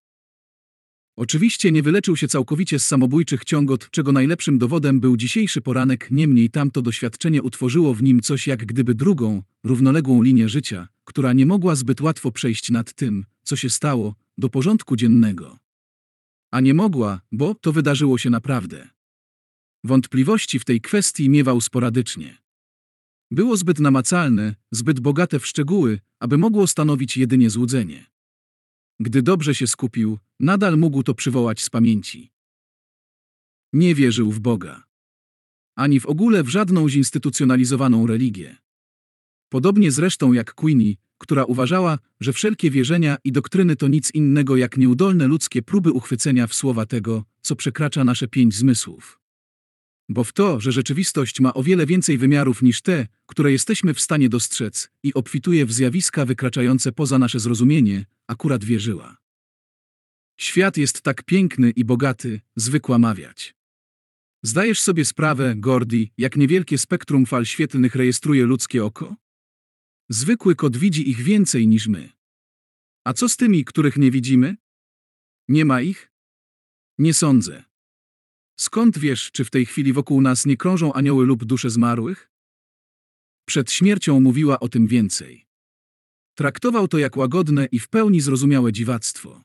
Oczywiście 1.17 1.73
nie 1.73 1.83
wyleczył 1.83 2.17
się 2.17 2.29
całkowicie 2.29 2.79
z 2.79 2.87
samobójczych 2.87 3.45
ciągot, 3.45 3.91
czego 3.91 4.13
najlepszym 4.13 4.59
dowodem 4.59 5.01
był 5.01 5.17
dzisiejszy 5.17 5.61
poranek, 5.61 6.09
niemniej 6.11 6.51
tamto 6.51 6.83
doświadczenie 6.83 7.43
utworzyło 7.43 7.95
w 7.95 8.03
nim 8.03 8.21
coś 8.21 8.47
jak 8.47 8.67
gdyby 8.67 8.95
drugą, 8.95 9.43
równoległą 9.65 10.23
linię 10.23 10.49
życia, 10.49 10.89
która 11.05 11.33
nie 11.33 11.47
mogła 11.47 11.75
zbyt 11.75 12.01
łatwo 12.01 12.33
przejść 12.33 12.71
nad 12.71 12.93
tym, 12.93 13.25
co 13.43 13.57
się 13.57 13.71
stało, 13.71 14.15
do 14.39 14.49
porządku 14.49 14.97
dziennego. 14.97 15.59
A 16.51 16.61
nie 16.61 16.75
mogła, 16.75 17.21
bo 17.33 17.55
to 17.55 17.73
wydarzyło 17.73 18.19
się 18.19 18.31
naprawdę. 18.31 18.89
Wątpliwości 19.85 20.59
w 20.59 20.65
tej 20.65 20.81
kwestii 20.81 21.31
miewał 21.31 21.61
sporadycznie. 21.61 22.46
Było 23.31 23.57
zbyt 23.57 23.81
namacalne, 23.81 24.55
zbyt 24.71 25.01
bogate 25.01 25.39
w 25.39 25.47
szczegóły, 25.47 26.01
aby 26.21 26.39
mogło 26.39 26.67
stanowić 26.67 27.17
jedynie 27.17 27.51
złudzenie. 27.51 28.07
Gdy 29.01 29.23
dobrze 29.23 29.55
się 29.55 29.67
skupił, 29.67 30.19
nadal 30.41 30.79
mógł 30.79 31.03
to 31.03 31.15
przywołać 31.15 31.63
z 31.63 31.71
pamięci. 31.71 32.33
Nie 33.73 33.95
wierzył 33.95 34.33
w 34.33 34.41
Boga. 34.41 34.85
Ani 35.77 36.01
w 36.01 36.07
ogóle 36.07 36.43
w 36.43 36.49
żadną 36.49 36.89
zinstytucjonalizowaną 36.89 38.07
religię. 38.07 38.57
Podobnie 39.49 39.91
zresztą 39.91 40.33
jak 40.33 40.55
Queenie, 40.55 40.95
która 41.19 41.45
uważała, 41.45 41.99
że 42.21 42.33
wszelkie 42.33 42.71
wierzenia 42.71 43.17
i 43.25 43.33
doktryny 43.33 43.77
to 43.77 43.89
nic 43.89 44.15
innego 44.15 44.57
jak 44.57 44.77
nieudolne 44.77 45.27
ludzkie 45.27 45.63
próby 45.63 45.93
uchwycenia 45.93 46.47
w 46.47 46.55
słowa 46.55 46.87
tego, 46.87 47.25
co 47.43 47.57
przekracza 47.57 48.05
nasze 48.05 48.29
pięć 48.29 48.55
zmysłów. 48.55 49.21
Bo 50.09 50.25
w 50.25 50.33
to, 50.33 50.61
że 50.61 50.73
rzeczywistość 50.73 51.41
ma 51.41 51.55
o 51.55 51.63
wiele 51.63 51.87
więcej 51.87 52.19
wymiarów 52.19 52.63
niż 52.63 52.83
te, 52.83 53.07
które 53.27 53.53
jesteśmy 53.53 53.95
w 53.95 54.01
stanie 54.01 54.29
dostrzec 54.29 54.91
i 55.03 55.15
obfituje 55.15 55.67
w 55.67 55.73
zjawiska 55.73 56.25
wykraczające 56.25 56.93
poza 56.93 57.19
nasze 57.19 57.41
zrozumienie, 57.41 58.07
akurat 58.27 58.65
wierzyła. 58.65 59.17
Świat 60.37 60.77
jest 60.77 61.03
tak 61.03 61.23
piękny 61.23 61.71
i 61.71 61.85
bogaty, 61.85 62.41
zwykła 62.57 62.99
mawiać. 62.99 63.55
Zdajesz 64.43 64.81
sobie 64.81 65.05
sprawę, 65.05 65.55
Gordy, 65.57 66.09
jak 66.19 66.37
niewielkie 66.37 66.79
spektrum 66.79 67.27
fal 67.27 67.47
świetlnych 67.47 67.95
rejestruje 67.95 68.45
ludzkie 68.45 68.85
oko? 68.85 69.17
Zwykły 70.09 70.55
kot 70.55 70.77
widzi 70.77 71.11
ich 71.11 71.23
więcej 71.23 71.69
niż 71.69 71.87
my. 71.87 72.13
A 73.05 73.13
co 73.13 73.29
z 73.29 73.37
tymi, 73.37 73.65
których 73.65 73.97
nie 73.97 74.11
widzimy? 74.11 74.57
Nie 75.49 75.65
ma 75.65 75.81
ich? 75.83 76.13
Nie 76.99 77.15
sądzę. 77.15 77.65
Skąd 78.57 78.99
wiesz, 78.99 79.31
czy 79.33 79.45
w 79.45 79.51
tej 79.51 79.67
chwili 79.67 79.93
wokół 79.93 80.21
nas 80.21 80.47
nie 80.47 80.57
krążą 80.57 80.93
anioły 80.93 81.27
lub 81.27 81.45
dusze 81.45 81.71
zmarłych? 81.71 82.31
Przed 83.47 83.73
śmiercią 83.73 84.21
mówiła 84.21 84.61
o 84.61 84.69
tym 84.69 84.87
więcej. 84.87 85.47
Traktował 86.35 86.89
to 86.89 86.99
jak 86.99 87.17
łagodne 87.17 87.67
i 87.73 87.79
w 87.79 87.89
pełni 87.89 88.21
zrozumiałe 88.21 88.73
dziwactwo. 88.73 89.45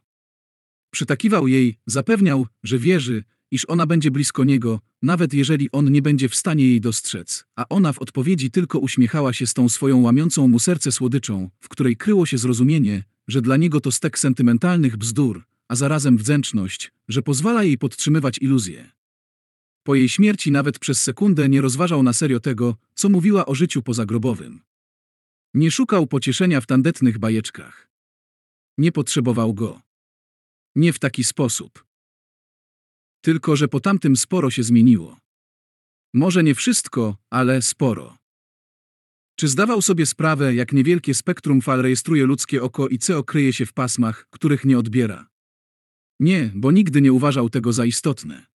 Przytakiwał 0.91 1.47
jej, 1.47 1.77
zapewniał, 1.85 2.47
że 2.63 2.79
wierzy, 2.79 3.23
iż 3.51 3.65
ona 3.65 3.87
będzie 3.87 4.11
blisko 4.11 4.43
niego, 4.43 4.79
nawet 5.01 5.33
jeżeli 5.33 5.71
on 5.71 5.91
nie 5.91 6.01
będzie 6.01 6.29
w 6.29 6.35
stanie 6.35 6.67
jej 6.67 6.81
dostrzec, 6.81 7.45
a 7.55 7.65
ona 7.69 7.93
w 7.93 7.99
odpowiedzi 7.99 8.51
tylko 8.51 8.79
uśmiechała 8.79 9.33
się 9.33 9.47
z 9.47 9.53
tą 9.53 9.69
swoją 9.69 10.01
łamiącą 10.01 10.47
mu 10.47 10.59
serce 10.59 10.91
słodyczą, 10.91 11.49
w 11.59 11.69
której 11.69 11.97
kryło 11.97 12.25
się 12.25 12.37
zrozumienie, 12.37 13.03
że 13.27 13.41
dla 13.41 13.57
niego 13.57 13.81
to 13.81 13.91
stek 13.91 14.19
sentymentalnych 14.19 14.97
bzdur, 14.97 15.43
a 15.67 15.75
zarazem 15.75 16.17
wdzięczność, 16.17 16.91
że 17.07 17.21
pozwala 17.21 17.63
jej 17.63 17.77
podtrzymywać 17.77 18.37
iluzję. 18.37 18.91
Po 19.83 19.95
jej 19.95 20.09
śmierci 20.09 20.51
nawet 20.51 20.79
przez 20.79 21.03
sekundę 21.03 21.49
nie 21.49 21.61
rozważał 21.61 22.03
na 22.03 22.13
serio 22.13 22.39
tego, 22.39 22.75
co 22.95 23.09
mówiła 23.09 23.45
o 23.45 23.55
życiu 23.55 23.81
pozagrobowym. 23.81 24.61
Nie 25.53 25.71
szukał 25.71 26.07
pocieszenia 26.07 26.61
w 26.61 26.65
tandetnych 26.65 27.17
bajeczkach. 27.17 27.89
Nie 28.77 28.91
potrzebował 28.91 29.53
go. 29.53 29.81
Nie 30.75 30.93
w 30.93 30.99
taki 30.99 31.23
sposób. 31.23 31.85
Tylko, 33.21 33.55
że 33.55 33.67
po 33.67 33.79
tamtym 33.79 34.15
sporo 34.15 34.49
się 34.49 34.63
zmieniło. 34.63 35.17
Może 36.13 36.43
nie 36.43 36.55
wszystko, 36.55 37.17
ale 37.29 37.61
sporo. 37.61 38.17
Czy 39.35 39.47
zdawał 39.47 39.81
sobie 39.81 40.05
sprawę, 40.05 40.55
jak 40.55 40.71
niewielkie 40.71 41.13
spektrum 41.13 41.61
fal 41.61 41.81
rejestruje 41.81 42.25
ludzkie 42.25 42.63
oko 42.63 42.87
i 42.87 42.97
co 42.97 43.23
kryje 43.23 43.53
się 43.53 43.65
w 43.65 43.73
pasmach, 43.73 44.27
których 44.29 44.65
nie 44.65 44.79
odbiera? 44.79 45.27
Nie, 46.19 46.51
bo 46.55 46.71
nigdy 46.71 47.01
nie 47.01 47.13
uważał 47.13 47.49
tego 47.49 47.73
za 47.73 47.85
istotne. 47.85 48.50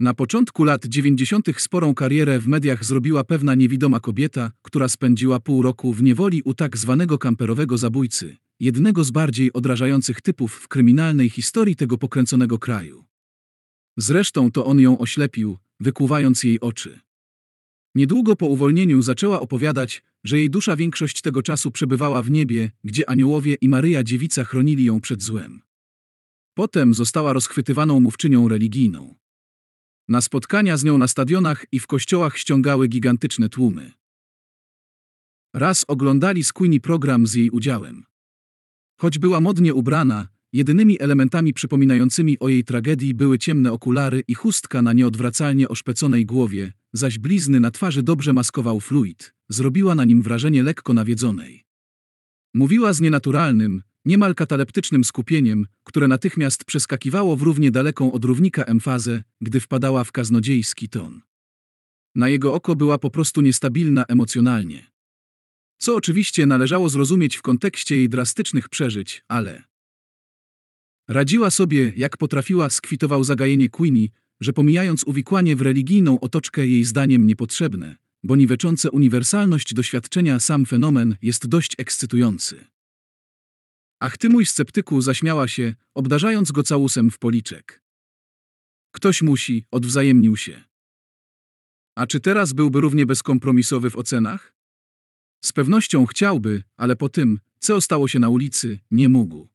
Na 0.00 0.14
początku 0.14 0.64
lat 0.64 0.86
90. 0.86 1.46
sporą 1.56 1.94
karierę 1.94 2.38
w 2.38 2.46
mediach 2.46 2.84
zrobiła 2.84 3.24
pewna 3.24 3.54
niewidoma 3.54 4.00
kobieta, 4.00 4.52
która 4.62 4.88
spędziła 4.88 5.40
pół 5.40 5.62
roku 5.62 5.92
w 5.92 6.02
niewoli 6.02 6.42
u 6.42 6.54
tak 6.54 6.76
zwanego 6.76 7.18
kamperowego 7.18 7.78
zabójcy, 7.78 8.36
jednego 8.60 9.04
z 9.04 9.10
bardziej 9.10 9.52
odrażających 9.52 10.20
typów 10.20 10.54
w 10.54 10.68
kryminalnej 10.68 11.30
historii 11.30 11.76
tego 11.76 11.98
pokręconego 11.98 12.58
kraju. 12.58 13.04
Zresztą 13.96 14.50
to 14.50 14.64
on 14.66 14.80
ją 14.80 14.98
oślepił, 14.98 15.58
wykuwając 15.80 16.44
jej 16.44 16.60
oczy. 16.60 17.00
Niedługo 17.94 18.36
po 18.36 18.46
uwolnieniu 18.46 19.02
zaczęła 19.02 19.40
opowiadać, 19.40 20.02
że 20.24 20.38
jej 20.38 20.50
dusza 20.50 20.76
większość 20.76 21.20
tego 21.20 21.42
czasu 21.42 21.70
przebywała 21.70 22.22
w 22.22 22.30
niebie, 22.30 22.70
gdzie 22.84 23.10
aniołowie 23.10 23.54
i 23.60 23.68
Maryja 23.68 24.02
Dziewica 24.02 24.44
chronili 24.44 24.84
ją 24.84 25.00
przed 25.00 25.22
złem. 25.22 25.62
Potem 26.54 26.94
została 26.94 27.32
rozchwytywaną 27.32 28.00
mówczynią 28.00 28.48
religijną. 28.48 29.14
Na 30.08 30.20
spotkania 30.20 30.76
z 30.76 30.84
nią 30.84 30.98
na 30.98 31.08
stadionach 31.08 31.66
i 31.72 31.80
w 31.80 31.86
kościołach 31.86 32.38
ściągały 32.38 32.88
gigantyczne 32.88 33.48
tłumy. 33.48 33.92
Raz 35.54 35.84
oglądali 35.88 36.44
z 36.44 36.52
Queenie 36.52 36.80
program 36.80 37.26
z 37.26 37.34
jej 37.34 37.50
udziałem. 37.50 38.04
Choć 39.00 39.18
była 39.18 39.40
modnie 39.40 39.74
ubrana, 39.74 40.28
jedynymi 40.52 41.00
elementami 41.00 41.54
przypominającymi 41.54 42.38
o 42.38 42.48
jej 42.48 42.64
tragedii 42.64 43.14
były 43.14 43.38
ciemne 43.38 43.72
okulary 43.72 44.22
i 44.28 44.34
chustka 44.34 44.82
na 44.82 44.92
nieodwracalnie 44.92 45.68
oszpeconej 45.68 46.26
głowie, 46.26 46.72
zaś 46.92 47.18
blizny 47.18 47.60
na 47.60 47.70
twarzy 47.70 48.02
dobrze 48.02 48.32
maskował 48.32 48.80
fluid, 48.80 49.34
zrobiła 49.48 49.94
na 49.94 50.04
nim 50.04 50.22
wrażenie 50.22 50.62
lekko 50.62 50.94
nawiedzonej. 50.94 51.64
Mówiła 52.54 52.92
z 52.92 53.00
nienaturalnym, 53.00 53.82
niemal 54.08 54.34
kataleptycznym 54.34 55.04
skupieniem, 55.04 55.66
które 55.84 56.08
natychmiast 56.08 56.64
przeskakiwało 56.64 57.36
w 57.36 57.42
równie 57.42 57.70
daleką 57.70 58.12
od 58.12 58.24
równika 58.24 58.64
emfazę, 58.64 59.22
gdy 59.40 59.60
wpadała 59.60 60.04
w 60.04 60.12
kaznodziejski 60.12 60.88
ton. 60.88 61.20
Na 62.14 62.28
jego 62.28 62.54
oko 62.54 62.76
była 62.76 62.98
po 62.98 63.10
prostu 63.10 63.40
niestabilna 63.40 64.04
emocjonalnie. 64.04 64.90
Co 65.78 65.96
oczywiście 65.96 66.46
należało 66.46 66.88
zrozumieć 66.88 67.36
w 67.36 67.42
kontekście 67.42 67.96
jej 67.96 68.08
drastycznych 68.08 68.68
przeżyć, 68.68 69.24
ale... 69.28 69.64
Radziła 71.08 71.50
sobie, 71.50 71.92
jak 71.96 72.16
potrafiła, 72.16 72.70
skwitował 72.70 73.24
zagajenie 73.24 73.68
Queenie, 73.68 74.08
że 74.40 74.52
pomijając 74.52 75.04
uwikłanie 75.04 75.56
w 75.56 75.62
religijną 75.62 76.20
otoczkę 76.20 76.66
jej 76.66 76.84
zdaniem 76.84 77.26
niepotrzebne, 77.26 77.96
bo 78.22 78.36
niweczące 78.36 78.90
uniwersalność 78.90 79.74
doświadczenia 79.74 80.40
sam 80.40 80.66
fenomen 80.66 81.16
jest 81.22 81.46
dość 81.46 81.74
ekscytujący. 81.78 82.77
Ach 84.00 84.18
ty 84.18 84.28
mój 84.28 84.46
sceptyku 84.46 85.00
zaśmiała 85.00 85.48
się, 85.48 85.74
obdarzając 85.94 86.52
go 86.52 86.62
całusem 86.62 87.10
w 87.10 87.18
policzek. 87.18 87.82
Ktoś 88.90 89.22
musi, 89.22 89.64
odwzajemnił 89.70 90.36
się. 90.36 90.64
A 91.96 92.06
czy 92.06 92.20
teraz 92.20 92.52
byłby 92.52 92.80
równie 92.80 93.06
bezkompromisowy 93.06 93.90
w 93.90 93.96
ocenach? 93.96 94.54
Z 95.44 95.52
pewnością 95.52 96.06
chciałby, 96.06 96.62
ale 96.76 96.96
po 96.96 97.08
tym, 97.08 97.40
co 97.58 97.80
stało 97.80 98.08
się 98.08 98.18
na 98.18 98.28
ulicy, 98.28 98.78
nie 98.90 99.08
mógł. 99.08 99.48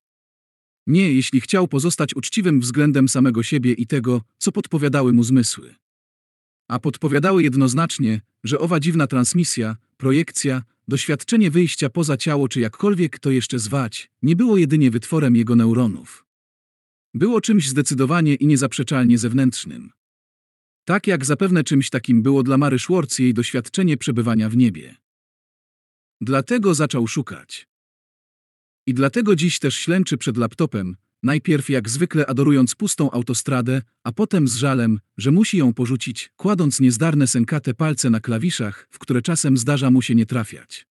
Nie, 0.87 1.13
jeśli 1.13 1.41
chciał 1.41 1.67
pozostać 1.67 2.15
uczciwym 2.15 2.59
względem 2.59 3.09
samego 3.09 3.43
siebie 3.43 3.73
i 3.73 3.87
tego, 3.87 4.21
co 4.37 4.51
podpowiadały 4.51 5.13
mu 5.13 5.23
zmysły. 5.23 5.75
A 6.67 6.79
podpowiadały 6.79 7.43
jednoznacznie, 7.43 8.21
że 8.43 8.59
owa 8.59 8.79
dziwna 8.79 9.07
transmisja, 9.07 9.77
projekcja, 9.97 10.63
doświadczenie 10.87 11.51
wyjścia 11.51 11.89
poza 11.89 12.17
ciało 12.17 12.47
czy 12.47 12.59
jakkolwiek 12.59 13.19
to 13.19 13.31
jeszcze 13.31 13.59
zwać, 13.59 14.11
nie 14.21 14.35
było 14.35 14.57
jedynie 14.57 14.91
wytworem 14.91 15.35
jego 15.35 15.55
neuronów. 15.55 16.25
Było 17.13 17.41
czymś 17.41 17.69
zdecydowanie 17.69 18.35
i 18.35 18.47
niezaprzeczalnie 18.47 19.17
zewnętrznym. 19.17 19.91
Tak 20.85 21.07
jak 21.07 21.25
zapewne 21.25 21.63
czymś 21.63 21.89
takim 21.89 22.23
było 22.23 22.43
dla 22.43 22.57
Mary 22.57 22.79
Schwartz 22.79 23.19
jej 23.19 23.33
doświadczenie 23.33 23.97
przebywania 23.97 24.49
w 24.49 24.57
niebie. 24.57 24.95
Dlatego 26.21 26.73
zaczął 26.73 27.07
szukać. 27.07 27.67
I 28.87 28.93
dlatego 28.93 29.35
dziś 29.35 29.59
też 29.59 29.75
ślęczy 29.75 30.17
przed 30.17 30.37
laptopem, 30.37 30.95
najpierw 31.23 31.69
jak 31.69 31.89
zwykle 31.89 32.25
adorując 32.25 32.75
pustą 32.75 33.11
autostradę, 33.11 33.81
a 34.03 34.11
potem 34.11 34.47
z 34.47 34.55
żalem, 34.55 34.99
że 35.17 35.31
musi 35.31 35.57
ją 35.57 35.73
porzucić, 35.73 36.31
kładąc 36.35 36.79
niezdarne 36.79 37.27
sękate 37.27 37.73
palce 37.73 38.09
na 38.09 38.19
klawiszach, 38.19 38.87
w 38.91 38.99
które 38.99 39.21
czasem 39.21 39.57
zdarza 39.57 39.91
mu 39.91 40.01
się 40.01 40.15
nie 40.15 40.25
trafiać. 40.25 40.87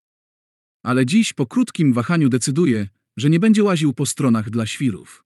Ale 0.82 1.06
dziś 1.06 1.32
po 1.32 1.46
krótkim 1.46 1.92
wahaniu 1.92 2.28
decyduje, 2.28 2.88
że 3.16 3.30
nie 3.30 3.40
będzie 3.40 3.64
łaził 3.64 3.92
po 3.92 4.06
stronach 4.06 4.50
dla 4.50 4.66
świrów. 4.66 5.24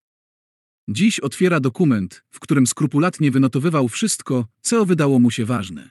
Dziś 0.89 1.19
otwiera 1.19 1.59
dokument, 1.59 2.23
w 2.29 2.39
którym 2.39 2.67
skrupulatnie 2.67 3.31
wynotowywał 3.31 3.87
wszystko, 3.87 4.47
co 4.61 4.85
wydało 4.85 5.19
mu 5.19 5.31
się 5.31 5.45
ważne. 5.45 5.89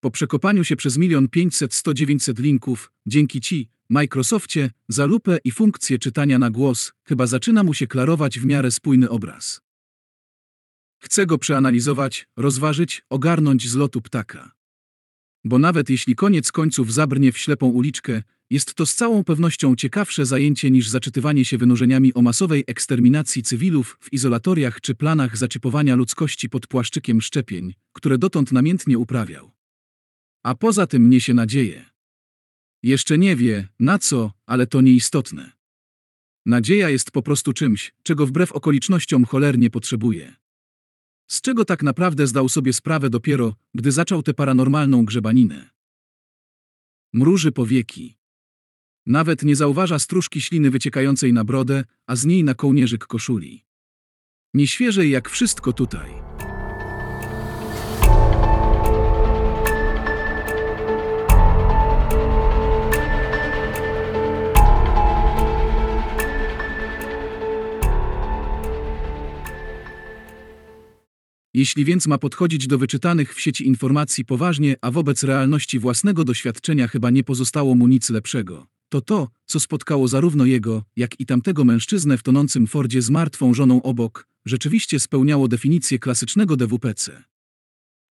Po 0.00 0.10
przekopaniu 0.10 0.64
się 0.64 0.76
przez 0.76 0.98
milion 0.98 1.28
pięćset 1.28 1.74
sto 1.74 1.94
dziewięćset 1.94 2.38
linków, 2.38 2.92
dzięki 3.06 3.40
ci, 3.40 3.68
Microsoftie, 3.90 4.70
za 4.88 5.06
lupę 5.06 5.38
i 5.44 5.50
funkcję 5.50 5.98
czytania 5.98 6.38
na 6.38 6.50
głos, 6.50 6.92
chyba 7.04 7.26
zaczyna 7.26 7.62
mu 7.64 7.74
się 7.74 7.86
klarować 7.86 8.38
w 8.40 8.46
miarę 8.46 8.70
spójny 8.70 9.10
obraz. 9.10 9.60
Chce 10.98 11.26
go 11.26 11.38
przeanalizować, 11.38 12.28
rozważyć, 12.36 13.02
ogarnąć 13.10 13.68
z 13.68 13.74
lotu 13.74 14.02
ptaka. 14.02 14.52
Bo 15.44 15.58
nawet 15.58 15.90
jeśli 15.90 16.14
koniec 16.14 16.52
końców 16.52 16.92
zabrnie 16.92 17.32
w 17.32 17.38
ślepą 17.38 17.66
uliczkę, 17.66 18.22
jest 18.50 18.74
to 18.74 18.86
z 18.86 18.94
całą 18.94 19.24
pewnością 19.24 19.76
ciekawsze 19.76 20.26
zajęcie 20.26 20.70
niż 20.70 20.88
zaczytywanie 20.88 21.44
się 21.44 21.58
wynurzeniami 21.58 22.14
o 22.14 22.22
masowej 22.22 22.64
eksterminacji 22.66 23.42
cywilów 23.42 23.98
w 24.00 24.12
izolatoriach 24.12 24.80
czy 24.80 24.94
planach 24.94 25.36
zaczipowania 25.36 25.96
ludzkości 25.96 26.48
pod 26.48 26.66
płaszczykiem 26.66 27.20
szczepień, 27.20 27.74
które 27.92 28.18
dotąd 28.18 28.52
namiętnie 28.52 28.98
uprawiał. 28.98 29.52
A 30.42 30.54
poza 30.54 30.86
tym 30.86 31.10
niesie 31.10 31.34
nadzieję. 31.34 31.95
Jeszcze 32.86 33.18
nie 33.18 33.36
wie, 33.36 33.68
na 33.80 33.98
co, 33.98 34.32
ale 34.46 34.66
to 34.66 34.80
nieistotne. 34.80 35.52
Nadzieja 36.46 36.90
jest 36.90 37.10
po 37.10 37.22
prostu 37.22 37.52
czymś, 37.52 37.94
czego 38.02 38.26
wbrew 38.26 38.52
okolicznościom 38.52 39.24
cholernie 39.24 39.70
potrzebuje. 39.70 40.34
Z 41.30 41.40
czego 41.40 41.64
tak 41.64 41.82
naprawdę 41.82 42.26
zdał 42.26 42.48
sobie 42.48 42.72
sprawę 42.72 43.10
dopiero, 43.10 43.54
gdy 43.74 43.92
zaczął 43.92 44.22
tę 44.22 44.34
paranormalną 44.34 45.04
grzebaninę. 45.04 45.70
Mruży 47.12 47.52
powieki. 47.52 48.16
Nawet 49.06 49.42
nie 49.42 49.56
zauważa 49.56 49.98
stróżki 49.98 50.40
śliny 50.40 50.70
wyciekającej 50.70 51.32
na 51.32 51.44
brodę, 51.44 51.84
a 52.06 52.16
z 52.16 52.24
niej 52.24 52.44
na 52.44 52.54
kołnierzyk 52.54 53.06
koszuli. 53.06 53.64
Nieświeżej 54.54 55.10
jak 55.10 55.28
wszystko 55.28 55.72
tutaj. 55.72 56.35
Jeśli 71.56 71.84
więc 71.84 72.06
ma 72.06 72.18
podchodzić 72.18 72.66
do 72.66 72.78
wyczytanych 72.78 73.34
w 73.34 73.40
sieci 73.40 73.66
informacji 73.66 74.24
poważnie, 74.24 74.76
a 74.80 74.90
wobec 74.90 75.22
realności 75.22 75.78
własnego 75.78 76.24
doświadczenia 76.24 76.88
chyba 76.88 77.10
nie 77.10 77.24
pozostało 77.24 77.74
mu 77.74 77.88
nic 77.88 78.10
lepszego, 78.10 78.66
to 78.88 79.00
to, 79.00 79.28
co 79.46 79.60
spotkało 79.60 80.08
zarówno 80.08 80.44
jego, 80.44 80.82
jak 80.96 81.20
i 81.20 81.26
tamtego 81.26 81.64
mężczyznę 81.64 82.18
w 82.18 82.22
tonącym 82.22 82.66
Fordzie 82.66 83.02
z 83.02 83.10
martwą 83.10 83.54
żoną 83.54 83.82
obok, 83.82 84.26
rzeczywiście 84.46 85.00
spełniało 85.00 85.48
definicję 85.48 85.98
klasycznego 85.98 86.56
DWPC. 86.56 87.22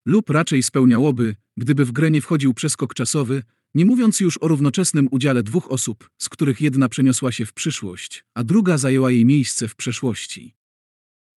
Lub 0.06 0.30
raczej 0.30 0.62
spełniałoby, 0.62 1.36
gdyby 1.56 1.84
w 1.84 1.92
grę 1.92 2.10
nie 2.10 2.20
wchodził 2.20 2.54
przeskok 2.54 2.94
czasowy, 2.94 3.42
nie 3.74 3.84
mówiąc 3.84 4.20
już 4.20 4.38
o 4.42 4.48
równoczesnym 4.48 5.08
udziale 5.10 5.42
dwóch 5.42 5.70
osób, 5.72 6.10
z 6.18 6.28
których 6.28 6.60
jedna 6.60 6.88
przeniosła 6.88 7.32
się 7.32 7.46
w 7.46 7.52
przyszłość, 7.52 8.24
a 8.34 8.44
druga 8.44 8.78
zajęła 8.78 9.10
jej 9.10 9.24
miejsce 9.24 9.68
w 9.68 9.76
przeszłości. 9.76 10.54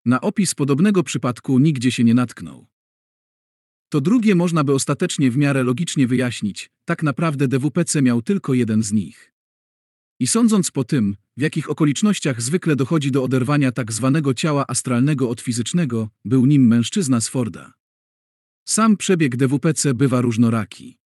Na 0.06 0.20
opis 0.20 0.54
podobnego 0.54 1.02
przypadku 1.02 1.58
nigdzie 1.58 1.92
się 1.92 2.04
nie 2.04 2.14
natknął. 2.14 2.66
To 3.88 4.00
drugie 4.00 4.34
można 4.34 4.64
by 4.64 4.74
ostatecznie 4.74 5.30
w 5.30 5.36
miarę 5.36 5.62
logicznie 5.62 6.06
wyjaśnić, 6.06 6.70
tak 6.84 7.02
naprawdę 7.02 7.48
DWPC 7.48 8.02
miał 8.02 8.22
tylko 8.22 8.54
jeden 8.54 8.82
z 8.82 8.92
nich. 8.92 9.32
I 10.20 10.26
sądząc 10.26 10.70
po 10.70 10.84
tym, 10.84 11.16
w 11.36 11.40
jakich 11.40 11.70
okolicznościach 11.70 12.42
zwykle 12.42 12.76
dochodzi 12.76 13.10
do 13.10 13.22
oderwania 13.22 13.72
tak 13.72 13.92
zwanego 13.92 14.34
ciała 14.34 14.64
astralnego 14.68 15.30
od 15.30 15.40
fizycznego, 15.40 16.08
był 16.24 16.46
nim 16.46 16.66
mężczyzna 16.66 17.20
z 17.20 17.28
Forda. 17.28 17.72
Sam 18.64 18.96
przebieg 18.96 19.36
DWPC 19.36 19.94
bywa 19.94 20.20
różnoraki. 20.20 20.98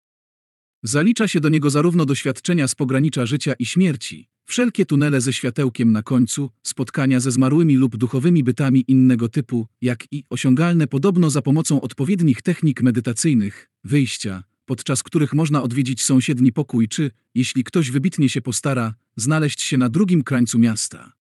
Zalicza 0.83 1.27
się 1.27 1.39
do 1.39 1.49
niego 1.49 1.69
zarówno 1.69 2.05
doświadczenia 2.05 2.67
z 2.67 2.75
pogranicza 2.75 3.25
życia 3.25 3.53
i 3.53 3.65
śmierci, 3.65 4.29
wszelkie 4.51 4.85
tunele 4.85 5.21
ze 5.21 5.33
światełkiem 5.33 5.91
na 5.91 6.03
końcu, 6.03 6.49
spotkania 6.63 7.19
ze 7.19 7.31
zmarłymi 7.31 7.75
lub 7.75 7.97
duchowymi 7.97 8.43
bytami 8.43 8.85
innego 8.87 9.29
typu, 9.29 9.67
jak 9.81 10.07
i 10.11 10.23
osiągalne 10.29 10.87
podobno 10.87 11.29
za 11.29 11.41
pomocą 11.41 11.81
odpowiednich 11.81 12.41
technik 12.41 12.81
medytacyjnych, 12.81 13.69
wyjścia, 13.83 14.43
podczas 14.65 15.03
których 15.03 15.33
można 15.33 15.63
odwiedzić 15.63 16.03
sąsiedni 16.03 16.51
pokój 16.51 16.87
czy, 16.87 17.11
jeśli 17.35 17.63
ktoś 17.63 17.91
wybitnie 17.91 18.29
się 18.29 18.41
postara, 18.41 18.93
znaleźć 19.15 19.61
się 19.61 19.77
na 19.77 19.89
drugim 19.89 20.23
krańcu 20.23 20.59
miasta. 20.59 21.13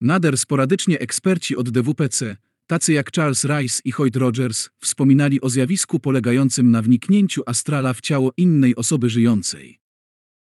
Nader 0.00 0.38
sporadycznie 0.38 0.98
eksperci 0.98 1.56
od 1.56 1.70
DWPC, 1.70 2.36
tacy 2.66 2.92
jak 2.92 3.12
Charles 3.12 3.44
Rice 3.44 3.80
i 3.84 3.92
Hoyt 3.92 4.16
Rogers, 4.16 4.68
wspominali 4.80 5.40
o 5.40 5.48
zjawisku 5.48 6.00
polegającym 6.00 6.70
na 6.70 6.82
wniknięciu 6.82 7.42
astrala 7.46 7.94
w 7.94 8.00
ciało 8.00 8.32
innej 8.36 8.76
osoby 8.76 9.10
żyjącej. 9.10 9.81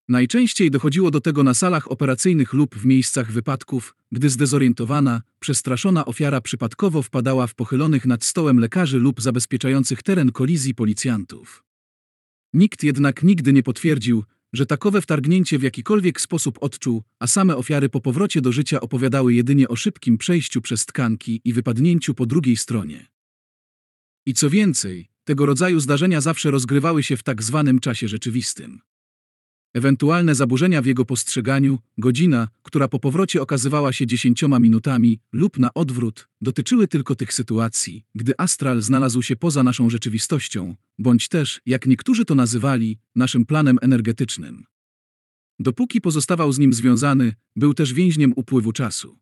Najczęściej 0.09 0.70
dochodziło 0.70 1.11
do 1.11 1.20
tego 1.20 1.42
na 1.42 1.55
salach 1.55 1.90
operacyjnych 1.90 2.53
lub 2.53 2.74
w 2.74 2.86
miejscach 2.86 3.32
wypadków, 3.32 3.94
gdy 4.12 4.30
zdezorientowana, 4.30 5.22
przestraszona 5.40 6.05
ofiara 6.05 6.40
przypadkowo 6.40 7.03
wpadała 7.03 7.46
w 7.46 7.55
pochylonych 7.55 8.07
nad 8.07 8.24
stołem 8.24 8.59
lekarzy 8.59 8.98
lub 8.98 9.22
zabezpieczających 9.22 10.03
teren 10.03 10.32
kolizji 10.32 10.74
policjantów. 10.74 11.64
Nikt 12.55 12.82
jednak 12.82 13.22
nigdy 13.22 13.53
nie 13.53 13.62
potwierdził, 13.62 14.24
że 14.53 14.66
takowe 14.66 15.03
wtargnięcie 15.03 15.59
w 15.59 15.62
jakikolwiek 15.62 16.20
sposób 16.20 16.59
odczuł, 16.61 17.03
a 17.18 17.26
same 17.26 17.57
ofiary 17.57 17.88
po 17.88 18.00
powrocie 18.00 18.40
do 18.40 18.53
życia 18.53 18.80
opowiadały 18.80 19.34
jedynie 19.34 19.68
o 19.68 19.76
szybkim 19.76 20.18
przejściu 20.18 20.61
przez 20.61 20.86
tkanki 20.86 21.40
i 21.44 21.53
wypadnięciu 21.53 22.14
po 22.14 22.26
drugiej 22.26 22.57
stronie. 22.57 23.07
I 24.26 24.34
co 24.34 24.50
więcej, 24.50 25.09
tego 25.24 25.46
rodzaju 25.46 25.80
zdarzenia 25.80 26.20
zawsze 26.20 26.50
rozgrywały 26.50 27.03
się 27.03 27.16
w 27.16 27.22
tak 27.22 27.42
zwanym 27.42 27.78
czasie 27.78 28.09
rzeczywistym. 28.09 28.80
Ewentualne 29.74 30.34
zaburzenia 30.34 30.82
w 30.82 30.86
jego 30.86 31.04
postrzeganiu, 31.04 31.78
godzina, 31.98 32.48
która 32.62 32.88
po 32.88 32.98
powrocie 32.98 33.42
okazywała 33.42 33.92
się 33.92 34.06
dziesięcioma 34.06 34.58
minutami, 34.58 35.18
lub 35.32 35.58
na 35.58 35.74
odwrót, 35.74 36.28
dotyczyły 36.40 36.88
tylko 36.88 37.14
tych 37.14 37.32
sytuacji, 37.32 38.04
gdy 38.14 38.32
astral 38.38 38.82
znalazł 38.82 39.22
się 39.22 39.36
poza 39.36 39.62
naszą 39.62 39.90
rzeczywistością, 39.90 40.76
bądź 40.98 41.28
też, 41.28 41.60
jak 41.66 41.86
niektórzy 41.86 42.24
to 42.24 42.34
nazywali, 42.34 42.98
naszym 43.16 43.46
planem 43.46 43.78
energetycznym. 43.82 44.64
Dopóki 45.58 46.00
pozostawał 46.00 46.52
z 46.52 46.58
nim 46.58 46.72
związany, 46.72 47.34
był 47.56 47.74
też 47.74 47.92
więźniem 47.92 48.32
upływu 48.36 48.72
czasu. 48.72 49.18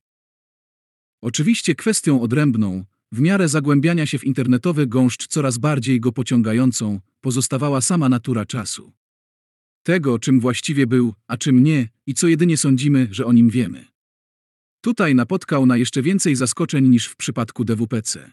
Oczywiście 1.22 1.74
kwestią 1.74 2.22
odrębną, 2.22 2.84
w 3.12 3.20
miarę 3.20 3.48
zagłębiania 3.48 4.07
się 4.07 4.18
w 4.18 4.24
internetowy 4.24 4.86
gąszcz 4.86 5.26
coraz 5.26 5.59
bardziej 5.59 6.01
go 6.01 6.12
pociągającą, 6.12 7.01
pozostawała 7.20 7.80
sama 7.80 8.09
natura 8.09 8.46
czasu. 8.46 8.92
Tego, 9.91 10.18
czym 10.18 10.41
właściwie 10.41 10.86
był, 10.86 11.14
a 11.28 11.36
czym 11.36 11.62
nie, 11.62 11.88
i 12.07 12.14
co 12.14 12.28
jedynie 12.28 12.57
sądzimy, 12.57 13.09
że 13.11 13.26
o 13.26 13.32
nim 13.32 13.51
wiemy. 13.51 13.84
Tutaj 14.80 15.14
napotkał 15.14 15.66
na 15.66 15.76
jeszcze 15.76 16.03
więcej 16.03 16.36
zaskoczeń 16.36 16.88
niż 16.88 17.07
w 17.07 17.16
przypadku 17.16 17.64
DWPC. 17.64 18.32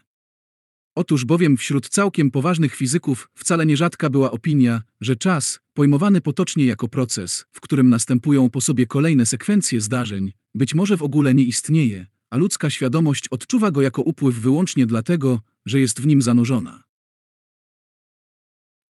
Otóż 0.94 1.24
bowiem 1.24 1.56
wśród 1.56 1.88
całkiem 1.88 2.30
poważnych 2.30 2.74
fizyków 2.74 3.28
wcale 3.34 3.66
nierzadka 3.66 4.10
była 4.10 4.30
opinia, 4.30 4.82
że 5.00 5.16
czas, 5.16 5.60
pojmowany 5.74 6.20
potocznie 6.20 6.66
jako 6.66 6.88
proces, 6.88 7.44
w 7.52 7.60
którym 7.60 7.88
następują 7.88 8.50
po 8.50 8.60
sobie 8.60 8.86
kolejne 8.86 9.26
sekwencje 9.26 9.80
zdarzeń, 9.80 10.32
być 10.54 10.74
może 10.74 10.96
w 10.96 11.02
ogóle 11.02 11.34
nie 11.34 11.44
istnieje, 11.44 12.06
a 12.30 12.36
ludzka 12.36 12.70
świadomość 12.70 13.28
odczuwa 13.28 13.70
go 13.70 13.82
jako 13.82 14.02
upływ 14.02 14.36
wyłącznie 14.36 14.86
dlatego, 14.86 15.40
że 15.66 15.80
jest 15.80 16.00
w 16.00 16.06
nim 16.06 16.22
zanurzona. 16.22 16.87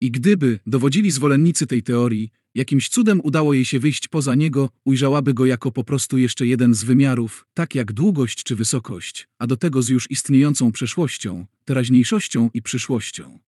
I 0.01 0.11
gdyby, 0.11 0.59
dowodzili 0.67 1.11
zwolennicy 1.11 1.67
tej 1.67 1.83
teorii, 1.83 2.31
jakimś 2.55 2.89
cudem 2.89 3.21
udało 3.25 3.55
jej 3.55 3.65
się 3.65 3.81
wyjść 3.81 4.09
poza 4.09 4.35
niego, 4.35 4.71
ujrzałaby 4.85 5.35
go 5.35 5.47
jako 5.47 5.73
po 5.73 5.85
prostu 5.85 6.19
jeszcze 6.19 6.47
jeden 6.47 6.75
z 6.75 6.85
wymiarów, 6.85 7.47
tak 7.55 7.75
jak 7.75 7.93
długość 7.93 8.43
czy 8.43 8.57
wysokość, 8.57 9.29
a 9.39 9.47
do 9.47 9.57
tego 9.57 9.83
z 9.83 9.89
już 9.89 10.11
istniejącą 10.11 10.73
przeszłością, 10.73 11.47
teraźniejszością 11.65 12.51
i 12.55 12.63
przyszłością. 12.63 13.39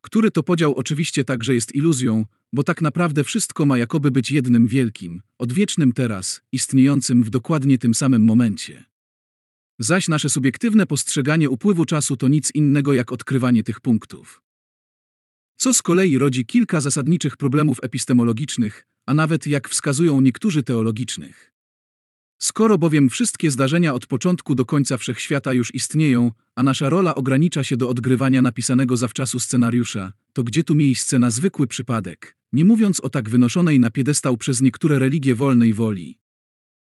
Który 0.00 0.30
to 0.30 0.42
podział 0.42 0.74
oczywiście 0.74 1.24
także 1.24 1.54
jest 1.54 1.74
iluzją, 1.74 2.24
bo 2.52 2.62
tak 2.62 2.82
naprawdę 2.82 3.24
wszystko 3.24 3.66
ma 3.66 3.78
jakoby 3.78 4.10
być 4.10 4.30
jednym 4.30 4.66
wielkim, 4.66 5.22
odwiecznym 5.38 5.92
teraz, 5.92 6.40
istniejącym 6.52 7.24
w 7.24 7.30
dokładnie 7.30 7.78
tym 7.78 7.94
samym 7.94 8.24
momencie. 8.24 8.84
Zaś 9.78 10.08
nasze 10.08 10.28
subiektywne 10.28 10.86
postrzeganie 10.86 11.50
upływu 11.50 11.84
czasu 11.84 12.16
to 12.16 12.28
nic 12.28 12.54
innego 12.54 12.92
jak 12.92 13.12
odkrywanie 13.12 13.64
tych 13.64 13.80
punktów 13.80 14.47
co 15.58 15.74
z 15.74 15.82
kolei 15.82 16.18
rodzi 16.18 16.46
kilka 16.46 16.80
zasadniczych 16.80 17.36
problemów 17.36 17.78
epistemologicznych, 17.82 18.86
a 19.06 19.14
nawet, 19.14 19.46
jak 19.46 19.68
wskazują 19.68 20.20
niektórzy 20.20 20.62
teologicznych. 20.62 21.52
Skoro 22.38 22.78
bowiem 22.78 23.08
wszystkie 23.10 23.50
zdarzenia 23.50 23.94
od 23.94 24.06
początku 24.06 24.54
do 24.54 24.64
końca 24.64 24.96
wszechświata 24.96 25.52
już 25.52 25.74
istnieją, 25.74 26.32
a 26.54 26.62
nasza 26.62 26.88
rola 26.88 27.14
ogranicza 27.14 27.64
się 27.64 27.76
do 27.76 27.88
odgrywania 27.88 28.42
napisanego 28.42 28.96
zawczasu 28.96 29.40
scenariusza, 29.40 30.12
to 30.32 30.42
gdzie 30.42 30.64
tu 30.64 30.74
miejsce 30.74 31.18
na 31.18 31.30
zwykły 31.30 31.66
przypadek, 31.66 32.36
nie 32.52 32.64
mówiąc 32.64 33.00
o 33.00 33.08
tak 33.08 33.28
wynoszonej 33.28 33.80
na 33.80 33.90
piedestał 33.90 34.36
przez 34.36 34.60
niektóre 34.60 34.98
religie 34.98 35.34
wolnej 35.34 35.74
woli? 35.74 36.18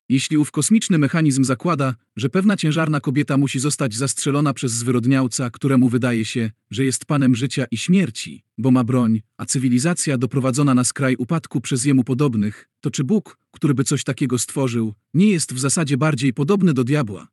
Jeśli 0.09 0.39
ów 0.39 0.51
kosmiczny 0.51 0.99
mechanizm 0.99 1.45
zakłada, 1.45 1.95
że 2.17 2.29
pewna 2.29 2.57
ciężarna 2.57 3.01
kobieta 3.01 3.37
musi 3.37 3.59
zostać 3.59 3.95
zastrzelona 3.95 4.55
przez 4.55 4.73
zwyrodniałca, 4.73 5.51
któremu 5.51 5.89
wydaje 5.89 6.25
się, 6.25 6.51
że 6.71 6.85
jest 6.85 7.05
panem 7.05 7.35
życia 7.35 7.67
i 7.71 7.79
śmierci, 7.79 8.45
bo 8.59 8.71
ma 8.71 8.85
broń, 8.85 9.23
a 9.37 9.47
cywilizacja 9.47 10.19
doprowadzona 10.19 10.75
na 10.75 10.85
skraj 10.85 11.17
upadku 11.17 11.61
przez 11.61 11.85
jemu 11.85 12.05
podobnych, 12.05 12.69
to 12.81 12.91
czy 12.91 13.05
Bóg, 13.05 13.39
który 13.51 13.75
by 13.75 13.85
coś 13.85 14.05
takiego 14.05 14.39
stworzył, 14.39 14.95
nie 15.15 15.31
jest 15.31 15.55
w 15.55 15.59
zasadzie 15.59 15.97
bardziej 15.97 16.33
podobny 16.33 16.75
do 16.75 16.85
diabła? 16.85 17.29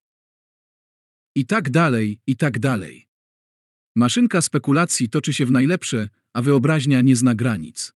I 1.35 1.45
tak 1.45 1.69
dalej, 1.69 2.19
i 2.27 2.35
tak 2.35 2.59
dalej. 2.59 3.07
Maszynka 3.95 4.41
spekulacji 4.41 5.09
toczy 5.09 5.33
się 5.33 5.45
w 5.45 5.51
najlepsze, 5.51 6.09
a 6.33 6.41
wyobraźnia 6.41 7.01
nie 7.01 7.15
zna 7.15 7.35
granic. 7.35 7.93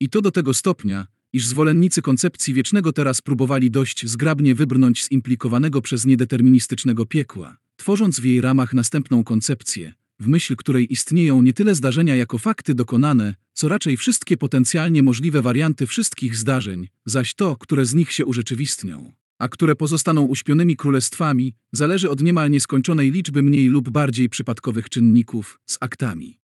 I 0.00 0.08
to 0.08 0.22
do 0.22 0.30
tego 0.30 0.54
stopnia, 0.54 1.06
iż 1.34 1.46
zwolennicy 1.46 2.02
koncepcji 2.02 2.54
wiecznego 2.54 2.92
teraz 2.92 3.22
próbowali 3.22 3.70
dość 3.70 4.06
zgrabnie 4.06 4.54
wybrnąć 4.54 5.04
z 5.04 5.10
implikowanego 5.10 5.82
przez 5.82 6.06
niedeterministycznego 6.06 7.06
piekła, 7.06 7.56
tworząc 7.76 8.20
w 8.20 8.24
jej 8.24 8.40
ramach 8.40 8.74
następną 8.74 9.24
koncepcję, 9.24 9.92
w 10.20 10.26
myśl 10.26 10.56
której 10.56 10.92
istnieją 10.92 11.42
nie 11.42 11.52
tyle 11.52 11.74
zdarzenia 11.74 12.16
jako 12.16 12.38
fakty 12.38 12.74
dokonane, 12.74 13.34
co 13.52 13.68
raczej 13.68 13.96
wszystkie 13.96 14.36
potencjalnie 14.36 15.02
możliwe 15.02 15.42
warianty 15.42 15.86
wszystkich 15.86 16.36
zdarzeń, 16.36 16.88
zaś 17.06 17.34
to, 17.34 17.56
które 17.56 17.86
z 17.86 17.94
nich 17.94 18.12
się 18.12 18.26
urzeczywistnią, 18.26 19.12
a 19.38 19.48
które 19.48 19.76
pozostaną 19.76 20.22
uśpionymi 20.22 20.76
królestwami, 20.76 21.54
zależy 21.72 22.10
od 22.10 22.22
niemal 22.22 22.50
nieskończonej 22.50 23.10
liczby 23.10 23.42
mniej 23.42 23.66
lub 23.68 23.90
bardziej 23.90 24.28
przypadkowych 24.28 24.88
czynników, 24.88 25.60
z 25.66 25.78
aktami 25.80 26.38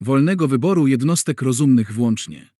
wolnego 0.00 0.48
wyboru 0.48 0.86
jednostek 0.86 1.42
rozumnych 1.42 1.92
włącznie. 1.92 2.55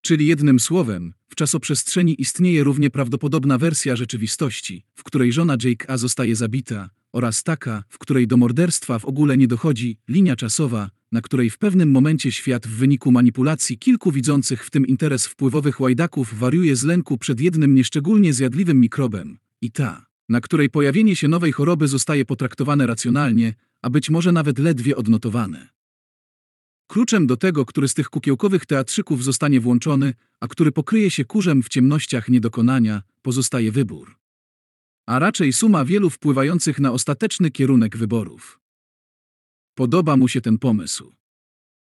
Czyli 0.00 0.26
jednym 0.26 0.60
słowem, 0.60 1.12
w 1.28 1.34
czasoprzestrzeni 1.34 2.20
istnieje 2.20 2.64
równie 2.64 2.90
prawdopodobna 2.90 3.58
wersja 3.58 3.96
rzeczywistości, 3.96 4.84
w 4.94 5.02
której 5.02 5.32
żona 5.32 5.56
Jake 5.64 5.90
A 5.90 5.96
zostaje 5.96 6.36
zabita, 6.36 6.90
oraz 7.12 7.42
taka, 7.42 7.84
w 7.88 7.98
której 7.98 8.26
do 8.26 8.36
morderstwa 8.36 8.98
w 8.98 9.04
ogóle 9.04 9.36
nie 9.36 9.48
dochodzi, 9.48 9.98
linia 10.08 10.36
czasowa, 10.36 10.90
na 11.12 11.20
której 11.20 11.50
w 11.50 11.58
pewnym 11.58 11.90
momencie 11.90 12.32
świat 12.32 12.66
w 12.66 12.70
wyniku 12.70 13.12
manipulacji 13.12 13.78
kilku 13.78 14.12
widzących 14.12 14.66
w 14.66 14.70
tym 14.70 14.86
interes 14.86 15.26
wpływowych 15.26 15.80
łajdaków 15.80 16.38
wariuje 16.38 16.76
z 16.76 16.84
lęku 16.84 17.18
przed 17.18 17.40
jednym 17.40 17.74
nieszczególnie 17.74 18.32
zjadliwym 18.32 18.80
mikrobem, 18.80 19.38
i 19.60 19.70
ta, 19.70 20.06
na 20.28 20.40
której 20.40 20.70
pojawienie 20.70 21.16
się 21.16 21.28
nowej 21.28 21.52
choroby 21.52 21.88
zostaje 21.88 22.24
potraktowane 22.24 22.86
racjonalnie, 22.86 23.54
a 23.82 23.90
być 23.90 24.10
może 24.10 24.32
nawet 24.32 24.58
ledwie 24.58 24.96
odnotowane. 24.96 25.68
Kluczem 26.90 27.26
do 27.26 27.36
tego, 27.36 27.66
który 27.66 27.88
z 27.88 27.94
tych 27.94 28.10
kukiełkowych 28.10 28.66
teatrzyków 28.66 29.24
zostanie 29.24 29.60
włączony, 29.60 30.14
a 30.40 30.48
który 30.48 30.72
pokryje 30.72 31.10
się 31.10 31.24
kurzem 31.24 31.62
w 31.62 31.68
ciemnościach 31.68 32.28
niedokonania, 32.28 33.02
pozostaje 33.22 33.72
wybór. 33.72 34.16
A 35.06 35.18
raczej 35.18 35.52
suma 35.52 35.84
wielu 35.84 36.10
wpływających 36.10 36.80
na 36.80 36.92
ostateczny 36.92 37.50
kierunek 37.50 37.96
wyborów. 37.96 38.60
Podoba 39.74 40.16
mu 40.16 40.28
się 40.28 40.40
ten 40.40 40.58
pomysł. 40.58 41.14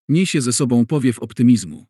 Niesie 0.09 0.41
ze 0.41 0.53
sobą 0.53 0.86
powiew 0.86 1.18
optymizmu. 1.18 1.86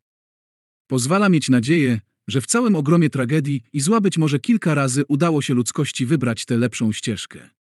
Pozwala 0.87 1.29
mieć 1.29 1.49
nadzieję, 1.49 2.01
że 2.29 2.41
w 2.41 2.47
całym 2.47 2.77
ogromie 2.77 3.11
tragedii 3.11 3.63
i 3.73 3.81
zła 3.81 4.01
być 4.01 4.19
może 4.19 4.39
kilka 4.39 4.75
razy 4.75 5.05
udało 5.09 5.43
się 5.43 5.55
ludzkości 5.55 6.07
wybrać 6.07 6.45
tę 6.45 6.57
lepszą 6.57 6.93
ścieżkę. 6.93 7.51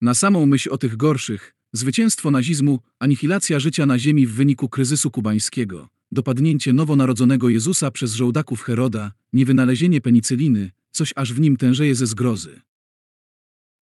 Na 0.00 0.14
samą 0.14 0.46
myśl 0.46 0.70
o 0.72 0.78
tych 0.78 0.96
gorszych, 0.96 1.57
Zwycięstwo 1.72 2.30
nazizmu, 2.30 2.80
anihilacja 2.98 3.60
życia 3.60 3.86
na 3.86 3.98
ziemi 3.98 4.26
w 4.26 4.34
wyniku 4.34 4.68
kryzysu 4.68 5.10
kubańskiego, 5.10 5.88
dopadnięcie 6.12 6.72
nowonarodzonego 6.72 7.48
Jezusa 7.48 7.90
przez 7.90 8.14
żołdaków 8.14 8.62
Heroda, 8.62 9.12
niewynalezienie 9.32 10.00
penicyliny, 10.00 10.70
coś 10.90 11.12
aż 11.16 11.32
w 11.32 11.40
nim 11.40 11.56
tężeje 11.56 11.94
ze 11.94 12.06
zgrozy. 12.06 12.60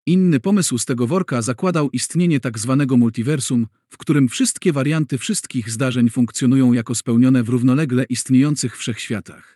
Inny 0.07 0.41
pomysł 0.41 0.78
z 0.78 0.84
tego 0.84 1.07
worka 1.07 1.43
zakładał 1.43 1.91
istnienie 1.91 2.41
tak 2.41 2.59
zwanego 2.59 2.97
multiversum, 2.97 3.66
w 3.89 3.97
którym 3.97 4.28
wszystkie 4.28 4.72
warianty 4.72 5.18
wszystkich 5.18 5.70
zdarzeń 5.70 6.11
funkcjonują 6.11 6.72
jako 6.72 6.95
spełnione 6.95 7.43
w 7.43 7.49
równolegle 7.49 8.05
istniejących 8.05 8.76
wszechświatach. 8.78 9.56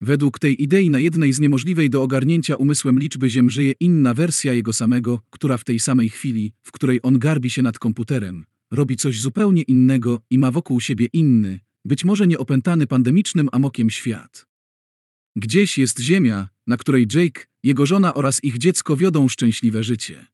Według 0.00 0.38
tej 0.38 0.62
idei 0.62 0.90
na 0.90 0.98
jednej 0.98 1.32
z 1.32 1.40
niemożliwej 1.40 1.90
do 1.90 2.02
ogarnięcia 2.02 2.56
umysłem 2.56 2.98
liczby 2.98 3.30
Ziem 3.30 3.50
żyje 3.50 3.72
inna 3.80 4.14
wersja 4.14 4.52
jego 4.52 4.72
samego, 4.72 5.20
która 5.30 5.56
w 5.56 5.64
tej 5.64 5.80
samej 5.80 6.08
chwili, 6.08 6.52
w 6.62 6.72
której 6.72 7.00
on 7.02 7.18
garbi 7.18 7.50
się 7.50 7.62
nad 7.62 7.78
komputerem, 7.78 8.44
robi 8.70 8.96
coś 8.96 9.20
zupełnie 9.20 9.62
innego 9.62 10.20
i 10.30 10.38
ma 10.38 10.50
wokół 10.50 10.80
siebie 10.80 11.06
inny, 11.12 11.60
być 11.84 12.04
może 12.04 12.26
nieopętany 12.26 12.86
pandemicznym 12.86 13.48
amokiem 13.52 13.90
świat. 13.90 14.46
Gdzieś 15.36 15.78
jest 15.78 16.00
Ziemia, 16.00 16.48
na 16.66 16.76
której 16.76 17.06
Jake, 17.14 17.44
jego 17.62 17.86
żona 17.86 18.14
oraz 18.14 18.44
ich 18.44 18.58
dziecko 18.58 18.96
wiodą 18.96 19.28
szczęśliwe 19.28 19.84
życie. 19.84 20.26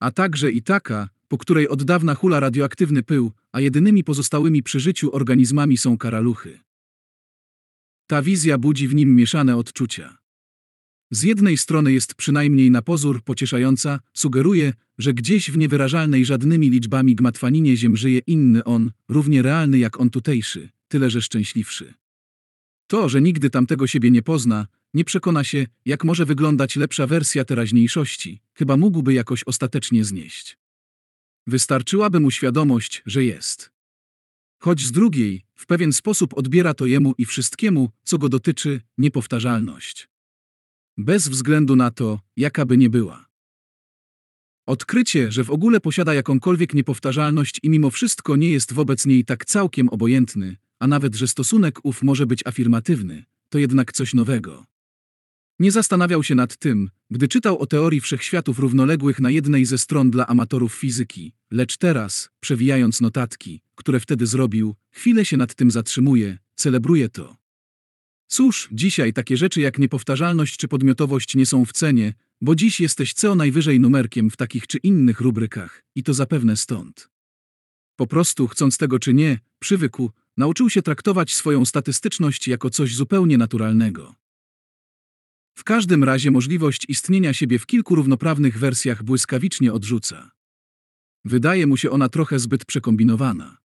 A 0.00 0.10
także 0.10 0.50
i 0.50 0.62
taka, 0.62 1.08
po 1.28 1.38
której 1.38 1.68
od 1.68 1.82
dawna 1.82 2.14
hula 2.14 2.40
radioaktywny 2.40 3.02
pył, 3.02 3.32
a 3.52 3.60
jedynymi 3.60 4.04
pozostałymi 4.04 4.62
przy 4.62 4.80
życiu 4.80 5.14
organizmami 5.14 5.76
są 5.76 5.98
karaluchy. 5.98 6.67
Ta 8.10 8.22
wizja 8.22 8.58
budzi 8.58 8.88
w 8.88 8.94
nim 8.94 9.16
mieszane 9.16 9.56
odczucia. 9.56 10.18
Z 11.10 11.22
jednej 11.22 11.56
strony 11.58 11.92
jest 11.92 12.14
przynajmniej 12.14 12.70
na 12.70 12.82
pozór 12.82 13.22
pocieszająca, 13.22 14.00
sugeruje, 14.14 14.72
że 14.98 15.14
gdzieś 15.14 15.50
w 15.50 15.58
niewyrażalnej 15.58 16.24
żadnymi 16.24 16.70
liczbami 16.70 17.14
gmatwaninie 17.14 17.76
ziem 17.76 17.96
żyje 17.96 18.20
inny 18.26 18.64
on, 18.64 18.90
równie 19.08 19.42
realny 19.42 19.78
jak 19.78 20.00
on 20.00 20.10
tutejszy, 20.10 20.68
tyle 20.88 21.10
że 21.10 21.22
szczęśliwszy. 21.22 21.94
To, 22.86 23.08
że 23.08 23.20
nigdy 23.20 23.50
tamtego 23.50 23.86
siebie 23.86 24.10
nie 24.10 24.22
pozna, 24.22 24.66
nie 24.94 25.04
przekona 25.04 25.44
się, 25.44 25.66
jak 25.84 26.04
może 26.04 26.24
wyglądać 26.24 26.76
lepsza 26.76 27.06
wersja 27.06 27.44
teraźniejszości, 27.44 28.40
chyba 28.54 28.76
mógłby 28.76 29.14
jakoś 29.14 29.44
ostatecznie 29.44 30.04
znieść. 30.04 30.58
Wystarczyłaby 31.46 32.20
mu 32.20 32.30
świadomość, 32.30 33.02
że 33.06 33.24
jest. 33.24 33.77
Choć 34.58 34.80
z 34.80 34.92
drugiej, 34.92 35.44
w 35.54 35.66
pewien 35.66 35.92
sposób 35.92 36.38
odbiera 36.38 36.74
to 36.74 36.86
jemu 36.86 37.14
i 37.18 37.24
wszystkiemu, 37.24 37.90
co 38.04 38.18
go 38.18 38.28
dotyczy, 38.28 38.80
niepowtarzalność. 38.98 40.08
Bez 40.96 41.28
względu 41.28 41.76
na 41.76 41.90
to, 41.90 42.20
jaka 42.36 42.66
by 42.66 42.76
nie 42.76 42.90
była. 42.90 43.28
Odkrycie, 44.66 45.32
że 45.32 45.44
w 45.44 45.50
ogóle 45.50 45.80
posiada 45.80 46.14
jakąkolwiek 46.14 46.74
niepowtarzalność 46.74 47.60
i 47.62 47.70
mimo 47.70 47.90
wszystko 47.90 48.36
nie 48.36 48.50
jest 48.50 48.72
wobec 48.72 49.06
niej 49.06 49.24
tak 49.24 49.44
całkiem 49.44 49.88
obojętny, 49.88 50.56
a 50.78 50.86
nawet 50.86 51.14
że 51.14 51.28
stosunek 51.28 51.84
ów 51.84 52.02
może 52.02 52.26
być 52.26 52.46
afirmatywny, 52.46 53.24
to 53.48 53.58
jednak 53.58 53.92
coś 53.92 54.14
nowego. 54.14 54.64
Nie 55.58 55.72
zastanawiał 55.72 56.22
się 56.22 56.34
nad 56.34 56.56
tym, 56.56 56.90
gdy 57.10 57.28
czytał 57.28 57.58
o 57.58 57.66
teorii 57.66 58.00
wszechświatów 58.00 58.58
równoległych 58.58 59.20
na 59.20 59.30
jednej 59.30 59.64
ze 59.64 59.78
stron 59.78 60.10
dla 60.10 60.26
amatorów 60.26 60.74
fizyki, 60.74 61.32
lecz 61.50 61.76
teraz, 61.76 62.30
przewijając 62.40 63.00
notatki, 63.00 63.60
które 63.74 64.00
wtedy 64.00 64.26
zrobił, 64.26 64.74
chwilę 64.90 65.24
się 65.24 65.36
nad 65.36 65.54
tym 65.54 65.70
zatrzymuje, 65.70 66.38
celebruje 66.54 67.08
to. 67.08 67.36
Cóż, 68.26 68.68
dzisiaj 68.72 69.12
takie 69.12 69.36
rzeczy 69.36 69.60
jak 69.60 69.78
niepowtarzalność 69.78 70.56
czy 70.56 70.68
podmiotowość 70.68 71.34
nie 71.34 71.46
są 71.46 71.64
w 71.64 71.72
cenie, 71.72 72.14
bo 72.40 72.54
dziś 72.54 72.80
jesteś 72.80 73.12
co 73.12 73.34
najwyżej 73.34 73.80
numerkiem 73.80 74.30
w 74.30 74.36
takich 74.36 74.66
czy 74.66 74.78
innych 74.78 75.20
rubrykach, 75.20 75.84
i 75.94 76.02
to 76.02 76.14
zapewne 76.14 76.56
stąd. 76.56 77.08
Po 77.96 78.06
prostu, 78.06 78.48
chcąc 78.48 78.78
tego 78.78 78.98
czy 78.98 79.14
nie, 79.14 79.38
przywykł, 79.58 80.10
nauczył 80.36 80.70
się 80.70 80.82
traktować 80.82 81.34
swoją 81.34 81.64
statystyczność 81.64 82.48
jako 82.48 82.70
coś 82.70 82.94
zupełnie 82.94 83.38
naturalnego. 83.38 84.14
W 85.58 85.64
każdym 85.64 86.04
razie 86.04 86.30
możliwość 86.30 86.84
istnienia 86.88 87.32
siebie 87.32 87.58
w 87.58 87.66
kilku 87.66 87.94
równoprawnych 87.94 88.58
wersjach 88.58 89.02
błyskawicznie 89.02 89.72
odrzuca. 89.72 90.30
Wydaje 91.24 91.66
mu 91.66 91.76
się 91.76 91.90
ona 91.90 92.08
trochę 92.08 92.38
zbyt 92.38 92.64
przekombinowana. 92.64 93.58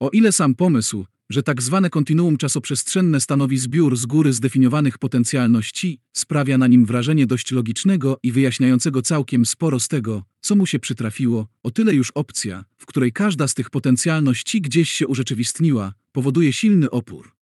O 0.00 0.10
ile 0.10 0.32
sam 0.32 0.54
pomysł, 0.54 1.06
że 1.30 1.42
tak 1.42 1.62
zwane 1.62 1.90
kontinuum 1.90 2.36
czasoprzestrzenne 2.36 3.20
stanowi 3.20 3.58
zbiór 3.58 3.96
z 3.96 4.06
góry 4.06 4.32
zdefiniowanych 4.32 4.98
potencjalności, 4.98 6.00
sprawia 6.12 6.58
na 6.58 6.66
nim 6.66 6.86
wrażenie 6.86 7.26
dość 7.26 7.52
logicznego 7.52 8.18
i 8.22 8.32
wyjaśniającego 8.32 9.02
całkiem 9.02 9.46
sporo 9.46 9.80
z 9.80 9.88
tego, 9.88 10.22
co 10.40 10.56
mu 10.56 10.66
się 10.66 10.78
przytrafiło, 10.78 11.48
o 11.62 11.70
tyle 11.70 11.94
już 11.94 12.10
opcja, 12.10 12.64
w 12.78 12.86
której 12.86 13.12
każda 13.12 13.48
z 13.48 13.54
tych 13.54 13.70
potencjalności 13.70 14.60
gdzieś 14.60 14.90
się 14.90 15.06
urzeczywistniła, 15.06 15.94
powoduje 16.12 16.52
silny 16.52 16.90
opór. 16.90 17.32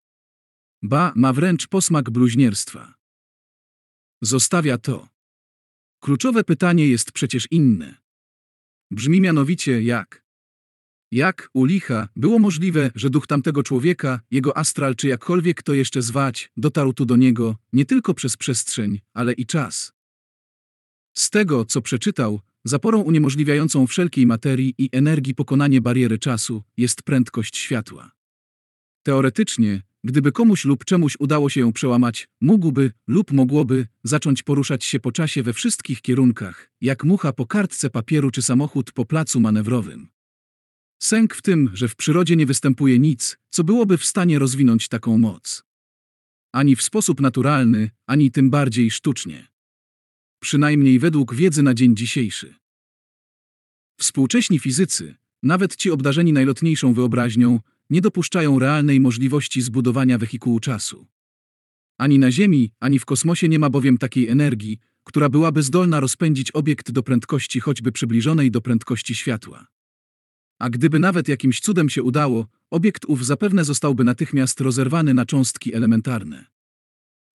Ba, 0.82 1.12
ma 1.16 1.32
wręcz 1.32 1.66
posmak 1.66 2.10
bluźnierstwa. 2.10 2.95
Zostawia 4.22 4.78
to. 4.78 5.08
Kluczowe 6.00 6.44
pytanie 6.44 6.88
jest 6.88 7.12
przecież 7.12 7.46
inne. 7.50 7.94
Brzmi 8.90 9.20
mianowicie 9.20 9.82
jak? 9.82 10.26
Jak, 11.12 11.50
u 11.54 11.64
licha, 11.64 12.08
było 12.16 12.38
możliwe, 12.38 12.90
że 12.94 13.10
duch 13.10 13.26
tamtego 13.26 13.62
człowieka, 13.62 14.20
jego 14.30 14.56
astral 14.56 14.96
czy 14.96 15.08
jakkolwiek 15.08 15.62
to 15.62 15.74
jeszcze 15.74 16.02
zwać, 16.02 16.50
dotarł 16.56 16.92
tu 16.92 17.06
do 17.06 17.16
niego, 17.16 17.56
nie 17.72 17.84
tylko 17.84 18.14
przez 18.14 18.36
przestrzeń, 18.36 19.00
ale 19.14 19.32
i 19.32 19.46
czas. 19.46 19.92
Z 21.16 21.30
tego, 21.30 21.64
co 21.64 21.82
przeczytał, 21.82 22.40
zaporą 22.64 23.00
uniemożliwiającą 23.00 23.86
wszelkiej 23.86 24.26
materii 24.26 24.74
i 24.78 24.88
energii 24.92 25.34
pokonanie 25.34 25.80
bariery 25.80 26.18
czasu 26.18 26.62
jest 26.76 27.02
prędkość 27.02 27.56
światła. 27.56 28.10
Teoretycznie, 29.02 29.82
gdyby 30.06 30.32
komuś 30.32 30.64
lub 30.64 30.84
czemuś 30.84 31.16
udało 31.18 31.50
się 31.50 31.60
ją 31.60 31.72
przełamać, 31.72 32.28
mógłby 32.40 32.92
lub 33.06 33.32
mogłoby 33.32 33.86
zacząć 34.04 34.42
poruszać 34.42 34.84
się 34.84 35.00
po 35.00 35.12
czasie 35.12 35.42
we 35.42 35.52
wszystkich 35.52 36.02
kierunkach, 36.02 36.70
jak 36.80 37.04
mucha 37.04 37.32
po 37.32 37.46
kartce 37.46 37.90
papieru 37.90 38.30
czy 38.30 38.42
samochód 38.42 38.92
po 38.92 39.04
placu 39.04 39.40
manewrowym. 39.40 40.08
Sęk 41.02 41.34
w 41.34 41.42
tym, 41.42 41.70
że 41.74 41.88
w 41.88 41.96
przyrodzie 41.96 42.36
nie 42.36 42.46
występuje 42.46 42.98
nic, 42.98 43.36
co 43.50 43.64
byłoby 43.64 43.98
w 43.98 44.04
stanie 44.04 44.38
rozwinąć 44.38 44.88
taką 44.88 45.18
moc. 45.18 45.64
Ani 46.52 46.76
w 46.76 46.82
sposób 46.82 47.20
naturalny, 47.20 47.90
ani 48.06 48.30
tym 48.30 48.50
bardziej 48.50 48.90
sztucznie. 48.90 49.48
Przynajmniej 50.40 50.98
według 50.98 51.34
wiedzy 51.34 51.62
na 51.62 51.74
dzień 51.74 51.96
dzisiejszy. 51.96 52.54
Współcześni 53.98 54.58
fizycy, 54.58 55.14
nawet 55.42 55.76
ci 55.76 55.90
obdarzeni 55.90 56.32
najlotniejszą 56.32 56.94
wyobraźnią, 56.94 57.60
nie 57.90 58.00
dopuszczają 58.00 58.58
realnej 58.58 59.00
możliwości 59.00 59.62
zbudowania 59.62 60.18
wehikułu 60.18 60.60
czasu. 60.60 61.06
Ani 61.98 62.18
na 62.18 62.32
Ziemi, 62.32 62.72
ani 62.80 62.98
w 62.98 63.04
kosmosie 63.04 63.48
nie 63.48 63.58
ma 63.58 63.70
bowiem 63.70 63.98
takiej 63.98 64.28
energii, 64.28 64.78
która 65.04 65.28
byłaby 65.28 65.62
zdolna 65.62 66.00
rozpędzić 66.00 66.50
obiekt 66.50 66.90
do 66.90 67.02
prędkości 67.02 67.60
choćby 67.60 67.92
przybliżonej 67.92 68.50
do 68.50 68.60
prędkości 68.60 69.14
światła. 69.14 69.66
A 70.58 70.70
gdyby 70.70 70.98
nawet 70.98 71.28
jakimś 71.28 71.60
cudem 71.60 71.88
się 71.88 72.02
udało, 72.02 72.46
obiekt 72.70 73.04
ów 73.04 73.26
zapewne 73.26 73.64
zostałby 73.64 74.04
natychmiast 74.04 74.60
rozerwany 74.60 75.14
na 75.14 75.26
cząstki 75.26 75.74
elementarne. 75.74 76.46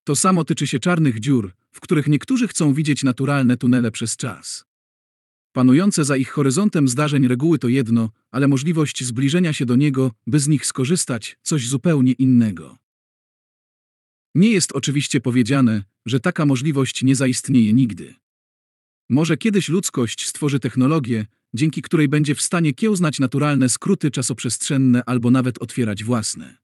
To 0.05 0.17
samo 0.17 0.45
tyczy 0.45 0.67
się 0.67 0.79
czarnych 0.79 1.21
dziur, 1.21 1.53
w 1.73 1.81
których 1.81 2.07
niektórzy 2.07 2.49
chcą 2.49 2.75
widzieć 2.75 3.05
naturalne 3.05 3.57
tunele 3.57 3.91
przez 3.91 4.17
czas. 4.17 4.70
Panujące 5.53 6.05
za 6.05 6.17
ich 6.17 6.31
horyzontem 6.31 6.89
zdarzeń 6.89 7.29
reguły 7.29 7.59
to 7.59 7.69
jedno, 7.69 8.11
ale 8.31 8.49
możliwość 8.49 9.05
zbliżenia 9.05 9.53
się 9.53 9.67
do 9.67 9.77
niego, 9.77 10.13
by 10.27 10.41
z 10.41 10.49
nich 10.49 10.67
skorzystać, 10.67 11.39
coś 11.43 11.69
zupełnie 11.69 12.13
innego. 12.13 12.79
Nie 14.35 14.51
jest 14.51 14.73
oczywiście 14.73 15.21
powiedziane, 15.21 15.85
że 16.07 16.21
taka 16.21 16.47
możliwość 16.47 17.03
nie 17.03 17.17
zaistnieje 17.17 17.73
nigdy. 17.73 18.15
Może 19.09 19.37
kiedyś 19.37 19.69
ludzkość 19.69 20.27
stworzy 20.27 20.61
technologię, 20.61 21.27
dzięki 21.55 21.83
której 21.83 22.09
będzie 22.09 22.35
w 22.35 22.43
stanie 22.43 22.75
kiełznać 22.75 23.19
naturalne 23.19 23.69
skróty 23.69 24.11
czasoprzestrzenne 24.11 25.03
albo 25.07 25.31
nawet 25.31 25.63
otwierać 25.63 26.05
własne. 26.05 26.57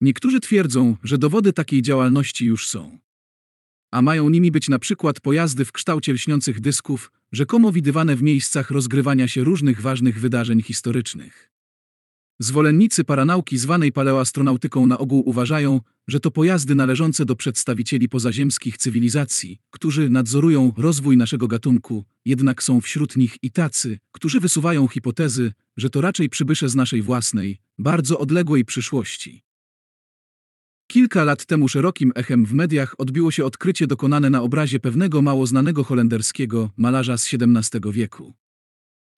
Niektórzy 0.00 0.40
twierdzą, 0.40 0.96
że 1.02 1.18
dowody 1.18 1.52
takiej 1.52 1.82
działalności 1.82 2.46
już 2.46 2.68
są. 2.68 2.98
A 3.92 4.02
mają 4.02 4.28
nimi 4.28 4.50
być 4.50 4.68
na 4.68 4.78
przykład 4.78 5.20
pojazdy 5.20 5.64
w 5.64 5.72
kształcie 5.72 6.12
lśniących 6.12 6.60
dysków, 6.60 7.10
rzekomo 7.32 7.72
widywane 7.72 8.16
w 8.16 8.22
miejscach 8.22 8.70
rozgrywania 8.70 9.28
się 9.28 9.44
różnych 9.44 9.80
ważnych 9.80 10.20
wydarzeń 10.20 10.62
historycznych. 10.62 11.50
Zwolennicy 12.38 13.04
paranauki 13.04 13.58
zwanej 13.58 13.92
paleoastronautyką 13.92 14.86
na 14.86 14.98
ogół 14.98 15.22
uważają, 15.26 15.80
że 16.08 16.20
to 16.20 16.30
pojazdy 16.30 16.74
należące 16.74 17.24
do 17.24 17.36
przedstawicieli 17.36 18.08
pozaziemskich 18.08 18.78
cywilizacji, 18.78 19.58
którzy 19.70 20.10
nadzorują 20.10 20.72
rozwój 20.76 21.16
naszego 21.16 21.48
gatunku, 21.48 22.04
jednak 22.24 22.62
są 22.62 22.80
wśród 22.80 23.16
nich 23.16 23.36
i 23.42 23.50
tacy, 23.50 23.98
którzy 24.12 24.40
wysuwają 24.40 24.88
hipotezy, 24.88 25.52
że 25.76 25.90
to 25.90 26.00
raczej 26.00 26.28
przybysze 26.28 26.68
z 26.68 26.74
naszej 26.74 27.02
własnej, 27.02 27.58
bardzo 27.78 28.18
odległej 28.18 28.64
przyszłości. 28.64 29.42
Kilka 30.90 31.24
lat 31.24 31.46
temu 31.46 31.68
szerokim 31.68 32.12
echem 32.14 32.46
w 32.46 32.54
mediach 32.54 32.94
odbiło 32.98 33.30
się 33.30 33.44
odkrycie 33.44 33.86
dokonane 33.86 34.30
na 34.30 34.42
obrazie 34.42 34.80
pewnego 34.80 35.22
mało 35.22 35.46
znanego 35.46 35.84
holenderskiego 35.84 36.70
malarza 36.76 37.18
z 37.18 37.34
XVII 37.34 37.92
wieku. 37.92 38.34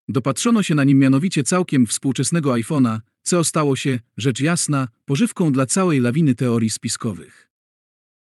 Dopatrzono 0.09 0.63
się 0.63 0.75
na 0.75 0.85
nim 0.85 0.99
mianowicie 0.99 1.45
całkiem 1.45 1.87
współczesnego 1.87 2.51
iPhone'a, 2.51 3.01
co 3.23 3.45
stało 3.45 3.77
się, 3.77 4.01
rzecz 4.17 4.41
jasna, 4.41 4.89
pożywką 5.05 5.53
dla 5.53 5.67
całej 5.67 6.01
lawiny 6.01 6.35
teorii 6.35 6.71
spiskowych. 6.71 7.51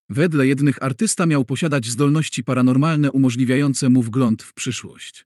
Wedle 0.09 0.47
jednych 0.47 0.83
artysta 0.83 1.25
miał 1.25 1.45
posiadać 1.45 1.85
zdolności 1.85 2.43
paranormalne 2.43 3.11
umożliwiające 3.11 3.89
mu 3.89 4.01
wgląd 4.03 4.43
w 4.43 4.53
przyszłość. 4.53 5.25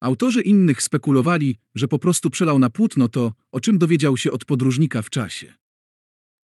Autorzy 0.00 0.42
innych 0.42 0.82
spekulowali, 0.82 1.58
że 1.74 1.88
po 1.88 1.98
prostu 1.98 2.30
przelał 2.30 2.58
na 2.58 2.70
płótno 2.70 3.08
to, 3.08 3.32
o 3.52 3.60
czym 3.60 3.78
dowiedział 3.78 4.16
się 4.16 4.32
od 4.32 4.44
podróżnika 4.44 5.02
w 5.02 5.10
czasie. 5.10 5.59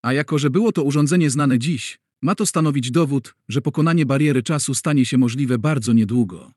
A 0.06 0.12
jako, 0.12 0.38
że 0.38 0.50
było 0.50 0.72
to 0.72 0.82
urządzenie 0.82 1.30
znane 1.30 1.58
dziś, 1.58 1.98
ma 2.22 2.34
to 2.34 2.46
stanowić 2.46 2.90
dowód, 2.90 3.34
że 3.48 3.62
pokonanie 3.62 4.06
bariery 4.06 4.42
czasu 4.42 4.74
stanie 4.74 5.04
się 5.06 5.18
możliwe 5.18 5.58
bardzo 5.58 5.92
niedługo. 5.92 6.52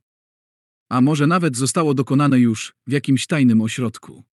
A 0.90 1.02
może 1.02 1.28
nawet 1.28 1.58
zostało 1.58 1.94
dokonane 1.94 2.40
już 2.40 2.74
w 2.88 2.92
jakimś 2.92 3.28
tajnym 3.28 3.62
ośrodku. 3.62 4.24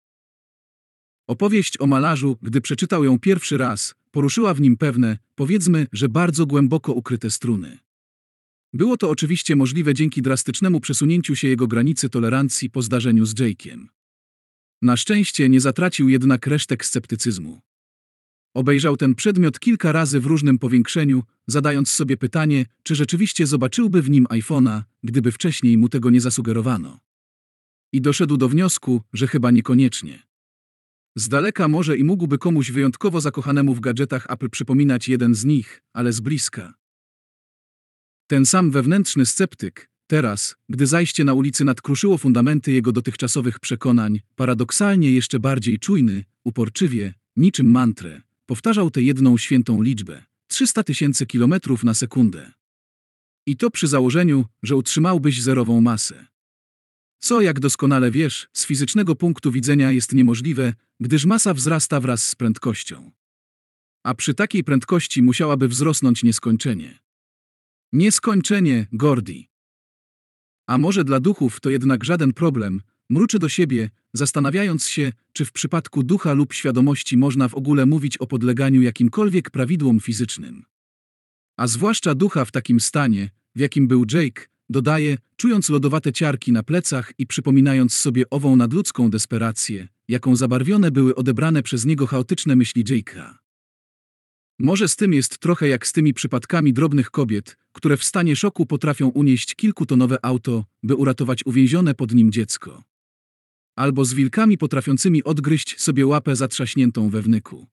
Opowieść 1.26 1.80
o 1.80 1.86
malarzu, 1.86 2.38
gdy 2.42 2.60
przeczytał 2.60 3.04
ją 3.04 3.18
pierwszy 3.18 3.58
raz, 3.58 3.94
poruszyła 4.10 4.54
w 4.54 4.60
nim 4.60 4.76
pewne, 4.76 5.18
powiedzmy, 5.34 5.86
że 5.92 6.08
bardzo 6.08 6.46
głęboko 6.46 6.92
ukryte 6.92 7.30
struny. 7.30 7.78
Było 8.72 8.96
to 8.96 9.10
oczywiście 9.10 9.56
możliwe 9.56 9.94
dzięki 9.94 10.22
drastycznemu 10.22 10.80
przesunięciu 10.80 11.36
się 11.36 11.48
jego 11.48 11.66
granicy 11.66 12.08
tolerancji 12.08 12.70
po 12.70 12.82
zdarzeniu 12.82 13.26
z 13.26 13.34
Jake'iem. 13.34 13.86
Na 14.82 14.96
szczęście 14.96 15.48
nie 15.48 15.60
zatracił 15.60 16.08
jednak 16.08 16.46
resztek 16.46 16.84
sceptycyzmu. 16.84 17.65
Obejrzał 18.56 18.96
ten 18.96 19.14
przedmiot 19.14 19.60
kilka 19.60 19.92
razy 19.92 20.20
w 20.20 20.26
różnym 20.26 20.58
powiększeniu, 20.58 21.22
zadając 21.46 21.90
sobie 21.90 22.16
pytanie, 22.16 22.66
czy 22.82 22.94
rzeczywiście 22.94 23.46
zobaczyłby 23.46 24.02
w 24.02 24.10
nim 24.10 24.24
iPhone'a, 24.24 24.82
gdyby 25.04 25.32
wcześniej 25.32 25.78
mu 25.78 25.88
tego 25.88 26.10
nie 26.10 26.20
zasugerowano. 26.20 27.00
I 27.92 28.00
doszedł 28.00 28.36
do 28.36 28.48
wniosku, 28.48 29.02
że 29.12 29.26
chyba 29.26 29.50
niekoniecznie. 29.50 30.22
Z 31.16 31.28
daleka 31.28 31.68
może 31.68 31.96
i 31.96 32.04
mógłby 32.04 32.38
komuś 32.38 32.70
wyjątkowo 32.70 33.20
zakochanemu 33.20 33.74
w 33.74 33.80
gadżetach 33.80 34.26
Apple 34.30 34.50
przypominać 34.50 35.08
jeden 35.08 35.34
z 35.34 35.44
nich, 35.44 35.82
ale 35.92 36.12
z 36.12 36.20
bliska. 36.20 36.74
Ten 38.26 38.46
sam 38.46 38.70
wewnętrzny 38.70 39.26
sceptyk, 39.26 39.90
teraz, 40.06 40.56
gdy 40.68 40.86
zajście 40.86 41.24
na 41.24 41.34
ulicy 41.34 41.64
nadkruszyło 41.64 42.18
fundamenty 42.18 42.72
jego 42.72 42.92
dotychczasowych 42.92 43.60
przekonań, 43.60 44.20
paradoksalnie 44.36 45.12
jeszcze 45.12 45.40
bardziej 45.40 45.78
czujny, 45.78 46.24
uporczywie, 46.44 47.14
niczym 47.36 47.70
mantrę, 47.70 48.25
powtarzał 48.46 48.90
tę 48.90 49.02
jedną 49.02 49.38
świętą 49.38 49.82
liczbę 49.82 50.24
300 50.46 50.82
tysięcy 50.82 51.26
kilometrów 51.26 51.84
na 51.84 51.94
sekundę. 51.94 52.52
I 53.46 53.56
to 53.56 53.70
przy 53.70 53.86
założeniu, 53.86 54.44
że 54.62 54.76
utrzymałbyś 54.76 55.42
zerową 55.42 55.80
masę. 55.80 56.26
Co, 57.18 57.40
jak 57.40 57.60
doskonale 57.60 58.10
wiesz, 58.10 58.48
z 58.52 58.66
fizycznego 58.66 59.16
punktu 59.16 59.52
widzenia 59.52 59.92
jest 59.92 60.12
niemożliwe, 60.12 60.74
gdyż 61.00 61.24
masa 61.24 61.54
wzrasta 61.54 62.00
wraz 62.00 62.28
z 62.28 62.34
prędkością. 62.34 63.10
A 64.04 64.14
przy 64.14 64.34
takiej 64.34 64.64
prędkości 64.64 65.22
musiałaby 65.22 65.68
wzrosnąć 65.68 66.22
nieskończenie. 66.22 66.98
Nieskończenie, 67.92 68.86
Gordi. 68.92 69.48
A 70.68 70.78
może 70.78 71.04
dla 71.04 71.20
duchów 71.20 71.60
to 71.60 71.70
jednak 71.70 72.04
żaden 72.04 72.32
problem, 72.32 72.82
mruczy 73.10 73.38
do 73.38 73.48
siebie, 73.48 73.90
zastanawiając 74.12 74.86
się, 74.86 75.12
czy 75.32 75.44
w 75.44 75.52
przypadku 75.52 76.02
ducha 76.02 76.32
lub 76.32 76.52
świadomości 76.52 77.16
można 77.16 77.48
w 77.48 77.54
ogóle 77.54 77.86
mówić 77.86 78.18
o 78.18 78.26
podleganiu 78.26 78.82
jakimkolwiek 78.82 79.50
prawidłom 79.50 80.00
fizycznym. 80.00 80.64
A 81.56 81.66
zwłaszcza 81.66 82.14
ducha 82.14 82.44
w 82.44 82.52
takim 82.52 82.80
stanie, 82.80 83.30
w 83.54 83.60
jakim 83.60 83.88
był 83.88 84.04
Jake, 84.12 84.46
dodaje, 84.70 85.18
czując 85.36 85.68
lodowate 85.68 86.12
ciarki 86.12 86.52
na 86.52 86.62
plecach 86.62 87.12
i 87.18 87.26
przypominając 87.26 87.92
sobie 87.92 88.30
ową 88.30 88.56
nadludzką 88.56 89.10
desperację, 89.10 89.88
jaką 90.08 90.36
zabarwione 90.36 90.90
były 90.90 91.14
odebrane 91.14 91.62
przez 91.62 91.84
niego 91.84 92.06
chaotyczne 92.06 92.56
myśli 92.56 92.84
Jake'a. 92.84 93.34
Może 94.58 94.88
z 94.88 94.96
tym 94.96 95.12
jest 95.12 95.38
trochę 95.38 95.68
jak 95.68 95.86
z 95.86 95.92
tymi 95.92 96.14
przypadkami 96.14 96.72
drobnych 96.72 97.10
kobiet, 97.10 97.56
które 97.72 97.96
w 97.96 98.04
stanie 98.04 98.36
szoku 98.36 98.66
potrafią 98.66 99.08
unieść 99.08 99.54
kilkutonowe 99.54 100.24
auto, 100.24 100.64
by 100.82 100.94
uratować 100.94 101.46
uwięzione 101.46 101.94
pod 101.94 102.14
nim 102.14 102.32
dziecko. 102.32 102.82
Albo 103.76 104.04
z 104.04 104.14
wilkami 104.14 104.58
potrafiącymi 104.58 105.24
odgryźć 105.24 105.80
sobie 105.80 106.06
łapę 106.06 106.36
zatrzaśniętą 106.36 107.10
we 107.10 107.22
wnyku. 107.22 107.66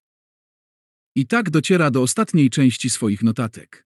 I 1.16 1.28
tak 1.28 1.50
dociera 1.50 1.92
do 1.92 2.02
ostatniej 2.02 2.50
części 2.50 2.90
swoich 2.90 3.24
notatek. 3.24 3.86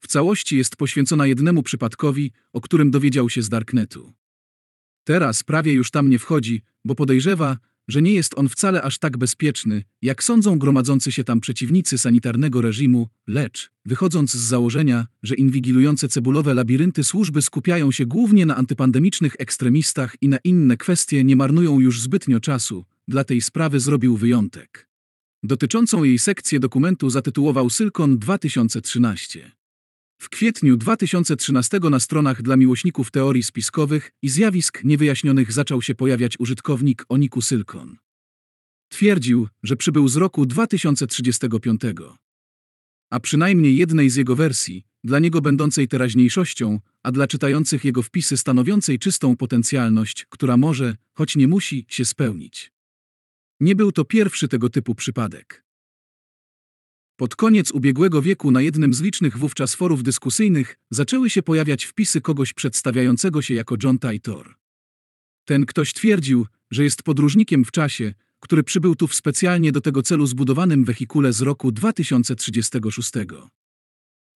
W 0.00 0.06
całości 0.06 0.56
jest 0.56 0.76
poświęcona 0.76 1.26
jednemu 1.26 1.62
przypadkowi, 1.62 2.32
o 2.52 2.60
którym 2.60 2.90
dowiedział 2.90 3.30
się 3.30 3.42
z 3.42 3.48
Darknetu. 3.48 4.12
Teraz 5.04 5.42
prawie 5.44 5.72
już 5.72 5.90
tam 5.90 6.10
nie 6.10 6.18
wchodzi, 6.18 6.62
bo 6.84 6.94
podejrzewa, 6.94 7.58
że 7.88 8.02
nie 8.02 8.14
jest 8.14 8.38
on 8.38 8.48
wcale 8.48 8.82
aż 8.82 8.98
tak 8.98 9.16
bezpieczny, 9.16 9.82
jak 10.02 10.24
sądzą 10.24 10.58
gromadzący 10.58 11.12
się 11.12 11.24
tam 11.24 11.40
przeciwnicy 11.40 11.98
sanitarnego 11.98 12.60
reżimu, 12.60 13.08
lecz, 13.26 13.70
wychodząc 13.84 14.32
z 14.32 14.40
założenia, 14.40 15.06
że 15.22 15.34
inwigilujące 15.34 16.08
cebulowe 16.08 16.54
labirynty 16.54 17.04
służby 17.04 17.42
skupiają 17.42 17.92
się 17.92 18.06
głównie 18.06 18.46
na 18.46 18.56
antypandemicznych 18.56 19.34
ekstremistach 19.38 20.16
i 20.20 20.28
na 20.28 20.38
inne 20.44 20.76
kwestie 20.76 21.24
nie 21.24 21.36
marnują 21.36 21.80
już 21.80 22.00
zbytnio 22.00 22.40
czasu, 22.40 22.84
dla 23.08 23.24
tej 23.24 23.40
sprawy 23.40 23.80
zrobił 23.80 24.16
wyjątek. 24.16 24.88
Dotyczącą 25.42 26.04
jej 26.04 26.18
sekcję 26.18 26.60
dokumentu 26.60 27.10
zatytułował 27.10 27.70
Sylkon 27.70 28.18
2013. 28.18 29.52
W 30.22 30.28
kwietniu 30.28 30.76
2013 30.76 31.80
na 31.90 32.00
stronach 32.00 32.42
dla 32.42 32.56
miłośników 32.56 33.10
teorii 33.10 33.42
spiskowych 33.42 34.10
i 34.22 34.28
zjawisk 34.28 34.84
niewyjaśnionych 34.84 35.52
zaczął 35.52 35.82
się 35.82 35.94
pojawiać 35.94 36.40
użytkownik 36.40 37.04
Oniku 37.08 37.40
Sylkon. 37.40 37.96
Twierdził, 38.88 39.48
że 39.62 39.76
przybył 39.76 40.08
z 40.08 40.16
roku 40.16 40.46
2035. 40.46 41.80
A 43.10 43.20
przynajmniej 43.20 43.76
jednej 43.76 44.10
z 44.10 44.16
jego 44.16 44.36
wersji, 44.36 44.84
dla 45.04 45.18
niego 45.18 45.40
będącej 45.40 45.88
teraźniejszością, 45.88 46.80
a 47.02 47.12
dla 47.12 47.26
czytających 47.26 47.84
jego 47.84 48.02
wpisy 48.02 48.36
stanowiącej 48.36 48.98
czystą 48.98 49.36
potencjalność, 49.36 50.26
która 50.28 50.56
może, 50.56 50.96
choć 51.14 51.36
nie 51.36 51.48
musi, 51.48 51.86
się 51.88 52.04
spełnić. 52.04 52.72
Nie 53.60 53.76
był 53.76 53.92
to 53.92 54.04
pierwszy 54.04 54.48
tego 54.48 54.68
typu 54.68 54.94
przypadek. 54.94 55.61
Pod 57.16 57.36
koniec 57.36 57.70
ubiegłego 57.70 58.22
wieku 58.22 58.50
na 58.50 58.62
jednym 58.62 58.94
z 58.94 59.00
licznych 59.00 59.38
wówczas 59.38 59.74
forów 59.74 60.02
dyskusyjnych 60.02 60.76
zaczęły 60.90 61.30
się 61.30 61.42
pojawiać 61.42 61.84
wpisy 61.84 62.20
kogoś 62.20 62.52
przedstawiającego 62.52 63.42
się 63.42 63.54
jako 63.54 63.76
John 63.82 63.98
Titor. 63.98 64.54
Ten 65.44 65.66
ktoś 65.66 65.92
twierdził, 65.92 66.46
że 66.70 66.84
jest 66.84 67.02
podróżnikiem 67.02 67.64
w 67.64 67.70
czasie, 67.70 68.14
który 68.40 68.62
przybył 68.62 68.94
tu 68.94 69.06
w 69.06 69.14
specjalnie 69.14 69.72
do 69.72 69.80
tego 69.80 70.02
celu 70.02 70.26
zbudowanym 70.26 70.84
wehikule 70.84 71.32
z 71.32 71.40
roku 71.40 71.72
2036. 71.72 73.10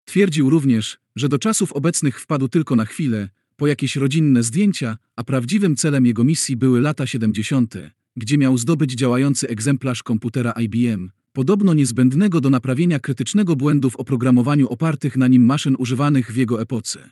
Twierdził 0.04 0.50
również, 0.50 0.98
że 1.16 1.28
do 1.28 1.38
czasów 1.38 1.72
obecnych 1.72 2.20
wpadł 2.20 2.48
tylko 2.48 2.76
na 2.76 2.84
chwilę, 2.84 3.28
po 3.56 3.66
jakieś 3.66 3.96
rodzinne 3.96 4.42
zdjęcia, 4.42 4.98
a 5.16 5.24
prawdziwym 5.24 5.76
celem 5.76 6.06
jego 6.06 6.24
misji 6.24 6.56
były 6.56 6.80
lata 6.80 7.06
70., 7.06 7.74
gdzie 8.16 8.38
miał 8.38 8.58
zdobyć 8.58 8.92
działający 8.92 9.48
egzemplarz 9.48 10.02
komputera 10.02 10.52
IBM, 10.52 11.10
podobno 11.36 11.74
niezbędnego 11.74 12.40
do 12.40 12.50
naprawienia 12.50 12.98
krytycznego 12.98 13.56
błędu 13.56 13.90
w 13.90 13.96
oprogramowaniu 13.96 14.68
opartych 14.68 15.16
na 15.16 15.28
nim 15.28 15.44
maszyn 15.44 15.76
używanych 15.78 16.32
w 16.32 16.36
jego 16.36 16.62
epoce. 16.62 17.10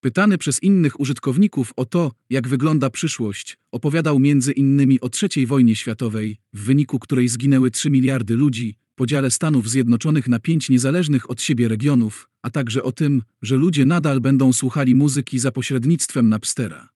Pytany 0.00 0.38
przez 0.38 0.62
innych 0.62 1.00
użytkowników 1.00 1.72
o 1.76 1.84
to, 1.84 2.12
jak 2.30 2.48
wygląda 2.48 2.90
przyszłość, 2.90 3.58
opowiadał 3.72 4.18
między 4.18 4.52
innymi 4.52 5.00
o 5.00 5.08
III 5.22 5.46
wojnie 5.46 5.76
światowej, 5.76 6.38
w 6.52 6.64
wyniku 6.64 6.98
której 6.98 7.28
zginęły 7.28 7.70
3 7.70 7.90
miliardy 7.90 8.36
ludzi, 8.36 8.74
podziale 8.94 9.30
Stanów 9.30 9.70
Zjednoczonych 9.70 10.28
na 10.28 10.38
pięć 10.38 10.70
niezależnych 10.70 11.30
od 11.30 11.42
siebie 11.42 11.68
regionów, 11.68 12.28
a 12.42 12.50
także 12.50 12.82
o 12.82 12.92
tym, 12.92 13.22
że 13.42 13.56
ludzie 13.56 13.84
nadal 13.84 14.20
będą 14.20 14.52
słuchali 14.52 14.94
muzyki 14.94 15.38
za 15.38 15.52
pośrednictwem 15.52 16.28
Napstera. 16.28 16.88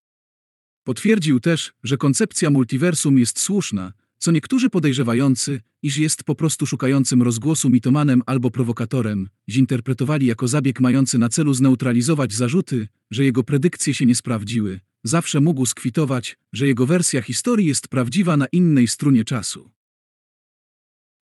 Potwierdził 0.85 1.41
też, 1.41 1.73
że 1.83 1.97
koncepcja 1.97 2.51
multiversum 2.51 3.19
jest 3.19 3.41
słuszna, 3.41 3.93
co 4.23 4.31
niektórzy 4.31 4.71
podejrzewający, 4.71 5.61
iż 5.83 5.97
jest 5.97 6.25
po 6.25 6.35
prostu 6.35 6.67
szukającym 6.67 7.23
rozgłosu 7.23 7.71
mitomanem 7.71 8.23
albo 8.27 8.51
prowokatorem, 8.51 9.29
zinterpretowali 9.51 10.27
jako 10.27 10.49
zabieg 10.49 10.81
mający 10.81 11.19
na 11.19 11.29
celu 11.29 11.55
zneutralizować 11.55 12.33
zarzuty, 12.33 12.89
że 13.11 13.25
jego 13.25 13.43
predykcje 13.45 13.95
się 13.95 14.07
nie 14.07 14.15
sprawdziły, 14.15 14.81
zawsze 15.05 15.41
mógł 15.41 15.67
skwitować, 15.67 16.39
że 16.53 16.67
jego 16.67 16.87
wersja 16.87 17.23
historii 17.23 17.67
jest 17.67 17.89
prawdziwa 17.89 18.37
na 18.37 18.47
innej 18.53 18.89
strunie 18.89 19.25
czasu. 19.25 19.71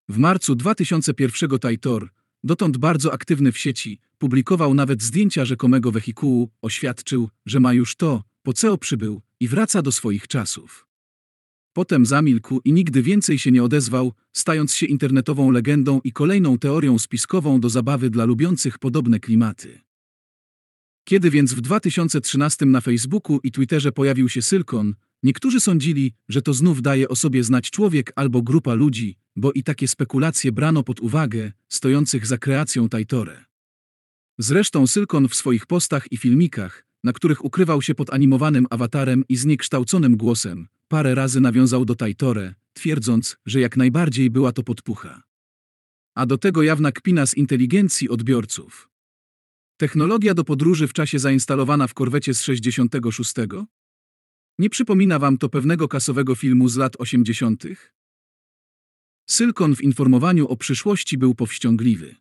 W 0.09 0.17
marcu 0.17 0.55
2001 0.55 1.59
Taitor, 1.59 2.09
dotąd 2.43 2.77
bardzo 2.77 3.13
aktywny 3.13 3.51
w 3.51 3.57
sieci, 3.57 3.99
publikował 4.17 4.73
nawet 4.73 5.03
zdjęcia 5.03 5.45
rzekomego 5.45 5.91
wehikułu, 5.91 6.49
oświadczył, 6.61 7.29
że 7.45 7.59
ma 7.59 7.73
już 7.73 7.95
to, 7.95 8.23
po 8.43 8.53
co 8.53 8.77
przybył 8.77 9.21
i 9.39 9.47
wraca 9.47 9.81
do 9.81 9.91
swoich 9.91 10.27
czasów. 10.27 10.90
Potem 11.73 12.05
zamilkł 12.05 12.61
i 12.65 12.73
nigdy 12.73 13.01
więcej 13.01 13.39
się 13.39 13.51
nie 13.51 13.63
odezwał, 13.63 14.13
stając 14.33 14.73
się 14.73 14.85
internetową 14.85 15.51
legendą 15.51 16.01
i 16.03 16.11
kolejną 16.11 16.57
teorią 16.57 16.99
spiskową 16.99 17.59
do 17.59 17.69
zabawy 17.69 18.09
dla 18.09 18.25
lubiących 18.25 18.79
podobne 18.79 19.19
klimaty. 19.19 19.81
Kiedy 21.03 21.29
więc 21.29 21.53
w 21.53 21.61
2013 21.61 22.65
na 22.65 22.81
Facebooku 22.81 23.39
i 23.43 23.51
Twitterze 23.51 23.91
pojawił 23.91 24.29
się 24.29 24.41
Sylkon, 24.41 24.95
Niektórzy 25.23 25.59
sądzili, 25.59 26.13
że 26.29 26.41
to 26.41 26.53
znów 26.53 26.81
daje 26.81 27.09
o 27.09 27.15
sobie 27.15 27.43
znać 27.43 27.69
człowiek 27.69 28.11
albo 28.15 28.41
grupa 28.41 28.73
ludzi, 28.73 29.17
bo 29.35 29.51
i 29.51 29.63
takie 29.63 29.87
spekulacje 29.87 30.51
brano 30.51 30.83
pod 30.83 30.99
uwagę 30.99 31.51
stojących 31.69 32.27
za 32.27 32.37
kreacją 32.37 32.89
Taitore. 32.89 33.45
Zresztą 34.37 34.87
Sylkon 34.87 35.27
w 35.27 35.35
swoich 35.35 35.65
postach 35.65 36.11
i 36.11 36.17
filmikach, 36.17 36.85
na 37.03 37.13
których 37.13 37.45
ukrywał 37.45 37.81
się 37.81 37.95
pod 37.95 38.13
animowanym 38.13 38.67
awatarem 38.69 39.23
i 39.29 39.35
zniekształconym 39.35 40.17
głosem, 40.17 40.67
parę 40.91 41.15
razy 41.15 41.41
nawiązał 41.41 41.85
do 41.85 41.95
Taitore, 41.95 42.53
twierdząc, 42.73 43.37
że 43.45 43.59
jak 43.59 43.77
najbardziej 43.77 44.29
była 44.29 44.51
to 44.51 44.63
podpucha. 44.63 45.23
A 46.15 46.25
do 46.25 46.37
tego 46.37 46.63
jawna 46.63 46.91
kpina 46.91 47.25
z 47.25 47.37
inteligencji 47.37 48.09
odbiorców. 48.09 48.89
Technologia 49.77 50.33
do 50.33 50.43
podróży 50.43 50.87
w 50.87 50.93
czasie 50.93 51.19
zainstalowana 51.19 51.87
w 51.87 51.93
korwecie 51.93 52.33
z 52.33 52.41
66? 52.41 53.33
Nie 54.59 54.69
przypomina 54.69 55.19
wam 55.19 55.37
to 55.37 55.49
pewnego 55.49 55.87
kasowego 55.87 56.35
filmu 56.35 56.69
z 56.69 56.77
lat 56.77 56.93
80.? 56.99 57.63
Sylkon 59.29 59.75
w 59.75 59.81
informowaniu 59.81 60.47
o 60.47 60.57
przyszłości 60.57 61.17
był 61.17 61.35
powściągliwy. 61.35 62.15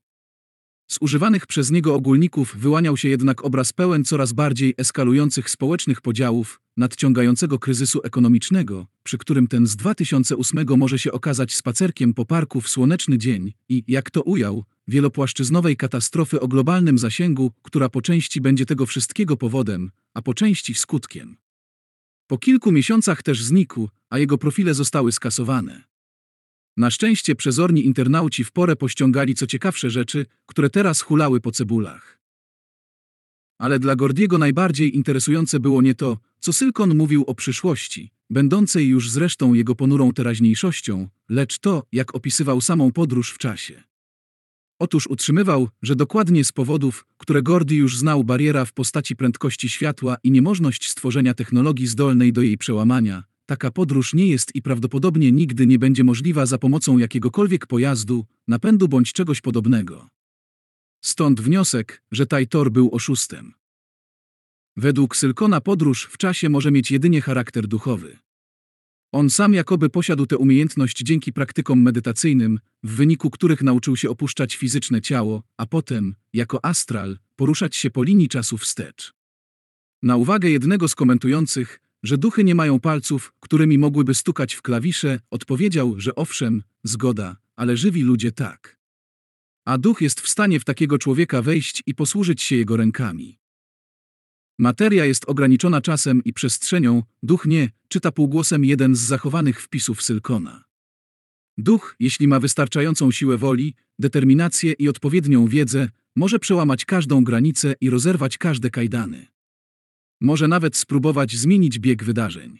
Z 0.91 0.99
używanych 1.01 1.47
przez 1.47 1.71
niego 1.71 1.95
ogólników 1.95 2.57
wyłaniał 2.57 2.97
się 2.97 3.09
jednak 3.09 3.45
obraz 3.45 3.73
pełen 3.73 4.05
coraz 4.05 4.33
bardziej 4.33 4.75
eskalujących 4.77 5.51
społecznych 5.51 6.01
podziałów, 6.01 6.61
nadciągającego 6.77 7.59
kryzysu 7.59 8.01
ekonomicznego, 8.05 8.87
przy 9.03 9.19
którym 9.19 9.47
ten 9.47 9.67
z 9.67 9.77
2008 9.77 10.67
może 10.77 10.99
się 10.99 11.13
okazać 11.13 11.55
spacerkiem 11.55 12.15
po 12.15 12.25
parku 12.25 12.61
w 12.61 12.69
słoneczny 12.69 13.19
dzień 13.19 13.53
i, 13.69 13.85
jak 13.89 14.11
to 14.11 14.23
ujął, 14.23 14.65
wielopłaszczyznowej 14.89 15.77
katastrofy 15.77 16.41
o 16.41 16.49
globalnym 16.49 16.99
zasięgu, 16.99 17.53
która 17.63 17.89
po 17.89 18.03
części 18.03 18.41
będzie 18.41 18.67
tego 18.67 18.87
wszystkiego 18.87 19.37
powodem, 19.37 19.91
a 20.15 20.23
po 20.23 20.35
części 20.35 20.75
skutkiem. 20.75 21.37
Po 22.27 22.39
kilku 22.39 22.73
miesiącach 22.73 23.23
też 23.23 23.45
znikł, 23.45 23.89
a 24.09 24.19
jego 24.19 24.39
profile 24.39 24.75
zostały 24.75 25.13
skasowane. 25.13 25.90
Na 26.77 26.91
szczęście 26.91 27.37
przezorni 27.37 27.87
internauci 27.87 28.45
w 28.45 28.53
porę 28.53 28.77
pościągali 28.77 29.35
co 29.35 29.47
ciekawsze 29.47 29.91
rzeczy, 29.91 30.27
które 30.47 30.71
teraz 30.71 31.01
hulały 31.01 31.41
po 31.41 31.53
cebulach. 31.53 32.21
Ale 33.59 33.79
dla 33.79 33.97
Gordiego 33.97 34.39
najbardziej 34.39 34.97
interesujące 34.97 35.61
było 35.61 35.83
nie 35.83 35.95
to, 35.95 36.19
co 36.39 36.53
Sylkon 36.53 36.97
mówił 36.97 37.25
o 37.27 37.35
przyszłości, 37.35 38.11
będącej 38.31 38.89
już 38.89 39.11
zresztą 39.11 39.55
jego 39.55 39.75
ponurą 39.75 40.13
teraźniejszością, 40.13 41.09
lecz 41.29 41.59
to, 41.59 41.87
jak 41.93 42.15
opisywał 42.15 42.61
samą 42.61 42.93
podróż 42.93 43.33
w 43.33 43.39
czasie. 43.39 43.83
Otóż 44.79 45.07
utrzymywał, 45.07 45.69
że 45.83 45.97
dokładnie 45.97 46.45
z 46.45 46.53
powodów, 46.53 47.07
które 47.17 47.43
Gordy 47.43 47.75
już 47.75 47.99
znał 47.99 48.25
bariera 48.25 48.65
w 48.65 48.73
postaci 48.73 49.17
prędkości 49.17 49.69
światła 49.69 50.17
i 50.25 50.31
niemożność 50.31 50.91
stworzenia 50.91 51.35
technologii 51.35 51.87
zdolnej 51.87 52.33
do 52.33 52.43
jej 52.43 52.59
przełamania, 52.59 53.25
taka 53.51 53.71
podróż 53.71 54.15
nie 54.15 54.27
jest 54.27 54.55
i 54.55 54.63
prawdopodobnie 54.63 55.33
nigdy 55.33 55.67
nie 55.67 55.79
będzie 55.79 56.05
możliwa 56.05 56.47
za 56.47 56.59
pomocą 56.59 56.99
jakiegokolwiek 56.99 57.67
pojazdu, 57.67 58.27
napędu 58.49 58.89
bądź 58.89 59.13
czegoś 59.13 59.41
podobnego. 59.41 60.09
Stąd 61.05 61.41
wniosek, 61.41 62.03
że 62.13 62.27
Tajtor 62.27 62.73
był 62.73 62.95
oszustem. 62.95 63.55
Według 64.77 65.17
Sylkona 65.17 65.61
podróż 65.61 66.09
w 66.13 66.19
czasie 66.19 66.49
może 66.49 66.71
mieć 66.71 66.91
jedynie 66.91 67.21
charakter 67.21 67.67
duchowy. 67.67 68.19
On 69.13 69.31
sam 69.31 69.55
jakoby 69.55 69.91
posiadł 69.91 70.27
tę 70.27 70.39
umiejętność 70.39 70.99
dzięki 70.99 71.33
praktykom 71.33 71.83
medytacyjnym, 71.83 72.59
w 72.83 72.95
wyniku 72.97 73.31
których 73.31 73.63
nauczył 73.63 73.97
się 73.97 74.11
opuszczać 74.11 74.57
fizyczne 74.57 75.01
ciało, 75.01 75.43
a 75.57 75.67
potem, 75.67 76.15
jako 76.33 76.65
astral, 76.65 77.19
poruszać 77.37 77.77
się 77.77 77.91
po 77.91 78.03
linii 78.03 78.29
czasu 78.29 78.59
wstecz. 78.59 79.13
Na 80.03 80.17
uwagę 80.17 80.51
jednego 80.51 80.89
z 80.89 80.95
komentujących, 80.95 81.81
że 82.03 82.19
duchy 82.19 82.45
nie 82.45 82.55
mają 82.55 82.81
palców, 82.81 83.33
którymi 83.41 83.79
mogłyby 83.79 84.15
stukać 84.15 84.55
w 84.55 84.63
klawisze, 84.63 85.21
odpowiedział, 85.31 85.95
że 86.01 86.15
owszem, 86.15 86.63
zgoda, 86.85 87.37
ale 87.57 87.77
żywi 87.77 88.03
ludzie 88.03 88.33
tak. 88.33 88.81
A 89.65 89.79
duch 89.79 90.01
jest 90.01 90.21
w 90.21 90.29
stanie 90.29 90.61
w 90.61 90.65
takiego 90.65 90.99
człowieka 90.99 91.43
wejść 91.43 91.83
i 91.87 91.95
posłużyć 91.95 92.43
się 92.43 92.57
jego 92.57 92.77
rękami. 92.77 93.39
Materia 94.59 95.05
jest 95.05 95.25
ograniczona 95.29 95.81
czasem 95.81 96.25
i 96.25 96.33
przestrzenią, 96.33 97.03
duch 97.23 97.47
nie, 97.47 97.71
czyta 97.89 98.13
półgłosem 98.13 98.65
jeden 98.65 98.97
z 98.97 99.01
zachowanych 99.01 99.63
wpisów 99.63 100.03
Sylkona. 100.03 100.65
Duch, 101.59 101.97
jeśli 102.01 102.29
ma 102.29 102.41
wystarczającą 102.41 103.11
siłę 103.11 103.39
woli, 103.39 103.75
determinację 103.99 104.73
i 104.73 104.89
odpowiednią 104.89 105.47
wiedzę, 105.47 105.89
może 106.17 106.39
przełamać 106.39 106.85
każdą 106.85 107.25
granicę 107.25 107.75
i 107.81 107.91
rozerwać 107.91 108.39
każde 108.39 108.71
kajdany. 108.71 109.27
Może 110.21 110.49
nawet 110.49 110.77
spróbować 110.77 111.37
zmienić 111.37 111.79
bieg 111.79 112.05
wydarzeń. 112.05 112.59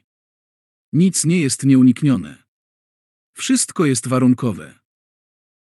Nic 0.93 1.25
nie 1.25 1.41
jest 1.41 1.65
nieuniknione. 1.65 2.43
Wszystko 3.33 3.87
jest 3.87 4.09
warunkowe. 4.09 4.79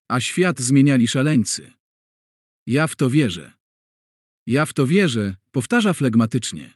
A 0.10 0.20
świat 0.20 0.60
zmieniali 0.60 1.08
szaleńcy. 1.08 1.74
Ja 2.68 2.88
w 2.88 2.95
to 2.95 3.10
wierzę. 3.10 3.54
Ja 4.48 4.66
w 4.66 4.74
to 4.74 4.88
wierzę, 4.88 5.36
powtarza 5.52 5.93
flegmatycznie. 5.93 6.74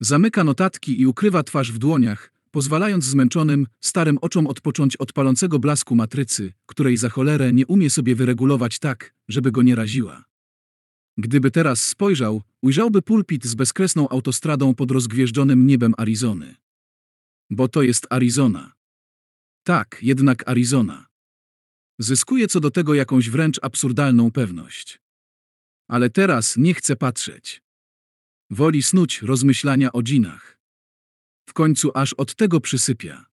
Zamyka 0.00 0.44
notatki 0.44 1.00
i 1.00 1.06
ukrywa 1.06 1.42
twarz 1.42 1.72
w 1.72 1.78
dłoniach, 1.78 2.32
pozwalając 2.50 3.04
zmęczonym, 3.04 3.66
starym 3.80 4.18
oczom 4.18 4.46
odpocząć 4.46 4.96
od 4.96 5.12
palącego 5.12 5.58
blasku 5.58 5.94
matrycy, 5.94 6.52
której 6.66 6.96
za 6.96 7.08
cholerę 7.08 7.52
nie 7.52 7.66
umie 7.66 7.90
sobie 7.90 8.14
wyregulować 8.14 8.78
tak, 8.78 9.14
żeby 9.28 9.52
go 9.52 9.62
nie 9.62 9.74
raziła. 9.74 10.29
Gdyby 11.18 11.50
teraz 11.50 11.82
spojrzał, 11.82 12.42
ujrzałby 12.62 13.02
pulpit 13.02 13.46
z 13.46 13.54
bezkresną 13.54 14.08
autostradą 14.08 14.74
pod 14.74 14.90
rozgwieżdżonym 14.90 15.66
niebem 15.66 15.94
Arizony. 15.96 16.56
Bo 17.50 17.68
to 17.68 17.82
jest 17.82 18.06
Arizona. 18.10 18.72
Tak, 19.62 19.98
jednak 20.02 20.48
Arizona. 20.48 21.06
Zyskuje 21.98 22.48
co 22.48 22.60
do 22.60 22.70
tego 22.70 22.94
jakąś 22.94 23.30
wręcz 23.30 23.58
absurdalną 23.62 24.30
pewność. 24.30 25.00
Ale 25.88 26.10
teraz 26.10 26.56
nie 26.56 26.74
chce 26.74 26.96
patrzeć. 26.96 27.62
Woli 28.50 28.82
snuć 28.82 29.22
rozmyślania 29.22 29.92
o 29.92 30.02
dżinach. 30.02 30.58
W 31.48 31.52
końcu 31.52 31.90
aż 31.94 32.12
od 32.12 32.34
tego 32.34 32.60
przysypia. 32.60 33.26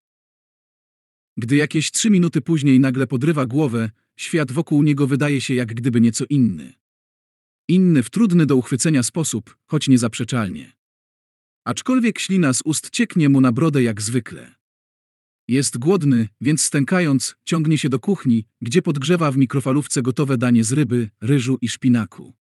Gdy 1.36 1.56
jakieś 1.56 1.90
trzy 1.90 2.10
minuty 2.10 2.40
później 2.40 2.80
nagle 2.80 3.06
podrywa 3.06 3.46
głowę, 3.46 3.90
świat 4.16 4.52
wokół 4.52 4.82
niego 4.82 5.06
wydaje 5.06 5.40
się 5.40 5.54
jak 5.54 5.74
gdyby 5.74 6.00
nieco 6.00 6.24
inny. 6.28 6.74
Inny 7.70 8.02
w 8.02 8.10
trudny 8.10 8.46
do 8.46 8.56
uchwycenia 8.56 9.02
sposób, 9.02 9.56
choć 9.66 9.88
niezaprzeczalnie. 9.88 10.72
Aczkolwiek 11.64 12.18
ślina 12.18 12.52
z 12.52 12.62
ust 12.64 12.90
cieknie 12.90 13.28
mu 13.28 13.40
na 13.40 13.52
brodę 13.52 13.82
jak 13.82 14.02
zwykle. 14.02 14.54
Jest 15.48 15.78
głodny, 15.78 16.28
więc 16.40 16.62
stękając, 16.62 17.36
ciągnie 17.44 17.78
się 17.78 17.88
do 17.88 17.98
kuchni, 17.98 18.44
gdzie 18.60 18.82
podgrzewa 18.82 19.30
w 19.30 19.36
mikrofalówce 19.36 20.02
gotowe 20.02 20.38
danie 20.38 20.64
z 20.64 20.72
ryby, 20.72 21.10
ryżu 21.20 21.58
i 21.60 21.68
szpinaku. 21.68 22.34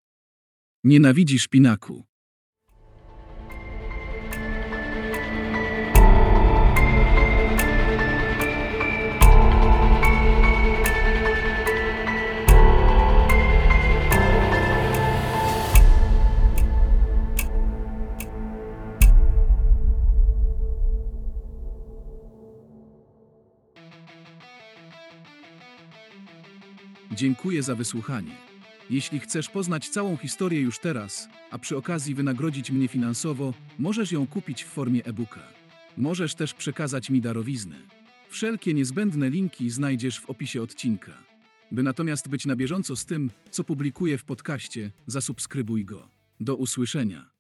Nienawidzi 0.85 1.39
szpinaku. 1.39 2.07
Dziękuję 27.17 27.63
za 27.63 27.75
wysłuchanie. 27.75 28.37
Jeśli 28.91 29.21
chcesz 29.21 29.49
poznać 29.49 29.89
całą 29.89 30.17
historię 30.17 30.61
już 30.61 30.79
teraz, 30.79 31.29
a 31.51 31.59
przy 31.59 31.77
okazji 31.77 32.15
wynagrodzić 32.15 32.71
mnie 32.71 32.89
finansowo, 32.89 33.55
możesz 33.79 34.13
ją 34.13 34.27
kupić 34.27 34.65
w 34.65 34.67
formie 34.67 35.05
e-booka. 35.05 35.41
Możesz 35.97 36.35
też 36.35 36.55
przekazać 36.55 37.11
mi 37.11 37.21
darowiznę. 37.21 37.77
Wszelkie 38.29 38.75
niezbędne 38.75 39.31
linki 39.31 39.71
znajdziesz 39.71 40.21
w 40.21 40.31
opisie 40.31 40.63
odcinka. 40.63 41.13
By 41.73 41.83
natomiast 41.83 42.29
być 42.29 42.47
na 42.47 42.57
bieżąco 42.57 42.97
z 42.97 43.05
tym, 43.05 43.31
co 43.51 43.65
publikuję 43.65 44.19
w 44.19 44.25
podcaście, 44.25 44.91
zasubskrybuj 45.07 45.85
go. 45.85 46.09
Do 46.41 46.57
usłyszenia. 46.57 47.36